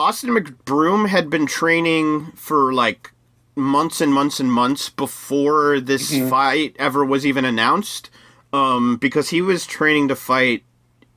[0.00, 3.12] Austin McBroom had been training for like
[3.54, 6.30] months and months and months before this Mhm.
[6.30, 8.08] fight ever was even announced.
[8.52, 10.62] Um, because he was training to fight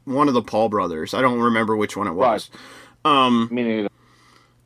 [0.06, 1.14] one of the Paul brothers.
[1.14, 2.50] I don't remember which one it was.
[3.06, 3.90] Um, Me neither.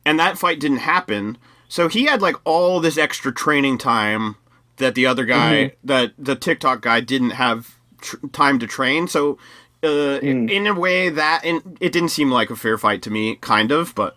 [0.04, 1.38] And that fight didn't happen.
[1.68, 4.36] So he had like all this extra training time
[4.76, 5.72] that the other guy, Mhm.
[5.84, 9.06] that the TikTok guy, didn't have tr- time to train.
[9.08, 9.38] So,
[9.82, 10.50] uh, Mm.
[10.50, 13.70] in a way, that in, it didn't seem like a fair fight to me, kind
[13.70, 13.94] of.
[13.94, 14.16] But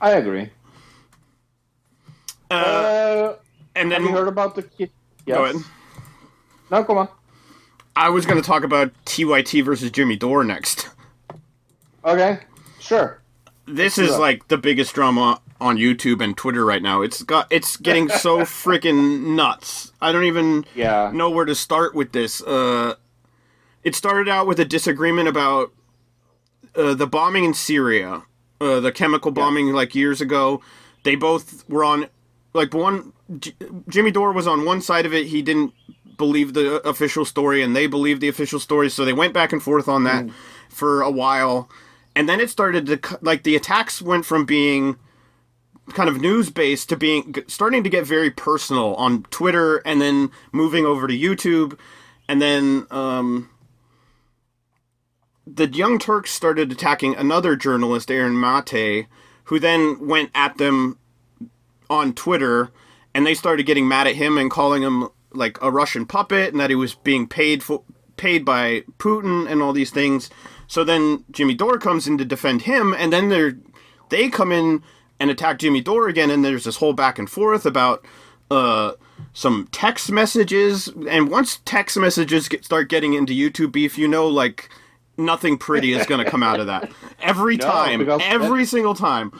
[0.00, 0.50] I agree.
[2.50, 3.36] uh, Uh,
[3.74, 4.90] and have then you heard about the kid?
[5.26, 5.36] Yes.
[5.36, 5.56] go ahead.
[6.70, 7.08] No, come on.
[7.96, 10.88] I was going to talk about TYT versus Jimmy Dore next.
[12.04, 12.40] Okay,
[12.78, 13.20] sure.
[13.68, 14.16] This is Yeah.
[14.16, 17.02] like the biggest drama on YouTube and Twitter right now.
[17.02, 19.92] It's got it's getting so freaking nuts.
[20.00, 21.10] I don't even Yeah.
[21.12, 22.40] know where to start with this.
[22.42, 22.94] Uh,
[23.84, 25.72] it started out with a disagreement about
[26.76, 28.22] uh, the bombing in Syria,
[28.60, 30.60] uh, the chemical bombing like years ago.
[31.02, 32.06] They both were on
[32.54, 33.12] like one.
[33.38, 33.54] J-
[33.88, 35.26] Jimmy Dore was on one side of it.
[35.26, 35.72] He didn't
[36.16, 38.90] believe the official story, and they believed the official story.
[38.90, 40.26] So they went back and forth on that
[40.68, 41.68] for a while,
[42.18, 44.96] and then it started to like the attacks went from being
[45.90, 50.32] kind of news based to being starting to get very personal on Twitter, and then
[50.50, 51.78] moving over to YouTube,
[52.28, 53.48] and then um,
[55.46, 59.06] the Young Turks started attacking another journalist, Aaron Mate,
[59.44, 60.98] who then went at them
[61.88, 62.72] on Twitter,
[63.14, 66.58] and they started getting mad at him and calling him like a Russian puppet, and
[66.58, 67.84] that he was being paid for
[68.16, 70.30] paid by Putin and all these things.
[70.68, 73.52] So then Jimmy Dore comes in to defend him, and then they
[74.10, 74.82] they come in
[75.18, 78.04] and attack Jimmy Dore again, and there's this whole back and forth about
[78.50, 78.92] uh,
[79.32, 84.28] some text messages, and once text messages get, start getting into YouTube beef, you know,
[84.28, 84.68] like
[85.16, 86.90] nothing pretty is going to come out of that
[87.20, 89.32] every No, time, every single time.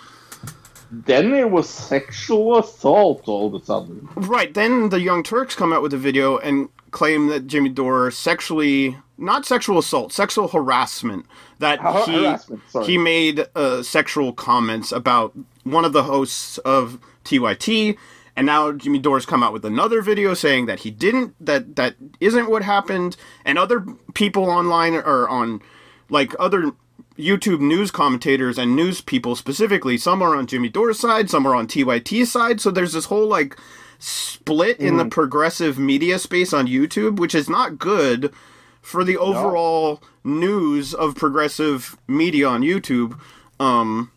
[0.91, 4.09] Then it was sexual assault all of a sudden.
[4.15, 4.53] Right.
[4.53, 8.97] Then the Young Turks come out with a video and claim that Jimmy Dore sexually,
[9.19, 11.27] not sexual assault, sexual harassment.
[11.59, 16.99] That Har- he harassment, he made uh, sexual comments about one of the hosts of
[17.25, 17.99] TYT,
[18.37, 21.35] and now Jimmy Dore's come out with another video saying that he didn't.
[21.45, 23.85] That that isn't what happened, and other
[24.15, 25.61] people online or on
[26.09, 26.73] like other
[27.19, 31.55] YouTube news commentators and news people specifically, some are on Jimmy Dore's side, some are
[31.55, 32.61] on TYT's side.
[32.61, 33.59] So there's this whole like
[33.99, 38.33] split in the progressive media space on YouTube, which is not good
[38.81, 43.19] for the overall news of progressive media on YouTube.
[43.59, 44.13] Um,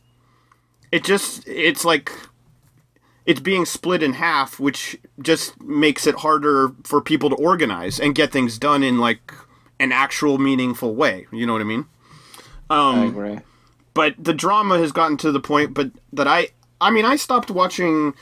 [0.91, 2.11] it just it's like
[3.25, 8.15] it's being split in half, which just makes it harder for people to organize and
[8.15, 9.33] get things done in like
[9.79, 11.27] an actual meaningful way.
[11.31, 11.85] You know what I mean?
[12.71, 13.39] Um, I agree.
[13.93, 17.51] but the drama has gotten to the point but that I I mean I stopped
[17.51, 18.13] watching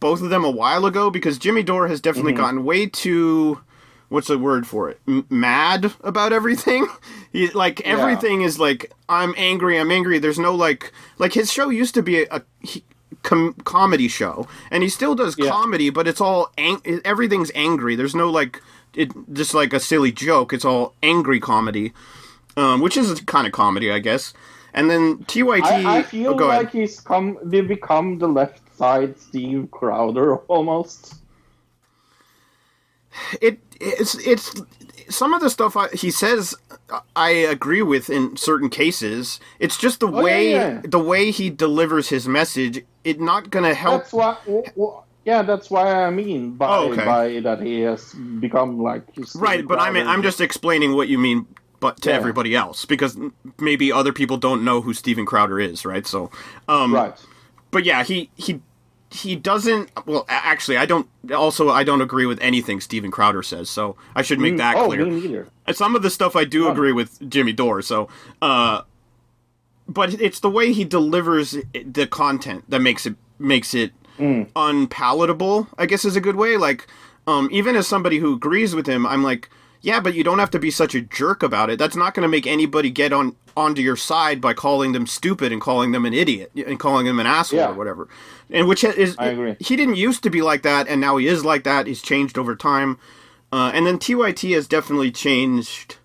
[0.00, 2.40] both of them a while ago because Jimmy Dore has definitely mm-hmm.
[2.42, 3.60] gotten way too
[4.08, 4.98] what's the word for it?
[5.06, 6.86] M- mad about everything.
[7.32, 10.18] He like everything is like I'm angry I'm angry.
[10.18, 12.82] There's no like like his show used to be a, a he,
[13.22, 15.48] com- comedy show and he still does Yeah.
[15.48, 17.94] comedy but it's all ang- everything's angry.
[17.94, 18.60] There's no like
[18.96, 20.52] it just like a silly joke.
[20.52, 21.92] It's all angry comedy
[22.60, 24.34] um, which is a kind of comedy, I guess.
[24.72, 25.64] And then TYT.
[25.64, 26.72] I, I feel oh, like ahead.
[26.72, 27.38] he's come.
[27.42, 31.14] They become the left side Steve Crowder almost.
[33.40, 34.54] it it's it's
[35.08, 36.54] some of the stuff I, he says.
[37.16, 39.40] I agree with in certain cases.
[39.58, 40.80] It's just the Oh, way yeah.
[40.84, 42.84] the way he delivers his message.
[43.04, 44.02] It not gonna help.
[44.02, 44.36] That's why.
[44.46, 47.04] w- w- yeah, that's why I mean by Oh, okay.
[47.04, 49.02] by that he has become like
[49.34, 51.46] right, but I mean, I'm just explaining what you mean.
[51.80, 52.16] But to Yeah.
[52.16, 53.16] everybody else, because
[53.58, 56.06] maybe other people don't know who Steven Crowder is, right?
[56.06, 56.30] So,
[56.68, 57.14] um, right.
[57.70, 58.60] but yeah, he he
[59.10, 59.90] he doesn't.
[60.06, 61.08] Well, actually, I don't.
[61.34, 63.68] Also, I don't agree with anything Steven Crowder says.
[63.70, 65.06] So I should make that oh, clear.
[65.06, 65.48] me neither.
[65.72, 67.82] Some of the stuff I do agree with Jimmy Dore.
[67.82, 68.08] So,
[68.42, 68.82] uh,
[69.88, 73.92] but it's the way he delivers the content that makes it makes it
[74.54, 75.66] unpalatable.
[75.78, 76.56] I guess is a good way.
[76.56, 76.86] Like,
[77.26, 79.48] um, even as somebody who agrees with him, I'm like,
[79.82, 81.78] yeah, but you don't have to be such a jerk about it.
[81.78, 85.52] That's not going to make anybody get on onto your side by calling them stupid
[85.52, 87.70] and calling them an idiot and calling them an asshole Yeah.
[87.70, 88.08] or whatever.
[88.50, 89.56] And which is I agree.
[89.60, 91.86] he didn't used to be like that, and now he is like that.
[91.86, 92.98] He's changed over time.
[93.52, 95.96] Uh, and then TYT has definitely changed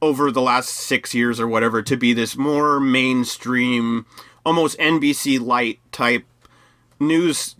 [0.00, 4.06] over the last six years or whatever to be this more mainstream,
[4.46, 6.24] almost NBC light type
[7.00, 7.56] news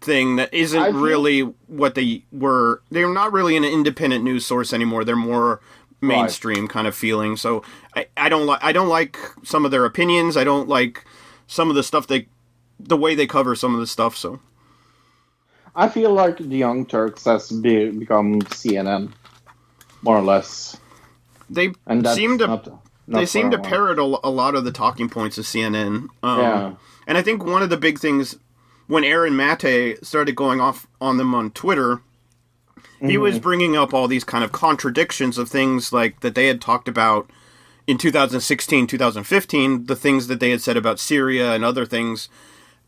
[0.00, 2.82] thing that isn't really what they were.
[2.90, 5.04] They're not really an independent news source anymore.
[5.04, 5.60] They're more
[6.00, 7.36] mainstream kind of feeling.
[7.36, 7.62] So
[7.94, 10.36] I, I don't like I don't like some of their opinions.
[10.36, 11.04] I don't like
[11.46, 12.28] some of the stuff they
[12.78, 14.16] the way they cover some of the stuff.
[14.16, 14.40] So
[15.74, 19.12] I feel like the Young Turks has be, become CNN,
[20.02, 20.76] more or less,
[21.48, 22.66] they and seem to not,
[23.06, 26.08] not they seem to parrot a, a lot of the talking points of CNN.
[26.22, 26.74] Um, Yeah.
[27.06, 28.36] And I think one of the big things
[28.90, 32.00] when Aaron Mate started going off on them on Twitter,
[33.06, 33.42] he was Mm-hmm.
[33.42, 37.30] bringing up all these kind of contradictions of things like that they had talked about
[37.86, 42.28] in 2016, 2015, the things that they had said about Syria and other things,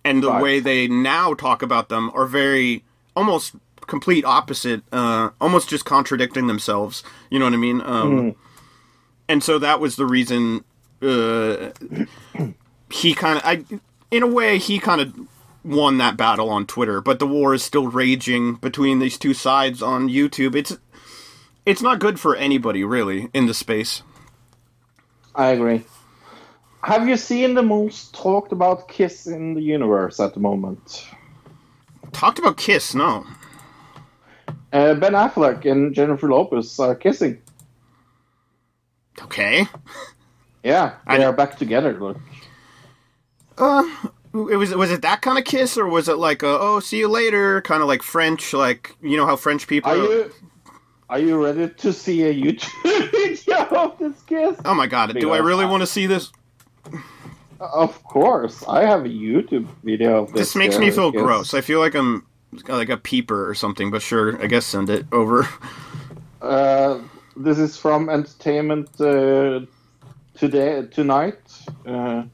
[0.05, 0.42] and the Right.
[0.42, 2.84] way they now talk about them are very
[3.16, 3.55] almost
[3.86, 7.02] complete opposite, uh, almost just contradicting themselves.
[7.31, 7.81] You know what I mean?
[7.81, 8.34] Um,
[9.28, 10.62] And so that was the reason
[11.00, 11.70] uh,
[12.90, 13.64] he kind of, I,
[14.10, 15.14] in a way, he kind of
[15.65, 17.00] won that battle on Twitter.
[17.00, 20.55] But the war is still raging between these two sides on YouTube.
[20.55, 20.76] It's
[21.65, 24.02] it's not good for anybody really in the space.
[25.34, 25.84] I agree.
[26.82, 31.07] Have you seen the most talked about kiss in the universe at the moment?
[32.12, 33.24] Talked about Kiss, no.
[34.73, 37.41] Uh, ben Affleck and Jennifer Lopez are kissing.
[39.23, 39.66] Okay.
[40.62, 41.99] Yeah, they I- are back together.
[41.99, 42.18] Look.
[43.57, 43.89] Uh,
[44.35, 46.99] it was was it that kind of kiss, or was it like a oh see
[46.99, 49.91] you later kind of like French, like you know how French people.
[49.91, 50.33] Are you
[51.09, 54.57] are you ready to see a YouTube video of this kiss?
[54.65, 55.15] Oh my god!
[55.19, 56.31] Do I really I- want to see this?
[57.61, 60.49] Of course, I have a YouTube video of this.
[60.49, 61.23] This makes me feel kiss.
[61.23, 61.55] gross.
[61.55, 62.27] I feel like I'm
[62.67, 63.91] like a peeper or something.
[63.91, 65.49] But sure, I guess send it over.
[66.41, 66.99] Uh,
[67.36, 69.61] this is from Entertainment uh,
[70.35, 71.39] Today Tonight,
[71.86, 72.25] uh,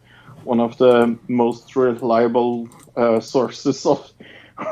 [0.49, 4.01] one of the most reliable uh, sources of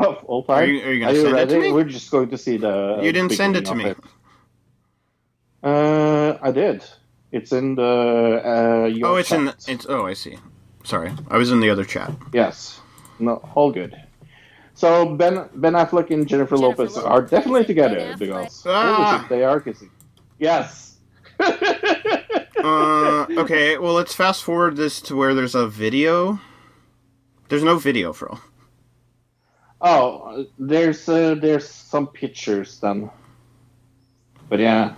[0.01, 0.63] of all time.
[0.63, 1.55] Are you- are you gonna send it ready?
[1.55, 1.73] to me?
[1.73, 2.99] We're just going to see the.
[3.03, 3.95] You didn't send it to of me.
[5.63, 6.83] Uh, I did.
[7.33, 8.43] It's in the.
[8.53, 9.45] Uh, your oh, it's in.
[9.47, 10.39] The, it's oh, I see.
[10.85, 12.11] Sorry, I was in the other chat.
[12.33, 12.81] Yes.
[13.19, 13.95] No, all good.
[14.75, 19.27] So Ben Ben Affleck and Jennifer, Lopez are definitely together because Ah.
[19.29, 19.91] they are kissing.
[20.39, 20.86] Yes.
[21.41, 26.41] Uh, okay, well let's fast forward this to where there's a video.
[27.49, 28.41] There's no video, Fro.
[29.81, 33.11] Oh, there's uh, there's some pictures then.
[34.49, 34.95] But yeah,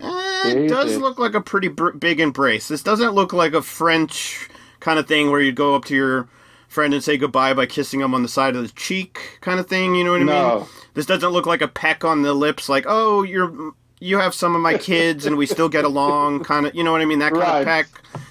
[0.00, 0.98] Eh, it it does is.
[0.98, 2.68] look like a pretty br- big embrace.
[2.68, 4.48] This doesn't look like a French
[4.80, 6.28] kind of thing where you'd go up to your
[6.68, 9.66] friend and say goodbye by kissing them on the side of the cheek, kind of
[9.66, 9.94] thing.
[9.94, 10.26] You know what I mean?
[10.28, 10.68] No.
[10.94, 14.54] This doesn't look like a peck on the lips, like oh you're you have some
[14.54, 16.74] of my kids and we still get along, kind of.
[16.74, 17.18] You know what I mean?
[17.20, 17.60] That kind Right.
[17.60, 17.86] of peck.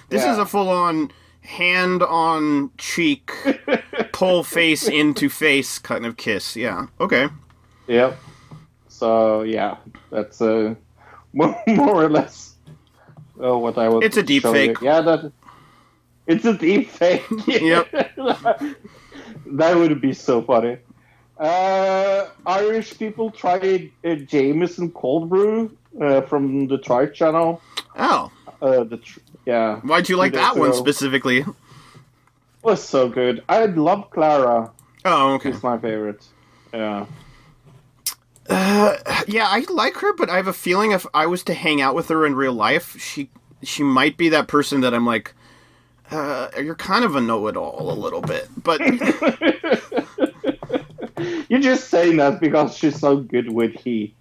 [0.08, 3.32] This is a full on hand on cheek,
[4.12, 6.56] pull face into face kind of kiss.
[6.56, 6.86] Yeah.
[7.00, 7.28] Okay.
[7.86, 8.16] yep.
[8.88, 9.76] So yeah,
[10.10, 10.74] that's uh,
[11.32, 12.54] more, more or less
[13.42, 14.04] uh, what I was.
[14.04, 14.80] It's a deep fake.
[14.80, 14.86] you.
[14.86, 15.32] Yeah, that.
[16.26, 17.24] It's a deep fake.
[17.46, 17.90] Yep.
[17.92, 20.78] that would be so funny.
[21.38, 27.60] Uh, Irish people tried uh, Jameson cold brew uh, from the Tribe channel.
[27.98, 28.30] Oh,
[28.62, 31.44] Uh, the tr- yeah, why'd you like that one specifically?
[32.62, 33.42] was so good.
[33.48, 34.72] I love Clara.
[35.04, 35.52] Oh, okay.
[35.52, 36.24] She's my favorite.
[36.74, 37.06] Yeah.
[38.48, 38.96] Uh,
[39.28, 41.94] yeah, I like her, but I have a feeling if I was to hang out
[41.94, 43.28] with her in real life, she
[43.62, 45.34] she might be that person that I'm like,
[46.10, 48.80] uh, you're kind of a know-it-all a little bit, but
[51.48, 54.14] You're just saying that because she's so good with heat.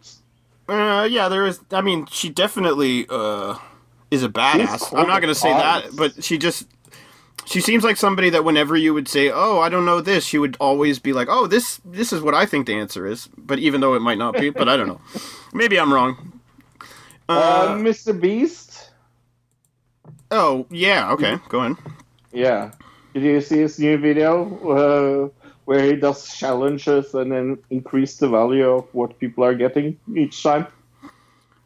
[0.69, 1.59] uh, yeah, there is.
[1.71, 3.57] I mean, she definitely uh
[4.11, 4.97] is a badass.
[4.97, 6.67] I'm not gonna say that, but she just
[7.45, 10.37] she seems like somebody that whenever you would say, "Oh, I don't know this," she
[10.37, 13.59] would always be like, "Oh, this this is what I think the answer is," but
[13.59, 15.01] even though it might not be, but I don't know.
[15.53, 16.39] Maybe I'm wrong.
[17.27, 18.19] Uh, Uh, Mr.
[18.19, 18.91] Beast.
[20.31, 21.77] oh yeah, okay, go ahead.
[22.31, 22.71] Yeah.
[23.13, 28.29] Did you see his new video uh, where he does challenges and then increase the
[28.29, 30.67] value of what people are getting each time?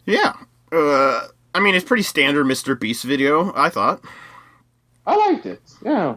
[0.05, 0.33] Yeah.
[0.71, 2.79] Uh, I mean, it's pretty standard Mr.
[2.79, 4.03] Beast video, I thought.
[5.05, 5.61] I liked it.
[5.83, 6.15] Yeah.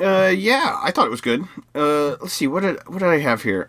[0.00, 1.42] Uh, yeah, I thought it was good.
[1.74, 3.68] Uh, let's see, what did what did I have here?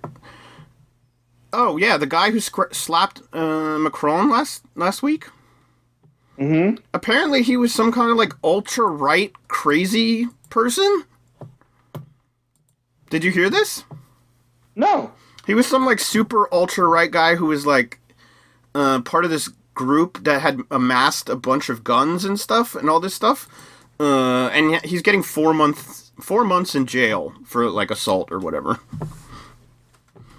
[1.52, 5.28] Oh yeah, the guy who scra- slapped uh, Macron last last week.
[6.38, 6.76] Mm-hmm.
[6.94, 11.04] Apparently, he was some kind of like ultra right crazy person.
[13.10, 13.84] Did you hear this?
[14.76, 15.12] No.
[15.48, 18.00] He was some like super ultra right guy who was like
[18.76, 22.90] uh, part of this group that had amassed a bunch of guns and stuff and
[22.90, 23.48] all this stuff.
[24.00, 28.80] Uh, and he's getting four months four months in jail for like assault or whatever.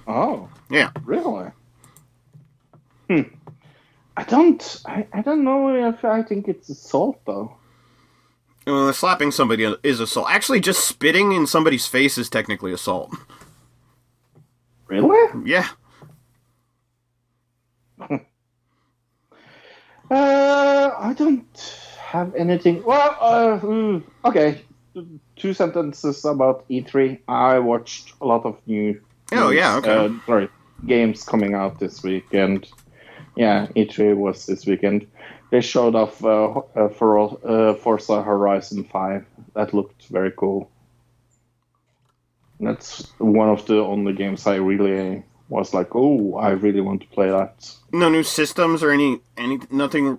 [0.06, 0.90] Oh, Yeah.
[1.04, 1.50] really?
[3.08, 3.22] Hmm.
[4.16, 4.82] I don't.
[4.86, 7.56] I, I don't know if I think it's assault though.
[8.66, 10.26] Uh, slapping somebody is assault.
[10.30, 13.10] Actually, just spitting in somebody's face is technically assault.
[14.86, 15.48] Really?
[15.48, 15.68] Yeah.
[20.10, 21.46] Uh, I don't
[22.00, 22.82] have anything.
[22.82, 24.60] Well, uh, hmm, okay.
[25.36, 27.20] Two sentences about E3.
[27.28, 29.00] I watched a lot of new.
[29.30, 29.94] Oh, yeah, okay.
[29.94, 30.48] Uh, sorry,
[30.84, 32.68] games coming out this weekend.
[33.36, 35.06] Yeah, E3 was this weekend.
[35.50, 39.26] They showed off uh, uh, for uh, Forza Horizon 5.
[39.54, 40.70] That looked very cool.
[42.60, 47.06] That's one of the only games I really was like, oh, I really want to
[47.08, 47.74] play that.
[47.92, 50.18] No new systems or any any nothing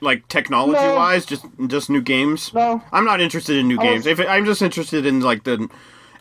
[0.00, 1.26] like technology wise.
[1.26, 2.52] Just just new games.
[2.54, 2.82] No.
[2.90, 4.06] I'm not interested in new I games.
[4.06, 5.68] was- If it, I'm just interested in like the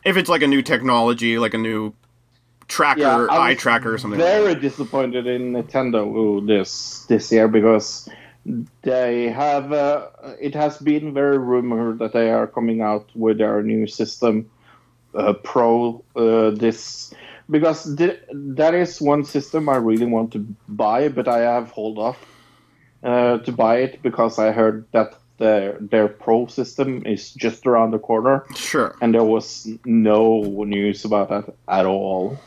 [0.04, 1.94] if it's like a new technology, like a new
[2.68, 4.20] tracker, Yeah, eye tracker, or something.
[4.20, 4.62] like Very that.
[4.62, 8.10] disappointed in Nintendo this this year because
[8.82, 9.72] they have.
[9.72, 10.08] Uh,
[10.40, 14.50] it has been very rumored that they are coming out with their new system,
[15.16, 16.04] uh, Pro.
[16.16, 17.14] Uh, this
[17.50, 22.00] because th- that is one system I really want to buy, but I have hold
[22.00, 22.18] off
[23.04, 27.92] uh, to buy it because I heard that their their Pro system is just around
[27.92, 28.96] the corner, Sure.
[29.02, 32.38] and there was no news about that at all.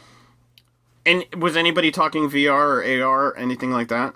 [1.05, 4.13] And was anybody talking VR or AR, or anything like that?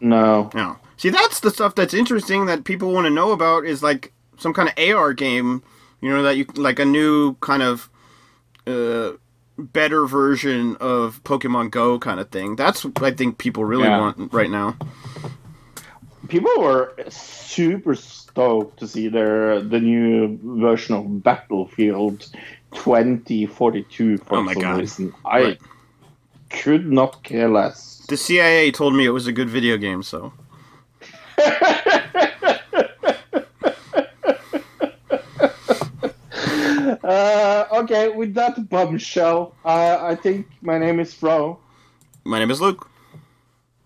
[0.00, 0.50] No.
[0.54, 0.76] No.
[0.96, 4.52] See, that's the stuff that's interesting that people want to know about is like some
[4.54, 5.62] kind of AR game,
[6.00, 7.90] you know, that you like a new kind of
[8.66, 9.12] uh,
[9.58, 12.56] better version of Pokemon Go kind of thing.
[12.56, 14.00] That's what I think people really Yeah.
[14.00, 14.76] want right now.
[16.28, 22.26] people were super stoked to see their the new version of Battlefield
[22.74, 24.78] 2042 for Oh my some God.
[24.80, 25.12] reason.
[25.24, 25.60] I Right.
[26.50, 28.04] could not care less.
[28.08, 30.32] The CIA told me it was a good video game, so
[37.02, 41.58] Uh, okay, with that bombshell, uh, I think my name is Fro.
[42.24, 42.88] my name is Luke.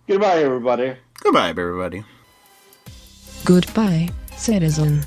[0.08, 0.94] Goodbye, everybody.
[1.22, 2.04] Goodbye, everybody.
[3.44, 5.04] Goodbye, citizen.